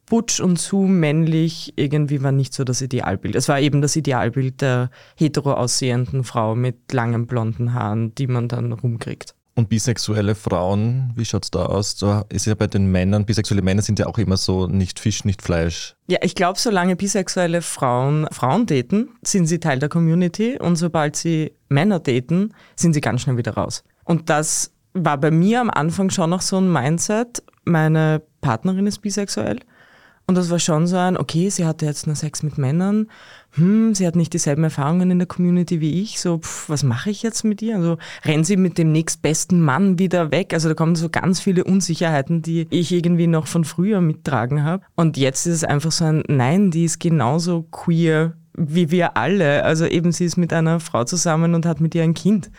butsch 0.05 0.39
und 0.39 0.57
zu 0.57 0.77
männlich 0.81 1.73
irgendwie 1.75 2.21
war 2.21 2.31
nicht 2.31 2.53
so 2.53 2.63
das 2.63 2.81
Idealbild. 2.81 3.35
Es 3.35 3.49
war 3.49 3.59
eben 3.59 3.81
das 3.81 3.95
Idealbild 3.95 4.61
der 4.61 4.89
hetero 5.15 5.53
aussehenden 5.53 6.23
Frau 6.23 6.55
mit 6.55 6.91
langen 6.91 7.25
blonden 7.25 7.73
Haaren, 7.73 8.13
die 8.15 8.27
man 8.27 8.47
dann 8.47 8.71
rumkriegt. 8.73 9.33
Und 9.55 9.69
bisexuelle 9.69 10.33
Frauen, 10.33 11.13
wie 11.15 11.25
schaut 11.25 11.43
es 11.43 11.51
da 11.51 11.67
aus? 11.67 11.97
So 11.97 12.23
ist 12.29 12.47
ja 12.47 12.55
bei 12.55 12.65
den 12.65 12.91
Männern, 12.91 13.25
bisexuelle 13.25 13.61
Männer 13.61 13.83
sind 13.83 13.99
ja 13.99 14.07
auch 14.07 14.17
immer 14.17 14.35
so 14.35 14.65
nicht 14.65 14.99
Fisch, 14.99 15.25
nicht 15.25 15.43
Fleisch. 15.43 15.95
Ja, 16.07 16.17
ich 16.23 16.33
glaube, 16.33 16.59
solange 16.59 16.95
bisexuelle 16.95 17.61
Frauen 17.61 18.27
Frauen 18.31 18.65
daten, 18.65 19.09
sind 19.21 19.45
sie 19.45 19.59
Teil 19.59 19.77
der 19.77 19.89
Community 19.89 20.57
und 20.59 20.75
sobald 20.75 21.15
sie 21.15 21.53
Männer 21.69 21.99
daten, 21.99 22.55
sind 22.75 22.93
sie 22.93 23.01
ganz 23.01 23.21
schnell 23.21 23.37
wieder 23.37 23.53
raus. 23.53 23.83
Und 24.05 24.29
das 24.31 24.72
war 24.93 25.17
bei 25.17 25.31
mir 25.31 25.61
am 25.61 25.69
Anfang 25.69 26.09
schon 26.09 26.29
noch 26.29 26.41
so 26.41 26.57
ein 26.57 26.71
Mindset. 26.71 27.43
Meine 27.65 28.21
Partnerin 28.41 28.87
ist 28.87 28.99
bisexuell 28.99 29.59
und 30.25 30.35
das 30.35 30.49
war 30.49 30.59
schon 30.59 30.87
so 30.87 30.95
ein, 30.95 31.17
okay, 31.17 31.49
sie 31.49 31.65
hatte 31.65 31.85
jetzt 31.85 32.07
nur 32.07 32.15
Sex 32.15 32.43
mit 32.43 32.57
Männern, 32.57 33.07
hm, 33.51 33.93
sie 33.93 34.07
hat 34.07 34.15
nicht 34.15 34.33
dieselben 34.33 34.63
Erfahrungen 34.63 35.11
in 35.11 35.19
der 35.19 35.27
Community 35.27 35.81
wie 35.81 36.01
ich, 36.01 36.19
so, 36.21 36.37
pff, 36.37 36.69
was 36.69 36.83
mache 36.83 37.09
ich 37.09 37.23
jetzt 37.23 37.43
mit 37.43 37.61
ihr? 37.61 37.75
Also 37.75 37.97
rennt 38.23 38.45
sie 38.45 38.55
mit 38.55 38.77
dem 38.77 38.91
nächstbesten 38.93 39.61
Mann 39.61 39.99
wieder 39.99 40.31
weg? 40.31 40.53
Also 40.53 40.69
da 40.69 40.75
kommen 40.75 40.95
so 40.95 41.09
ganz 41.09 41.41
viele 41.41 41.65
Unsicherheiten, 41.65 42.41
die 42.41 42.67
ich 42.69 42.91
irgendwie 42.93 43.27
noch 43.27 43.47
von 43.47 43.65
früher 43.65 43.99
mittragen 43.99 44.63
habe. 44.63 44.83
Und 44.95 45.17
jetzt 45.17 45.45
ist 45.45 45.55
es 45.55 45.63
einfach 45.65 45.91
so 45.91 46.05
ein, 46.05 46.23
nein, 46.27 46.71
die 46.71 46.85
ist 46.85 46.99
genauso 46.99 47.63
queer 47.63 48.33
wie 48.55 48.91
wir 48.91 49.17
alle. 49.17 49.63
Also 49.63 49.85
eben 49.85 50.11
sie 50.11 50.25
ist 50.25 50.37
mit 50.37 50.53
einer 50.53 50.79
Frau 50.79 51.03
zusammen 51.03 51.55
und 51.55 51.65
hat 51.65 51.81
mit 51.81 51.95
ihr 51.95 52.03
ein 52.03 52.13
Kind. 52.13 52.51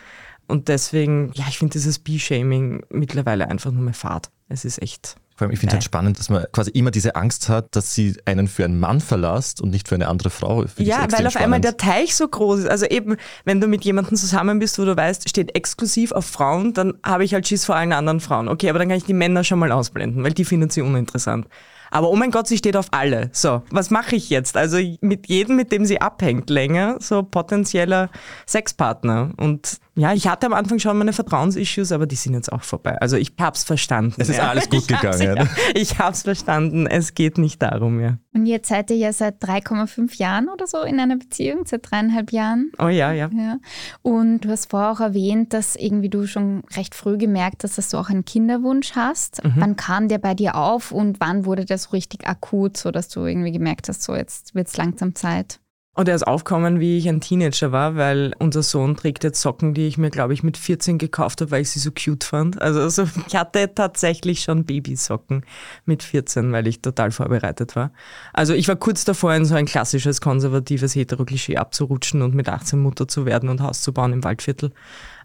Und 0.47 0.67
deswegen, 0.67 1.31
ja, 1.33 1.45
ich 1.49 1.57
finde 1.57 1.73
dieses 1.73 1.99
B-Shaming 1.99 2.85
mittlerweile 2.89 3.49
einfach 3.49 3.71
nur 3.71 3.83
mehr 3.83 3.93
Fahrt. 3.93 4.29
Es 4.47 4.65
ist 4.65 4.81
echt 4.81 5.17
vor 5.35 5.45
allem, 5.45 5.51
ich 5.51 5.59
finde 5.59 5.71
es 5.71 5.75
halt 5.75 5.83
spannend, 5.83 6.17
dass 6.17 6.29
man 6.29 6.45
quasi 6.53 6.71
immer 6.71 6.91
diese 6.91 7.17
Angst 7.17 7.49
hat, 7.49 7.75
dass 7.75 7.93
sie 7.93 8.15
einen 8.23 8.47
für 8.47 8.63
einen 8.63 8.79
Mann 8.79 9.01
verlässt 9.01 9.59
und 9.59 9.69
nicht 9.69 9.89
für 9.89 9.95
eine 9.95 10.07
andere 10.07 10.29
Frau. 10.29 10.63
Ja, 10.77 10.99
weil 11.11 11.27
auf 11.27 11.33
spannend. 11.33 11.35
einmal 11.35 11.59
der 11.59 11.75
Teich 11.75 12.15
so 12.15 12.25
groß 12.25 12.59
ist. 12.59 12.69
Also 12.69 12.85
eben, 12.85 13.17
wenn 13.43 13.59
du 13.59 13.67
mit 13.67 13.83
jemandem 13.83 14.15
zusammen 14.15 14.59
bist, 14.59 14.79
wo 14.79 14.85
du 14.85 14.95
weißt, 14.95 15.27
steht 15.27 15.53
exklusiv 15.53 16.13
auf 16.13 16.25
Frauen, 16.25 16.73
dann 16.73 16.93
habe 17.03 17.25
ich 17.25 17.33
halt 17.33 17.45
Schiss 17.45 17.65
vor 17.65 17.75
allen 17.75 17.91
anderen 17.91 18.21
Frauen. 18.21 18.47
Okay, 18.47 18.69
aber 18.69 18.79
dann 18.79 18.87
kann 18.87 18.97
ich 18.97 19.03
die 19.03 19.13
Männer 19.13 19.43
schon 19.43 19.59
mal 19.59 19.73
ausblenden, 19.73 20.23
weil 20.23 20.31
die 20.31 20.45
finden 20.45 20.69
sie 20.69 20.81
uninteressant. 20.81 21.47
Aber 21.91 22.09
oh 22.09 22.15
mein 22.15 22.31
Gott, 22.31 22.47
sie 22.47 22.57
steht 22.57 22.77
auf 22.77 22.87
alle. 22.91 23.29
So, 23.33 23.61
was 23.71 23.89
mache 23.89 24.15
ich 24.15 24.29
jetzt? 24.29 24.55
Also 24.55 24.77
mit 25.01 25.27
jedem, 25.27 25.57
mit 25.57 25.73
dem 25.73 25.85
sie 25.85 25.99
abhängt, 25.99 26.49
länger, 26.49 26.97
so 27.01 27.23
potenzieller 27.23 28.09
Sexpartner. 28.47 29.31
Und 29.35 29.79
ja, 29.97 30.13
ich 30.13 30.27
hatte 30.27 30.45
am 30.45 30.53
Anfang 30.53 30.79
schon 30.79 30.97
meine 30.97 31.13
Vertrauensissues, 31.13 31.93
aber 31.93 32.05
die 32.05 32.15
sind 32.15 32.33
jetzt 32.33 32.51
auch 32.51 32.63
vorbei. 32.63 32.97
Also 32.99 33.15
ich 33.15 33.31
hab's 33.39 33.63
verstanden. 33.63 34.15
Es 34.17 34.27
ist 34.27 34.37
ja. 34.37 34.49
alles 34.49 34.69
gut 34.69 34.79
ich 34.81 34.87
gegangen. 34.87 35.39
Hab's, 35.39 35.57
ja. 35.57 35.71
Ich 35.73 35.99
hab's 35.99 36.23
verstanden. 36.23 36.85
Es 36.85 37.13
geht 37.13 37.37
nicht 37.37 37.61
darum, 37.61 38.01
ja. 38.01 38.17
Und 38.33 38.45
jetzt 38.45 38.67
seid 38.67 38.91
ihr 38.91 38.97
ja 38.97 39.13
seit 39.13 39.41
3,5 39.41 40.17
Jahren 40.17 40.49
oder 40.49 40.67
so 40.67 40.81
in 40.81 40.99
einer 40.99 41.15
Beziehung, 41.15 41.65
seit 41.65 41.89
dreieinhalb 41.89 42.33
Jahren. 42.33 42.71
Oh 42.77 42.89
ja, 42.89 43.13
ja, 43.13 43.29
ja. 43.33 43.59
Und 44.01 44.41
du 44.41 44.49
hast 44.49 44.69
vorher 44.69 44.91
auch 44.91 44.99
erwähnt, 44.99 45.53
dass 45.53 45.77
irgendwie 45.77 46.09
du 46.09 46.27
schon 46.27 46.63
recht 46.75 46.93
früh 46.93 47.17
gemerkt 47.17 47.63
hast, 47.63 47.77
dass 47.77 47.89
du 47.89 47.97
auch 47.97 48.09
einen 48.09 48.25
Kinderwunsch 48.25 48.91
hast. 48.95 49.43
Mhm. 49.45 49.53
Wann 49.55 49.75
kam 49.77 50.09
der 50.09 50.17
bei 50.17 50.33
dir 50.33 50.55
auf 50.55 50.91
und 50.91 51.21
wann 51.21 51.45
wurde 51.45 51.63
der 51.63 51.77
so 51.77 51.91
richtig 51.91 52.27
akut, 52.27 52.75
so 52.75 52.91
dass 52.91 53.07
du 53.07 53.25
irgendwie 53.25 53.53
gemerkt 53.53 53.87
hast, 53.87 54.03
so 54.03 54.13
jetzt 54.13 54.55
wird's 54.55 54.75
langsam 54.75 55.15
Zeit? 55.15 55.59
Und 55.95 56.09
er 56.09 56.15
ist 56.15 56.27
aufgekommen, 56.27 56.81
wie 56.81 56.97
ich 56.97 57.07
ein 57.07 57.21
Teenager 57.21 57.71
war, 57.71 57.95
weil 57.95 58.33
unser 58.37 58.63
Sohn 58.63 58.97
trägt 58.97 59.23
jetzt 59.23 59.39
Socken, 59.39 59.73
die 59.73 59.87
ich 59.87 59.97
mir, 59.97 60.09
glaube 60.09 60.33
ich, 60.33 60.43
mit 60.43 60.57
14 60.57 60.97
gekauft 60.97 61.39
habe, 61.39 61.51
weil 61.51 61.61
ich 61.61 61.71
sie 61.71 61.79
so 61.79 61.89
cute 61.89 62.25
fand. 62.25 62.61
Also, 62.61 62.81
also 62.81 63.07
ich 63.27 63.35
hatte 63.35 63.73
tatsächlich 63.73 64.41
schon 64.41 64.65
Babysocken 64.65 65.45
mit 65.85 66.03
14, 66.03 66.51
weil 66.51 66.67
ich 66.67 66.81
total 66.81 67.11
vorbereitet 67.11 67.77
war. 67.77 67.91
Also 68.33 68.53
ich 68.53 68.67
war 68.67 68.75
kurz 68.75 69.05
davor, 69.05 69.33
in 69.35 69.45
so 69.45 69.55
ein 69.55 69.65
klassisches 69.65 70.19
konservatives 70.19 70.95
Hetero-Klischee 70.95 71.55
abzurutschen 71.55 72.21
und 72.21 72.35
mit 72.35 72.49
18 72.49 72.77
Mutter 72.77 73.07
zu 73.07 73.25
werden 73.25 73.47
und 73.47 73.61
Haus 73.61 73.81
zu 73.81 73.93
bauen 73.93 74.11
im 74.11 74.25
Waldviertel. 74.25 74.73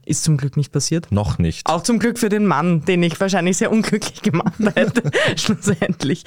Ist 0.05 0.25
zum 0.25 0.37
Glück 0.37 0.57
nicht 0.57 0.73
passiert. 0.73 1.13
Noch 1.13 1.39
nicht. 1.39 1.67
Auch 1.67 1.83
zum 1.83 1.99
Glück 1.99 2.19
für 2.19 2.29
den 2.29 2.47
Mann, 2.47 2.85
den 2.85 3.03
ich 3.03 3.21
wahrscheinlich 3.21 3.57
sehr 3.59 3.71
unglücklich 3.71 4.23
gemacht 4.23 4.59
hätte, 4.75 5.11
schlussendlich. 5.37 6.25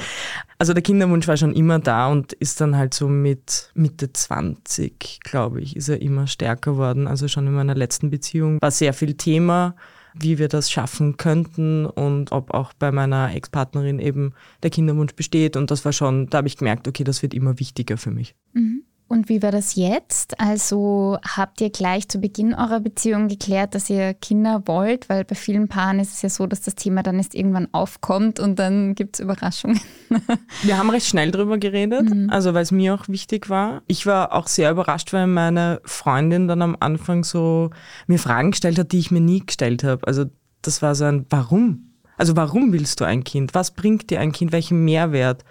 Also 0.58 0.74
der 0.74 0.84
Kinderwunsch 0.84 1.28
war 1.28 1.38
schon 1.38 1.54
immer 1.54 1.80
da 1.80 2.08
und 2.08 2.34
ist 2.34 2.62
dann 2.62 2.78
halt 2.78 2.94
so 2.94 3.08
mit 3.08 3.72
Mitte 3.74 4.14
20, 4.14 5.20
glaube 5.24 5.62
ich, 5.62 5.76
ist 5.76 5.90
er 5.90 6.02
immer 6.02 6.28
stärker 6.28 6.78
worden. 6.78 7.08
Also 7.08 7.28
schon 7.28 7.48
in 7.48 7.54
meiner 7.54 7.76
letzten 7.76 8.10
Beziehung 8.10 8.62
war 8.62 8.72
sehr 8.72 8.94
viel 8.94 9.16
Thema 9.16 9.76
wie 10.14 10.38
wir 10.38 10.48
das 10.48 10.72
schaffen 10.72 11.18
könnten 11.18 11.86
und 11.86 12.32
ob 12.32 12.54
auch 12.54 12.74
bei 12.74 12.92
meiner 12.92 13.34
Ex-Partnerin 13.34 14.00
eben 14.00 14.34
der 14.62 14.70
Kinderwunsch 14.70 15.16
besteht. 15.16 15.58
Und 15.58 15.72
das 15.72 15.86
war 15.86 15.92
schon, 15.92 16.28
da 16.30 16.40
habe 16.40 16.48
ich 16.48 16.58
gemerkt, 16.58 16.88
okay, 16.88 17.04
das 17.04 17.22
wird 17.22 17.34
immer 17.34 17.60
wichtiger 17.60 17.98
für 17.98 18.12
mich. 18.12 18.36
Mhm. 18.54 18.84
Und 19.14 19.30
wie 19.30 19.44
war 19.44 19.52
das 19.52 19.76
jetzt? 19.76 20.40
Also 20.40 21.20
habt 21.24 21.62
ihr 21.62 21.70
gleich 21.70 22.10
zu 22.10 22.18
Beginn 22.18 22.56
eurer 22.56 22.80
Beziehung 22.80 23.28
geklärt, 23.28 23.76
dass 23.76 23.88
ihr 23.88 24.16
Kinder 24.16 24.64
wollt? 24.66 25.08
Weil 25.08 25.24
bei 25.24 25.36
vielen 25.36 25.68
Paaren 25.68 26.00
ist 26.00 26.16
es 26.16 26.24
ja 26.24 26.30
so, 26.30 26.48
dass 26.48 26.62
das 26.62 26.74
Thema 26.74 27.04
dann 27.04 27.18
erst 27.18 27.36
irgendwann 27.36 27.68
aufkommt 27.74 28.40
und 28.40 28.58
dann 28.58 28.96
gibt 28.96 29.16
es 29.16 29.20
Überraschungen. 29.20 29.80
Wir 30.64 30.80
haben 30.80 30.90
recht 30.90 31.06
schnell 31.06 31.30
drüber 31.30 31.60
geredet, 31.60 32.10
mhm. 32.10 32.32
also 32.32 32.56
weil 32.56 32.64
es 32.64 32.72
mir 32.72 32.96
auch 32.96 33.08
wichtig 33.08 33.52
war. 33.52 33.84
Ich 33.86 34.08
war 34.08 34.34
auch 34.34 34.48
sehr 34.48 34.72
überrascht, 34.72 35.14
weil 35.14 35.28
meine 35.28 35.80
Freundin 35.86 36.48
dann 36.48 36.64
am 36.64 36.76
Anfang 36.80 37.24
so 37.24 37.70
mir 38.08 38.18
Fragen 38.18 38.50
gestellt 38.50 38.80
hat, 38.80 38.94
die 38.94 39.00
ich 39.00 39.12
mir 39.12 39.22
nie 39.22 39.46
gestellt 39.46 39.84
habe. 39.84 40.08
Also 40.08 40.26
das 40.64 40.82
war 40.82 40.96
so 40.96 41.06
ein 41.06 41.28
Warum? 41.30 41.94
Also 42.18 42.36
warum 42.36 42.74
willst 42.74 43.00
du 43.00 43.06
ein 43.06 43.24
Kind? 43.24 43.54
Was 43.54 43.76
bringt 43.76 44.10
dir 44.10 44.20
ein 44.20 44.32
Kind? 44.32 44.52
Welchen 44.52 44.84
Mehrwert? 44.84 45.46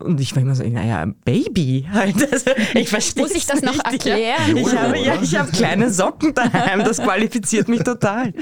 Und 0.00 0.20
ich 0.20 0.34
war 0.34 0.42
immer 0.42 0.56
so, 0.56 0.64
naja, 0.64 1.06
Baby 1.24 1.86
halt. 1.90 2.16
Also 2.32 2.50
ich 2.74 2.88
verstehe 2.88 3.22
Muss 3.22 3.34
ich 3.34 3.46
das 3.46 3.62
noch 3.62 3.78
erklären? 3.84 4.56
Ich 4.56 4.74
habe, 4.74 4.98
ja, 4.98 5.20
ich 5.22 5.36
habe 5.36 5.50
kleine 5.52 5.92
Socken 5.92 6.34
daheim, 6.34 6.80
das 6.80 6.98
qualifiziert 6.98 7.68
mich 7.68 7.84
total. 7.84 8.32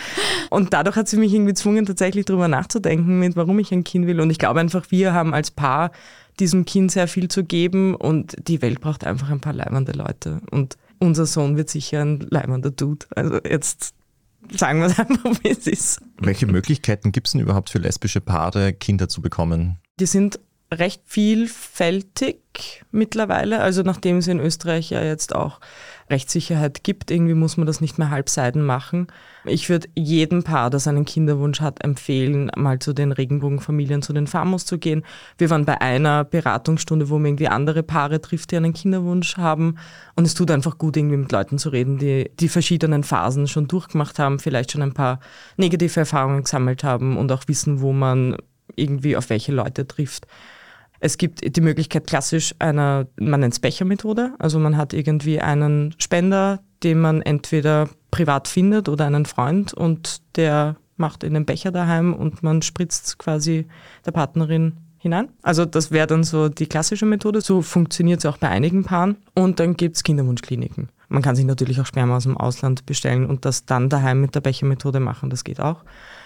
Und 0.48 0.72
dadurch 0.72 0.96
hat 0.96 1.08
sie 1.08 1.18
mich 1.18 1.32
irgendwie 1.32 1.52
gezwungen, 1.52 1.84
tatsächlich 1.84 2.24
darüber 2.24 2.48
nachzudenken, 2.48 3.18
mit 3.18 3.36
warum 3.36 3.58
ich 3.58 3.70
ein 3.72 3.84
Kind 3.84 4.06
will. 4.06 4.20
Und 4.20 4.30
ich 4.30 4.38
glaube 4.38 4.60
einfach, 4.60 4.86
wir 4.90 5.12
haben 5.12 5.34
als 5.34 5.50
Paar 5.50 5.90
diesem 6.40 6.64
Kind 6.64 6.90
sehr 6.90 7.06
viel 7.06 7.28
zu 7.28 7.44
geben 7.44 7.94
und 7.94 8.34
die 8.48 8.62
Welt 8.62 8.80
braucht 8.80 9.04
einfach 9.04 9.30
ein 9.30 9.40
paar 9.40 9.52
leibende 9.52 9.92
Leute. 9.92 10.40
Und 10.50 10.78
unser 10.98 11.26
Sohn 11.26 11.56
wird 11.58 11.68
sicher 11.68 12.02
ein 12.02 12.20
leibender 12.30 12.70
Dude. 12.70 13.06
Also 13.14 13.38
jetzt 13.44 13.94
sagen 14.56 14.80
wir 14.80 14.86
es 14.86 14.98
einfach, 14.98 15.30
wie 15.42 15.50
es 15.50 15.66
ist. 15.66 16.00
Welche 16.18 16.46
Möglichkeiten 16.46 17.12
gibt 17.12 17.26
es 17.26 17.32
denn 17.32 17.42
überhaupt 17.42 17.70
für 17.70 17.78
lesbische 17.78 18.20
Paare, 18.20 18.72
Kinder 18.72 19.08
zu 19.08 19.20
bekommen? 19.20 19.78
Die 20.00 20.06
sind 20.06 20.40
recht 20.72 21.02
vielfältig 21.06 22.84
mittlerweile. 22.90 23.60
Also 23.60 23.82
nachdem 23.82 24.18
es 24.18 24.28
in 24.28 24.40
Österreich 24.40 24.90
ja 24.90 25.02
jetzt 25.02 25.34
auch 25.34 25.60
Rechtssicherheit 26.10 26.84
gibt, 26.84 27.10
irgendwie 27.10 27.34
muss 27.34 27.56
man 27.56 27.66
das 27.66 27.80
nicht 27.80 27.98
mehr 27.98 28.10
halbseiden 28.10 28.62
machen. 28.62 29.06
Ich 29.44 29.68
würde 29.68 29.88
jedem 29.94 30.42
Paar, 30.42 30.70
das 30.70 30.86
einen 30.86 31.04
Kinderwunsch 31.04 31.60
hat, 31.60 31.82
empfehlen, 31.82 32.50
mal 32.56 32.78
zu 32.78 32.92
den 32.92 33.12
Regenbogenfamilien, 33.12 34.02
zu 34.02 34.12
den 34.12 34.26
Famos 34.26 34.66
zu 34.66 34.78
gehen. 34.78 35.04
Wir 35.38 35.50
waren 35.50 35.64
bei 35.64 35.80
einer 35.80 36.24
Beratungsstunde, 36.24 37.08
wo 37.08 37.14
man 37.14 37.26
irgendwie 37.26 37.48
andere 37.48 37.82
Paare 37.82 38.20
trifft, 38.20 38.50
die 38.50 38.56
einen 38.56 38.74
Kinderwunsch 38.74 39.36
haben. 39.36 39.76
Und 40.14 40.26
es 40.26 40.34
tut 40.34 40.50
einfach 40.50 40.78
gut, 40.78 40.96
irgendwie 40.96 41.16
mit 41.16 41.32
Leuten 41.32 41.58
zu 41.58 41.70
reden, 41.70 41.98
die 41.98 42.30
die 42.38 42.48
verschiedenen 42.48 43.04
Phasen 43.04 43.48
schon 43.48 43.68
durchgemacht 43.68 44.18
haben, 44.18 44.38
vielleicht 44.38 44.72
schon 44.72 44.82
ein 44.82 44.94
paar 44.94 45.20
negative 45.56 46.00
Erfahrungen 46.00 46.44
gesammelt 46.44 46.84
haben 46.84 47.16
und 47.16 47.32
auch 47.32 47.44
wissen, 47.46 47.80
wo 47.80 47.92
man 47.92 48.36
irgendwie 48.76 49.16
auf 49.16 49.30
welche 49.30 49.52
Leute 49.52 49.86
trifft. 49.86 50.26
Es 51.04 51.18
gibt 51.18 51.56
die 51.56 51.60
Möglichkeit 51.60 52.06
klassisch 52.06 52.54
einer, 52.60 53.08
man 53.18 53.40
nennt 53.40 53.54
es 53.54 53.58
Bechermethode. 53.58 54.34
Also 54.38 54.60
man 54.60 54.76
hat 54.76 54.92
irgendwie 54.92 55.40
einen 55.40 55.96
Spender, 55.98 56.60
den 56.84 57.00
man 57.00 57.22
entweder 57.22 57.88
privat 58.12 58.46
findet 58.46 58.88
oder 58.88 59.06
einen 59.06 59.26
Freund 59.26 59.74
und 59.74 60.22
der 60.36 60.76
macht 60.96 61.24
in 61.24 61.34
den 61.34 61.44
Becher 61.44 61.72
daheim 61.72 62.14
und 62.14 62.44
man 62.44 62.62
spritzt 62.62 63.18
quasi 63.18 63.66
der 64.06 64.12
Partnerin 64.12 64.74
hinein. 64.98 65.28
Also 65.42 65.64
das 65.64 65.90
wäre 65.90 66.06
dann 66.06 66.22
so 66.22 66.48
die 66.48 66.66
klassische 66.66 67.04
Methode. 67.04 67.40
So 67.40 67.62
funktioniert 67.62 68.20
es 68.20 68.26
auch 68.26 68.38
bei 68.38 68.48
einigen 68.48 68.84
Paaren. 68.84 69.16
Und 69.34 69.58
dann 69.58 69.76
gibt 69.76 69.96
es 69.96 70.04
Kinderwunschkliniken. 70.04 70.88
Man 71.08 71.22
kann 71.22 71.34
sich 71.34 71.44
natürlich 71.44 71.80
auch 71.80 71.86
Sperma 71.86 72.16
aus 72.16 72.22
dem 72.22 72.36
Ausland 72.36 72.86
bestellen 72.86 73.26
und 73.26 73.44
das 73.44 73.66
dann 73.66 73.88
daheim 73.88 74.20
mit 74.20 74.36
der 74.36 74.40
Bechermethode 74.40 75.00
machen. 75.00 75.30
Das 75.30 75.42
geht 75.42 75.58
auch. 75.58 75.82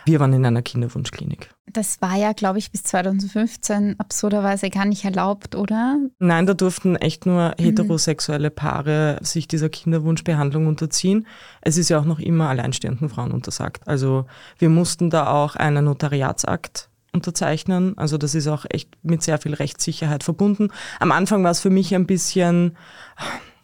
Wir 0.07 0.21
waren 0.21 0.33
in 0.33 0.47
einer 0.47 0.63
Kinderwunschklinik. 0.63 1.51
Das 1.73 2.01
war 2.01 2.17
ja, 2.17 2.33
glaube 2.33 2.61
ich, 2.61 2.71
bis 2.71 2.85
2015 2.85 3.99
absurderweise 3.99 4.71
gar 4.71 4.85
nicht 4.85 5.05
erlaubt, 5.05 5.57
oder? 5.57 5.99
Nein, 6.21 6.47
da 6.47 6.55
durften 6.55 6.95
echt 6.95 7.27
nur 7.27 7.55
mhm. 7.59 7.63
heterosexuelle 7.63 8.51
Paare 8.51 9.19
sich 9.23 9.49
dieser 9.49 9.69
Kinderwunschbehandlung 9.69 10.69
unterziehen. 10.69 11.27
Es 11.61 11.77
ist 11.77 11.89
ja 11.89 11.99
auch 11.99 12.05
noch 12.05 12.21
immer 12.21 12.49
alleinstehenden 12.49 13.09
Frauen 13.09 13.33
untersagt. 13.33 13.87
Also 13.89 14.27
wir 14.59 14.69
mussten 14.69 15.11
da 15.11 15.27
auch 15.27 15.57
einen 15.57 15.87
Notariatsakt 15.87 16.89
unterzeichnen. 17.13 17.99
Also 17.99 18.17
das 18.17 18.37
ist 18.37 18.47
auch 18.47 18.65
echt 18.69 18.91
mit 19.03 19.25
sehr 19.25 19.39
viel 19.39 19.55
Rechtssicherheit 19.55 20.23
verbunden. 20.23 20.69
Am 21.01 21.11
Anfang 21.11 21.43
war 21.43 21.51
es 21.51 21.61
für 21.61 21.71
mich 21.71 21.97
ein 21.97 22.07
bisschen 22.07 22.77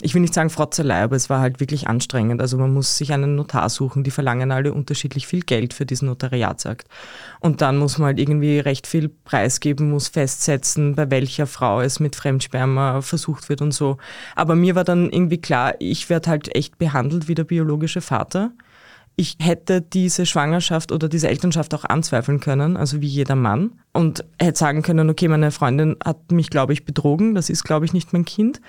ich 0.04 0.14
will 0.14 0.20
nicht 0.20 0.34
sagen 0.34 0.50
Frotzelei, 0.50 1.02
aber 1.02 1.14
es 1.14 1.30
war 1.30 1.40
halt 1.40 1.60
wirklich 1.60 1.86
anstrengend. 1.86 2.40
Also 2.40 2.58
man 2.58 2.74
muss 2.74 2.98
sich 2.98 3.12
einen 3.12 3.36
Notar 3.36 3.68
suchen, 3.70 4.02
die 4.02 4.10
verlangen 4.10 4.50
alle 4.50 4.72
unterschiedlich 4.72 5.26
viel 5.28 5.42
Geld 5.42 5.72
für 5.74 5.86
diesen 5.86 6.08
Notariatsakt. 6.08 6.88
Und 7.40 7.60
dann 7.60 7.76
muss 7.76 7.98
man 7.98 8.06
halt 8.06 8.18
irgendwie 8.18 8.58
recht 8.58 8.86
viel 8.88 9.08
preisgeben, 9.08 9.90
muss 9.90 10.08
festsetzen, 10.08 10.96
bei 10.96 11.10
welcher 11.10 11.46
Frau 11.46 11.80
es 11.80 12.00
mit 12.00 12.16
Fremdsperma 12.16 13.00
versucht 13.00 13.48
wird 13.48 13.62
und 13.62 13.72
so. 13.72 13.98
Aber 14.34 14.56
mir 14.56 14.74
war 14.74 14.84
dann 14.84 15.08
irgendwie 15.10 15.40
klar, 15.40 15.74
ich 15.78 16.10
werde 16.10 16.30
halt 16.30 16.54
echt 16.54 16.78
behandelt 16.78 17.28
wie 17.28 17.34
der 17.34 17.44
biologische 17.44 18.00
Vater 18.00 18.52
Ich 19.14 19.36
hätte 19.40 19.82
diese 19.82 20.24
Schwangerschaft 20.24 20.90
oder 20.90 21.08
diese 21.08 21.28
Elternschaft 21.28 21.74
auch 21.74 21.84
anzweifeln 21.84 22.40
können, 22.40 22.76
also 22.76 23.00
wie 23.02 23.06
jeder 23.06 23.36
Mann. 23.36 23.72
Und 23.92 24.24
hätte 24.38 24.58
sagen 24.58 24.82
können, 24.82 25.10
okay, 25.10 25.28
meine 25.28 25.50
Freundin 25.50 25.96
hat 26.02 26.32
mich, 26.32 26.48
glaube 26.48 26.72
ich, 26.72 26.84
betrogen, 26.86 27.34
das 27.34 27.50
ist, 27.50 27.64
glaube 27.64 27.84
ich, 27.84 27.92
nicht 27.92 28.12
mein 28.12 28.24
Kind. 28.24 28.60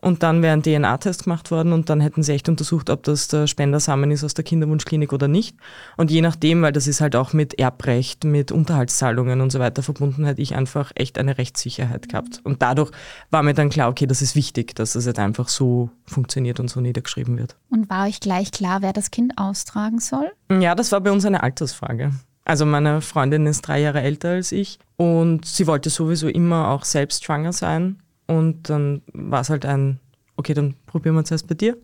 Und 0.00 0.22
dann 0.22 0.42
wäre 0.42 0.52
ein 0.52 0.62
DNA-Test 0.62 1.24
gemacht 1.24 1.50
worden 1.50 1.72
und 1.72 1.88
dann 1.88 2.00
hätten 2.00 2.22
sie 2.22 2.32
echt 2.32 2.48
untersucht, 2.48 2.90
ob 2.90 3.02
das 3.04 3.28
der 3.28 3.46
Spendersamen 3.46 4.10
ist 4.10 4.24
aus 4.24 4.34
der 4.34 4.44
Kinderwunschklinik 4.44 5.12
oder 5.12 5.26
nicht. 5.26 5.56
Und 5.96 6.10
je 6.10 6.20
nachdem, 6.20 6.62
weil 6.62 6.72
das 6.72 6.86
ist 6.86 7.00
halt 7.00 7.16
auch 7.16 7.32
mit 7.32 7.58
Erbrecht, 7.58 8.24
mit 8.24 8.52
Unterhaltszahlungen 8.52 9.40
und 9.40 9.50
so 9.50 9.58
weiter 9.58 9.82
verbunden, 9.82 10.24
hätte 10.24 10.42
ich 10.42 10.54
einfach 10.54 10.92
echt 10.94 11.18
eine 11.18 11.38
Rechtssicherheit 11.38 12.08
gehabt. 12.08 12.40
Und 12.44 12.62
dadurch 12.62 12.90
war 13.30 13.42
mir 13.42 13.54
dann 13.54 13.70
klar, 13.70 13.88
okay, 13.88 14.06
das 14.06 14.22
ist 14.22 14.36
wichtig, 14.36 14.74
dass 14.74 14.92
das 14.92 15.06
jetzt 15.06 15.18
einfach 15.18 15.48
so 15.48 15.90
funktioniert 16.04 16.60
und 16.60 16.68
so 16.68 16.80
niedergeschrieben 16.80 17.38
wird. 17.38 17.56
Und 17.70 17.88
war 17.88 18.06
euch 18.06 18.20
gleich 18.20 18.52
klar, 18.52 18.82
wer 18.82 18.92
das 18.92 19.10
Kind 19.10 19.38
austragen 19.38 19.98
soll? 19.98 20.30
Ja, 20.50 20.74
das 20.74 20.92
war 20.92 21.00
bei 21.00 21.10
uns 21.10 21.24
eine 21.24 21.42
Altersfrage. 21.42 22.12
Also 22.44 22.64
meine 22.64 23.00
Freundin 23.00 23.46
ist 23.46 23.62
drei 23.62 23.80
Jahre 23.80 24.02
älter 24.02 24.28
als 24.30 24.52
ich 24.52 24.78
und 24.96 25.44
sie 25.44 25.66
wollte 25.66 25.90
sowieso 25.90 26.28
immer 26.28 26.68
auch 26.68 26.84
selbst 26.84 27.24
schwanger 27.24 27.52
sein. 27.52 27.98
Und 28.26 28.68
dann 28.70 29.02
war 29.12 29.40
es 29.40 29.50
halt 29.50 29.64
ein, 29.64 30.00
okay, 30.36 30.54
dann 30.54 30.74
probieren 30.86 31.14
wir 31.14 31.22
es 31.22 31.30
erst 31.30 31.48
bei 31.48 31.54
dir 31.54 31.76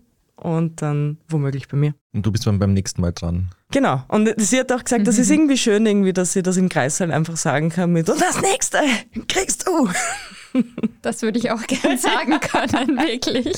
und 0.42 0.83
dann 0.83 1.18
womöglich 1.28 1.68
bei 1.68 1.76
mir. 1.76 1.94
Und 2.12 2.26
du 2.26 2.33
bist 2.33 2.46
dann 2.46 2.59
beim 2.59 2.72
nächsten 2.72 3.00
Mal 3.00 3.12
dran. 3.12 3.50
Genau. 3.70 4.02
Und 4.09 4.35
sie 4.37 4.61
hat 4.61 4.70
auch 4.72 4.85
gesagt, 4.85 5.07
das 5.07 5.18
ist 5.18 5.31
irgendwie 5.31 5.57
schön, 5.57 5.87
irgendwie, 5.87 6.12
dass 6.12 6.33
sie 6.33 6.42
das 6.42 6.57
im 6.57 6.68
Kreis 6.68 7.00
halt 7.00 7.11
einfach 7.11 7.37
sagen 7.37 7.70
kann 7.70 7.92
mit, 7.92 8.09
und 8.11 8.20
das 8.20 8.42
nächste 8.42 8.78
kriegst 9.28 9.66
du. 9.66 9.88
Das 11.00 11.22
würde 11.22 11.38
ich 11.38 11.50
auch 11.50 11.62
gerne 11.66 11.96
sagen 11.96 12.38
können, 12.38 12.98
wirklich. 12.98 13.57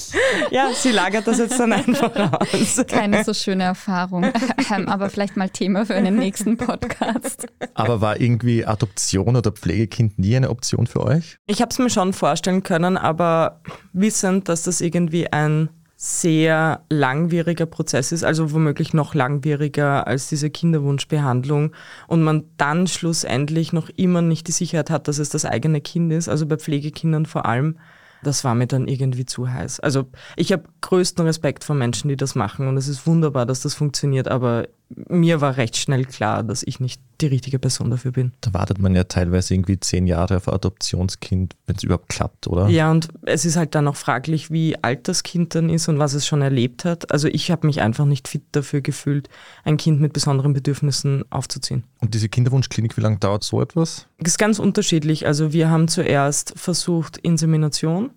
Ja, 0.52 0.70
sie 0.72 0.92
lagert 0.92 1.26
das 1.26 1.38
jetzt 1.38 1.58
dann 1.58 1.72
einfach 1.72 2.14
aus. 2.14 2.84
Keine 2.86 3.24
so 3.24 3.34
schöne 3.34 3.64
Erfahrung. 3.64 4.30
Ähm, 4.72 4.88
aber 4.88 5.10
vielleicht 5.10 5.36
mal 5.36 5.48
Thema 5.50 5.84
für 5.86 5.94
einen 5.94 6.16
nächsten 6.16 6.56
Podcast. 6.56 7.46
Aber 7.74 8.00
war 8.00 8.20
irgendwie 8.20 8.64
Adoption 8.64 9.34
oder 9.34 9.50
Pflegekind 9.50 10.18
nie 10.20 10.36
eine 10.36 10.50
Option 10.50 10.86
für 10.86 11.00
euch? 11.00 11.36
Ich 11.46 11.60
habe 11.60 11.70
es 11.70 11.78
mir 11.78 11.90
schon 11.90 12.12
vorstellen 12.12 12.62
können, 12.62 12.96
aber 12.96 13.60
wissend, 13.92 14.48
dass 14.48 14.62
das 14.62 14.80
irgendwie 14.80 15.32
ein 15.32 15.70
sehr 16.06 16.84
langwieriger 16.90 17.64
Prozess 17.64 18.12
ist, 18.12 18.24
also 18.24 18.52
womöglich 18.52 18.92
noch 18.92 19.14
langwieriger 19.14 20.06
als 20.06 20.28
diese 20.28 20.50
Kinderwunschbehandlung 20.50 21.72
und 22.08 22.22
man 22.22 22.44
dann 22.58 22.86
schlussendlich 22.86 23.72
noch 23.72 23.88
immer 23.96 24.20
nicht 24.20 24.46
die 24.46 24.52
Sicherheit 24.52 24.90
hat, 24.90 25.08
dass 25.08 25.18
es 25.18 25.30
das 25.30 25.46
eigene 25.46 25.80
Kind 25.80 26.12
ist, 26.12 26.28
also 26.28 26.44
bei 26.44 26.58
Pflegekindern 26.58 27.24
vor 27.24 27.46
allem, 27.46 27.78
das 28.22 28.44
war 28.44 28.54
mir 28.54 28.66
dann 28.66 28.86
irgendwie 28.86 29.24
zu 29.24 29.50
heiß. 29.50 29.80
Also 29.80 30.04
ich 30.36 30.52
habe 30.52 30.64
größten 30.82 31.24
Respekt 31.24 31.64
vor 31.64 31.74
Menschen, 31.74 32.08
die 32.08 32.18
das 32.18 32.34
machen 32.34 32.68
und 32.68 32.76
es 32.76 32.86
ist 32.86 33.06
wunderbar, 33.06 33.46
dass 33.46 33.62
das 33.62 33.72
funktioniert, 33.72 34.28
aber 34.28 34.68
mir 34.90 35.40
war 35.40 35.56
recht 35.56 35.76
schnell 35.76 36.04
klar, 36.04 36.42
dass 36.42 36.62
ich 36.62 36.78
nicht 36.78 37.00
die 37.20 37.26
richtige 37.26 37.58
Person 37.58 37.90
dafür 37.90 38.12
bin. 38.12 38.32
Da 38.40 38.52
wartet 38.54 38.78
man 38.78 38.94
ja 38.94 39.04
teilweise 39.04 39.54
irgendwie 39.54 39.78
zehn 39.78 40.06
Jahre 40.06 40.36
auf 40.36 40.48
ein 40.48 40.54
Adoptionskind, 40.54 41.54
wenn 41.66 41.76
es 41.76 41.82
überhaupt 41.82 42.08
klappt, 42.08 42.46
oder? 42.48 42.68
Ja, 42.68 42.90
und 42.90 43.08
es 43.22 43.44
ist 43.44 43.56
halt 43.56 43.74
dann 43.74 43.88
auch 43.88 43.96
fraglich, 43.96 44.50
wie 44.50 44.76
alt 44.82 45.08
das 45.08 45.22
Kind 45.22 45.54
dann 45.54 45.70
ist 45.70 45.88
und 45.88 45.98
was 45.98 46.14
es 46.14 46.26
schon 46.26 46.42
erlebt 46.42 46.84
hat. 46.84 47.12
Also 47.12 47.28
ich 47.28 47.50
habe 47.50 47.66
mich 47.66 47.80
einfach 47.80 48.04
nicht 48.04 48.28
fit 48.28 48.42
dafür 48.52 48.80
gefühlt, 48.80 49.28
ein 49.64 49.76
Kind 49.76 50.00
mit 50.00 50.12
besonderen 50.12 50.52
Bedürfnissen 50.52 51.24
aufzuziehen. 51.30 51.84
Und 52.00 52.14
diese 52.14 52.28
Kinderwunschklinik, 52.28 52.96
wie 52.96 53.00
lange 53.02 53.18
dauert 53.18 53.44
so 53.44 53.60
etwas? 53.60 54.06
Das 54.18 54.32
ist 54.32 54.38
ganz 54.38 54.58
unterschiedlich. 54.58 55.26
Also 55.26 55.52
wir 55.52 55.70
haben 55.70 55.88
zuerst 55.88 56.52
versucht 56.56 57.16
Insemination. 57.18 58.10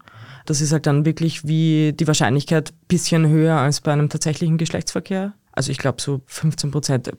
Das 0.45 0.61
ist 0.61 0.71
halt 0.71 0.85
dann 0.85 1.05
wirklich 1.05 1.45
wie 1.45 1.93
die 1.93 2.07
Wahrscheinlichkeit 2.07 2.73
bisschen 2.87 3.27
höher 3.27 3.57
als 3.57 3.81
bei 3.81 3.91
einem 3.91 4.09
tatsächlichen 4.09 4.57
Geschlechtsverkehr. 4.57 5.33
Also 5.57 5.71
ich 5.71 5.79
glaube 5.79 6.01
so 6.01 6.21
15 6.27 6.69
Prozent 6.71 7.11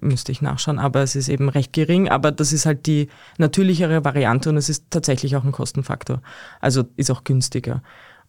müsste 0.00 0.32
ich 0.32 0.40
nachschauen, 0.40 0.78
aber 0.78 1.02
es 1.02 1.14
ist 1.14 1.28
eben 1.28 1.48
recht 1.48 1.72
gering. 1.72 2.08
Aber 2.08 2.32
das 2.32 2.52
ist 2.52 2.64
halt 2.64 2.86
die 2.86 3.08
natürlichere 3.36 4.04
Variante 4.04 4.48
und 4.48 4.56
es 4.56 4.68
ist 4.68 4.86
tatsächlich 4.90 5.36
auch 5.36 5.44
ein 5.44 5.52
Kostenfaktor. 5.52 6.22
Also 6.60 6.84
ist 6.96 7.10
auch 7.10 7.24
günstiger. 7.24 7.82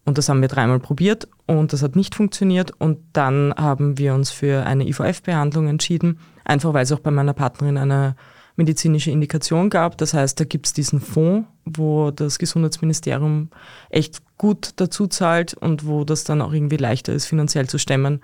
Und 0.05 0.17
das 0.17 0.27
haben 0.27 0.41
wir 0.41 0.49
dreimal 0.49 0.79
probiert 0.79 1.29
und 1.45 1.71
das 1.71 1.81
hat 1.81 1.95
nicht 1.95 2.13
funktioniert. 2.13 2.71
Und 2.77 2.99
dann 3.13 3.53
haben 3.55 3.97
wir 3.97 4.13
uns 4.13 4.31
für 4.31 4.65
eine 4.65 4.85
IVF-Behandlung 4.85 5.67
entschieden, 5.69 6.19
einfach 6.43 6.73
weil 6.73 6.83
es 6.83 6.91
auch 6.91 6.99
bei 6.99 7.11
meiner 7.11 7.33
Partnerin 7.33 7.77
eine 7.77 8.17
medizinische 8.57 9.11
Indikation 9.11 9.69
gab. 9.69 9.97
Das 9.97 10.13
heißt, 10.13 10.39
da 10.39 10.43
gibt 10.43 10.65
es 10.65 10.73
diesen 10.73 10.99
Fonds, 10.99 11.47
wo 11.63 12.11
das 12.11 12.37
Gesundheitsministerium 12.37 13.49
echt 13.89 14.21
gut 14.37 14.71
dazu 14.75 15.07
zahlt 15.07 15.53
und 15.53 15.87
wo 15.87 16.03
das 16.03 16.25
dann 16.25 16.41
auch 16.41 16.51
irgendwie 16.51 16.77
leichter 16.77 17.13
ist, 17.13 17.25
finanziell 17.25 17.69
zu 17.69 17.77
stemmen. 17.77 18.21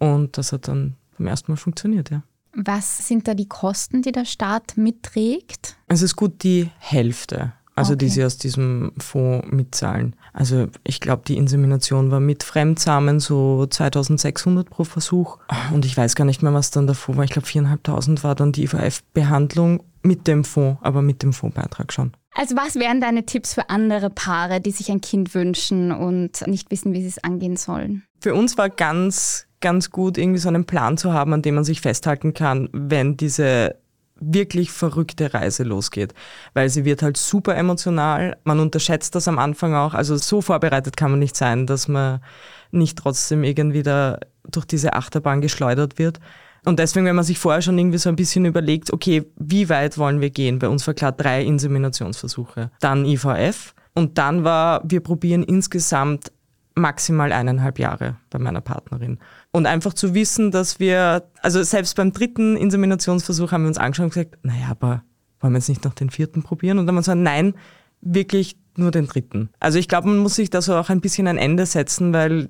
Und 0.00 0.36
das 0.38 0.52
hat 0.52 0.66
dann 0.66 0.96
beim 1.16 1.28
ersten 1.28 1.52
Mal 1.52 1.56
funktioniert, 1.56 2.10
ja. 2.10 2.22
Was 2.52 3.06
sind 3.06 3.28
da 3.28 3.34
die 3.34 3.46
Kosten, 3.48 4.02
die 4.02 4.10
der 4.10 4.24
Staat 4.24 4.76
mitträgt? 4.76 5.76
Es 5.86 6.02
ist 6.02 6.16
gut 6.16 6.42
die 6.42 6.68
Hälfte, 6.80 7.52
also 7.76 7.92
Okay. 7.92 7.98
die 8.06 8.08
sie 8.10 8.24
aus 8.24 8.38
diesem 8.38 8.90
Fonds 8.98 9.46
mitzahlen. 9.52 10.16
Also 10.32 10.66
ich 10.82 10.98
glaube, 11.00 11.22
die 11.28 11.36
Insemination 11.36 12.10
war 12.10 12.18
mit 12.18 12.42
Fremdsamen 12.42 13.20
so 13.20 13.66
2600 13.66 14.68
pro 14.68 14.82
Versuch. 14.82 15.38
Und 15.72 15.84
ich 15.84 15.96
weiß 15.96 16.16
gar 16.16 16.24
nicht 16.24 16.42
mehr, 16.42 16.52
was 16.52 16.72
dann 16.72 16.88
davor 16.88 17.16
war. 17.16 17.24
Ich 17.24 17.30
glaube, 17.30 17.46
4.500 17.46 18.24
war 18.24 18.34
dann 18.34 18.50
die 18.50 18.64
IVF-Behandlung 18.64 19.84
mit 20.02 20.26
dem 20.26 20.42
Fonds, 20.44 20.80
aber 20.82 21.02
mit 21.02 21.22
dem 21.22 21.32
Fondsbeitrag 21.32 21.92
schon. 21.92 22.12
Also 22.34 22.56
was 22.56 22.76
wären 22.76 23.00
deine 23.00 23.26
Tipps 23.26 23.54
für 23.54 23.70
andere 23.70 24.08
Paare, 24.10 24.60
die 24.60 24.70
sich 24.70 24.90
ein 24.90 25.00
Kind 25.00 25.34
wünschen 25.34 25.92
und 25.92 26.46
nicht 26.46 26.70
wissen, 26.70 26.92
wie 26.94 27.02
sie 27.02 27.08
es 27.08 27.22
angehen 27.22 27.56
sollen? 27.56 28.04
Für 28.20 28.34
uns 28.34 28.56
war 28.56 28.70
ganz, 28.70 29.46
ganz 29.60 29.90
gut, 29.90 30.18
irgendwie 30.18 30.38
so 30.38 30.48
einen 30.48 30.64
Plan 30.64 30.96
zu 30.96 31.12
haben, 31.12 31.32
an 31.32 31.42
dem 31.42 31.56
man 31.56 31.64
sich 31.64 31.80
festhalten 31.80 32.34
kann, 32.34 32.68
wenn 32.72 33.16
diese 33.16 33.76
wirklich 34.20 34.70
verrückte 34.70 35.32
Reise 35.32 35.62
losgeht. 35.62 36.14
Weil 36.52 36.68
sie 36.68 36.84
wird 36.84 37.02
halt 37.02 37.16
super 37.16 37.56
emotional. 37.56 38.36
Man 38.44 38.60
unterschätzt 38.60 39.14
das 39.14 39.28
am 39.28 39.38
Anfang 39.38 39.74
auch. 39.74 39.94
Also 39.94 40.16
so 40.16 40.42
vorbereitet 40.42 40.96
kann 40.96 41.10
man 41.10 41.20
nicht 41.20 41.36
sein, 41.36 41.66
dass 41.66 41.88
man 41.88 42.20
nicht 42.70 42.98
trotzdem 42.98 43.44
irgendwie 43.44 43.82
da 43.82 44.18
durch 44.50 44.66
diese 44.66 44.92
Achterbahn 44.92 45.40
geschleudert 45.40 45.98
wird. 45.98 46.20
Und 46.64 46.78
deswegen, 46.78 47.06
wenn 47.06 47.16
man 47.16 47.24
sich 47.24 47.38
vorher 47.38 47.62
schon 47.62 47.78
irgendwie 47.78 47.98
so 47.98 48.10
ein 48.10 48.16
bisschen 48.16 48.44
überlegt, 48.44 48.92
okay, 48.92 49.24
wie 49.36 49.68
weit 49.70 49.96
wollen 49.96 50.20
wir 50.20 50.30
gehen? 50.30 50.58
Bei 50.58 50.68
uns 50.68 50.86
war 50.86 50.92
klar 50.92 51.12
drei 51.12 51.42
Inseminationsversuche, 51.42 52.70
dann 52.80 53.06
IVF 53.06 53.74
und 53.94 54.18
dann 54.18 54.44
war, 54.44 54.82
wir 54.84 55.00
probieren 55.00 55.42
insgesamt 55.42 56.32
maximal 56.74 57.32
eineinhalb 57.32 57.78
Jahre 57.78 58.16
bei 58.28 58.38
meiner 58.38 58.60
Partnerin. 58.60 59.18
Und 59.52 59.66
einfach 59.66 59.94
zu 59.94 60.14
wissen, 60.14 60.50
dass 60.50 60.78
wir, 60.78 61.24
also 61.42 61.62
selbst 61.62 61.96
beim 61.96 62.12
dritten 62.12 62.56
Inseminationsversuch 62.56 63.50
haben 63.50 63.62
wir 63.64 63.68
uns 63.68 63.78
angeschaut 63.78 64.04
und 64.04 64.14
gesagt, 64.14 64.38
naja, 64.42 64.68
aber 64.70 65.02
wollen 65.40 65.54
wir 65.54 65.58
jetzt 65.58 65.68
nicht 65.68 65.84
noch 65.84 65.94
den 65.94 66.10
vierten 66.10 66.42
probieren? 66.42 66.78
Und 66.78 66.86
dann 66.86 66.94
haben 66.94 67.00
wir 67.00 67.04
so, 67.04 67.14
nein, 67.14 67.54
wirklich 68.00 68.56
nur 68.76 68.90
den 68.90 69.06
dritten. 69.06 69.50
Also 69.58 69.78
ich 69.78 69.88
glaube, 69.88 70.08
man 70.08 70.18
muss 70.18 70.36
sich 70.36 70.50
da 70.50 70.62
so 70.62 70.76
auch 70.76 70.88
ein 70.88 71.00
bisschen 71.00 71.26
ein 71.26 71.38
Ende 71.38 71.66
setzen, 71.66 72.12
weil 72.12 72.48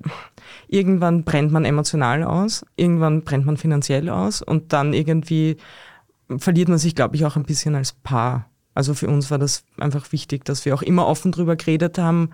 irgendwann 0.67 1.23
brennt 1.23 1.51
man 1.51 1.65
emotional 1.65 2.23
aus, 2.23 2.65
irgendwann 2.75 3.23
brennt 3.23 3.45
man 3.45 3.57
finanziell 3.57 4.09
aus 4.09 4.41
und 4.41 4.73
dann 4.73 4.93
irgendwie 4.93 5.57
verliert 6.37 6.69
man 6.69 6.77
sich, 6.77 6.95
glaube 6.95 7.15
ich, 7.15 7.25
auch 7.25 7.35
ein 7.35 7.43
bisschen 7.43 7.75
als 7.75 7.93
Paar. 7.93 8.49
Also 8.73 8.93
für 8.93 9.07
uns 9.07 9.31
war 9.31 9.37
das 9.37 9.63
einfach 9.77 10.11
wichtig, 10.11 10.45
dass 10.45 10.65
wir 10.65 10.73
auch 10.73 10.81
immer 10.81 11.07
offen 11.07 11.31
drüber 11.31 11.55
geredet 11.55 11.97
haben, 11.97 12.29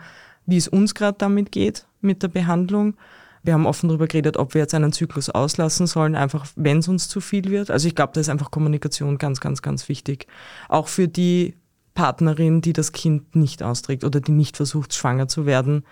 wie 0.46 0.58
es 0.58 0.68
uns 0.68 0.94
gerade 0.94 1.18
damit 1.18 1.52
geht 1.52 1.88
mit 2.02 2.22
der 2.22 2.28
Behandlung. 2.28 2.96
Wir 3.44 3.54
haben 3.54 3.66
offen 3.66 3.88
darüber 3.88 4.08
geredet, 4.08 4.38
ob 4.38 4.54
wir 4.54 4.62
jetzt 4.62 4.74
einen 4.74 4.92
Zyklus 4.92 5.30
auslassen 5.30 5.88
sollen, 5.88 6.16
einfach 6.16 6.46
wenn 6.56 6.80
es 6.80 6.88
uns 6.88 7.08
zu 7.08 7.22
viel 7.22 7.46
wird. 7.46 7.72
Also 7.72 7.88
ich 7.88 7.96
glaube, 7.96 8.14
da 8.14 8.22
ist 8.22 8.30
einfach 8.30 8.52
Kommunikation 8.52 9.18
ganz, 9.18 9.40
ganz, 9.40 9.62
ganz 9.62 9.90
wichtig. 9.90 10.28
Auch 10.70 10.88
für 10.88 11.08
die 11.08 11.56
Partnerin, 11.94 12.62
die 12.62 12.74
das 12.74 12.92
Kind 12.92 13.36
nicht 13.36 13.64
austrägt 13.64 14.04
oder 14.04 14.20
die 14.20 14.32
nicht 14.32 14.58
versucht, 14.58 14.94
schwanger 14.94 15.28
zu 15.28 15.46
werden, 15.46 15.84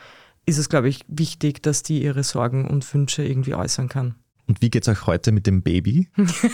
ist 0.45 0.57
es, 0.57 0.69
glaube 0.69 0.89
ich, 0.89 1.01
wichtig, 1.07 1.63
dass 1.63 1.81
die 1.81 2.03
ihre 2.03 2.23
Sorgen 2.23 2.67
und 2.67 2.93
Wünsche 2.93 3.23
irgendwie 3.23 3.55
äußern 3.55 3.89
kann. 3.89 4.15
Und 4.47 4.61
wie 4.61 4.69
geht's 4.69 4.87
euch 4.87 5.07
heute 5.07 5.31
mit 5.31 5.47
dem 5.47 5.63
Baby? 5.63 6.07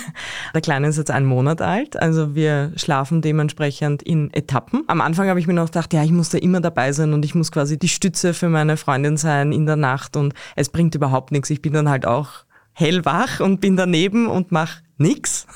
Der 0.54 0.62
Kleine 0.62 0.88
ist 0.88 0.98
jetzt 0.98 1.12
einen 1.12 1.26
Monat 1.26 1.62
alt, 1.62 1.98
also 1.98 2.36
wir 2.36 2.72
schlafen 2.78 3.22
dementsprechend 3.22 4.02
in 4.02 4.34
Etappen. 4.34 4.84
Am 4.88 5.02
Anfang 5.02 5.28
habe 5.28 5.40
ich 5.40 5.48
mir 5.48 5.54
noch 5.54 5.66
gedacht, 5.66 5.94
ja, 5.94 6.04
ich 6.04 6.12
muss 6.12 6.30
da 6.30 6.38
immer 6.38 6.62
dabei 6.62 6.94
sein 6.94 7.14
und 7.14 7.26
ich 7.26 7.36
muss 7.36 7.52
quasi 7.52 7.78
die 7.78 7.90
Stütze 7.90 8.34
für 8.34 8.48
meine 8.48 8.78
Freundin 8.78 9.18
sein 9.18 9.52
in 9.52 9.66
der 9.66 9.76
Nacht 9.76 10.16
und 10.16 10.34
es 10.56 10.70
bringt 10.70 10.96
überhaupt 10.96 11.32
nichts. 11.32 11.50
Ich 11.50 11.62
bin 11.62 11.74
dann 11.74 11.90
halt 11.90 12.06
auch 12.06 12.46
hellwach 12.74 13.42
und 13.42 13.60
bin 13.60 13.76
daneben 13.76 14.28
und 14.28 14.52
mache 14.52 14.82
nichts 14.98 15.48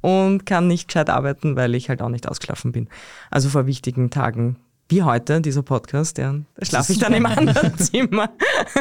und 0.00 0.44
kann 0.46 0.66
nicht 0.66 0.88
gescheit 0.88 1.10
arbeiten, 1.10 1.56
weil 1.56 1.74
ich 1.74 1.88
halt 1.88 2.02
auch 2.02 2.08
nicht 2.08 2.28
ausgeschlafen 2.28 2.72
bin. 2.72 2.88
Also 3.30 3.48
vor 3.48 3.66
wichtigen 3.66 4.10
Tagen 4.10 4.56
wie 4.88 5.02
heute, 5.02 5.40
dieser 5.40 5.62
Podcast, 5.62 6.18
ja, 6.18 6.34
schlafe 6.62 6.92
ich 6.92 6.98
dann 6.98 7.12
im 7.12 7.26
anderen 7.26 7.76
Zimmer, 7.78 8.30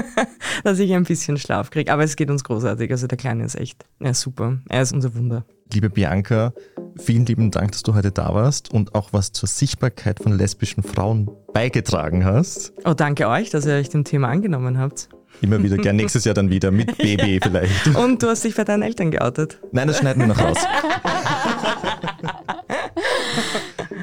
dass 0.63 0.79
ich 0.79 0.93
ein 0.93 1.03
bisschen 1.03 1.37
Schlaf 1.37 1.71
kriege. 1.71 1.91
Aber 1.91 2.03
es 2.03 2.15
geht 2.15 2.29
uns 2.29 2.43
großartig. 2.43 2.91
Also 2.91 3.07
der 3.07 3.17
Kleine 3.17 3.43
ist 3.43 3.55
echt, 3.55 3.85
er 3.99 4.11
ist 4.11 4.21
super. 4.21 4.59
Er 4.69 4.81
ist 4.81 4.93
unser 4.93 5.15
Wunder. 5.15 5.45
Liebe 5.73 5.89
Bianca, 5.89 6.53
vielen 6.95 7.25
lieben 7.25 7.49
Dank, 7.49 7.71
dass 7.71 7.81
du 7.81 7.95
heute 7.95 8.11
da 8.11 8.35
warst 8.35 8.71
und 8.71 8.93
auch 8.93 9.13
was 9.13 9.31
zur 9.31 9.49
Sichtbarkeit 9.49 10.19
von 10.19 10.37
lesbischen 10.37 10.83
Frauen 10.83 11.31
beigetragen 11.53 12.23
hast. 12.23 12.73
Oh, 12.83 12.93
danke 12.93 13.27
euch, 13.27 13.49
dass 13.49 13.65
ihr 13.65 13.73
euch 13.73 13.89
dem 13.89 14.03
Thema 14.03 14.29
angenommen 14.29 14.77
habt. 14.77 15.09
Immer 15.41 15.61
wieder, 15.63 15.77
gern 15.77 15.95
nächstes 15.95 16.23
Jahr 16.23 16.35
dann 16.35 16.51
wieder 16.51 16.69
mit 16.69 16.97
Baby 16.99 17.39
vielleicht. 17.41 17.95
Und 17.95 18.21
du 18.21 18.27
hast 18.27 18.43
dich 18.43 18.55
bei 18.55 18.63
deinen 18.63 18.83
Eltern 18.83 19.09
geoutet. 19.09 19.59
Nein, 19.71 19.87
das 19.87 19.97
schneiden 19.97 20.21
wir 20.21 20.27
noch 20.27 20.39
raus. 20.39 20.57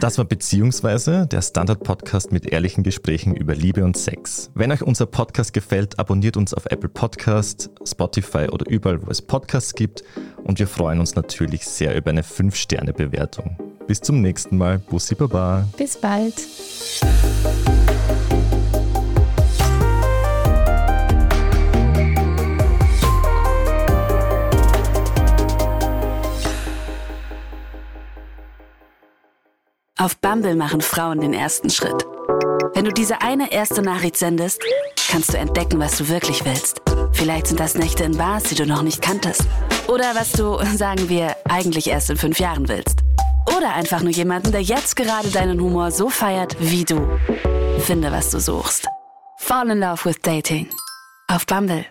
Das 0.02 0.18
war 0.18 0.24
Beziehungsweise, 0.24 1.28
der 1.28 1.42
Standard-Podcast 1.42 2.32
mit 2.32 2.46
ehrlichen 2.46 2.82
Gesprächen 2.82 3.36
über 3.36 3.54
Liebe 3.54 3.84
und 3.84 3.96
Sex. 3.96 4.50
Wenn 4.52 4.72
euch 4.72 4.82
unser 4.82 5.06
Podcast 5.06 5.52
gefällt, 5.52 5.96
abonniert 6.00 6.36
uns 6.36 6.52
auf 6.54 6.66
Apple 6.66 6.88
Podcast, 6.88 7.70
Spotify 7.86 8.48
oder 8.50 8.68
überall, 8.68 9.00
wo 9.06 9.08
es 9.12 9.22
Podcasts 9.22 9.74
gibt. 9.74 10.02
Und 10.42 10.58
wir 10.58 10.66
freuen 10.66 10.98
uns 10.98 11.14
natürlich 11.14 11.68
sehr 11.68 11.96
über 11.96 12.10
eine 12.10 12.22
5-Sterne-Bewertung. 12.22 13.56
Bis 13.86 14.00
zum 14.00 14.20
nächsten 14.20 14.58
Mal. 14.58 14.80
Bussi 14.80 15.14
Baba. 15.14 15.68
Bis 15.76 15.96
bald. 15.96 16.34
Auf 30.02 30.18
Bumble 30.18 30.56
machen 30.56 30.80
Frauen 30.80 31.20
den 31.20 31.32
ersten 31.32 31.70
Schritt. 31.70 32.04
Wenn 32.74 32.84
du 32.84 32.90
diese 32.90 33.22
eine 33.22 33.52
erste 33.52 33.82
Nachricht 33.82 34.16
sendest, 34.16 34.60
kannst 35.08 35.32
du 35.32 35.38
entdecken, 35.38 35.78
was 35.78 35.96
du 35.96 36.08
wirklich 36.08 36.44
willst. 36.44 36.82
Vielleicht 37.12 37.46
sind 37.46 37.60
das 37.60 37.76
Nächte 37.76 38.02
in 38.02 38.16
Bars, 38.16 38.42
die 38.42 38.56
du 38.56 38.66
noch 38.66 38.82
nicht 38.82 39.00
kanntest. 39.00 39.42
Oder 39.86 40.16
was 40.16 40.32
du, 40.32 40.58
sagen 40.76 41.08
wir, 41.08 41.36
eigentlich 41.48 41.86
erst 41.86 42.10
in 42.10 42.16
fünf 42.16 42.40
Jahren 42.40 42.66
willst. 42.66 42.98
Oder 43.56 43.74
einfach 43.74 44.02
nur 44.02 44.10
jemanden, 44.10 44.50
der 44.50 44.62
jetzt 44.62 44.96
gerade 44.96 45.28
deinen 45.28 45.60
Humor 45.60 45.92
so 45.92 46.08
feiert 46.08 46.56
wie 46.58 46.84
du. 46.84 47.08
Finde, 47.78 48.10
was 48.10 48.30
du 48.30 48.40
suchst. 48.40 48.88
Fall 49.38 49.70
in 49.70 49.78
Love 49.78 50.04
with 50.04 50.16
Dating. 50.20 50.68
Auf 51.28 51.46
Bumble. 51.46 51.86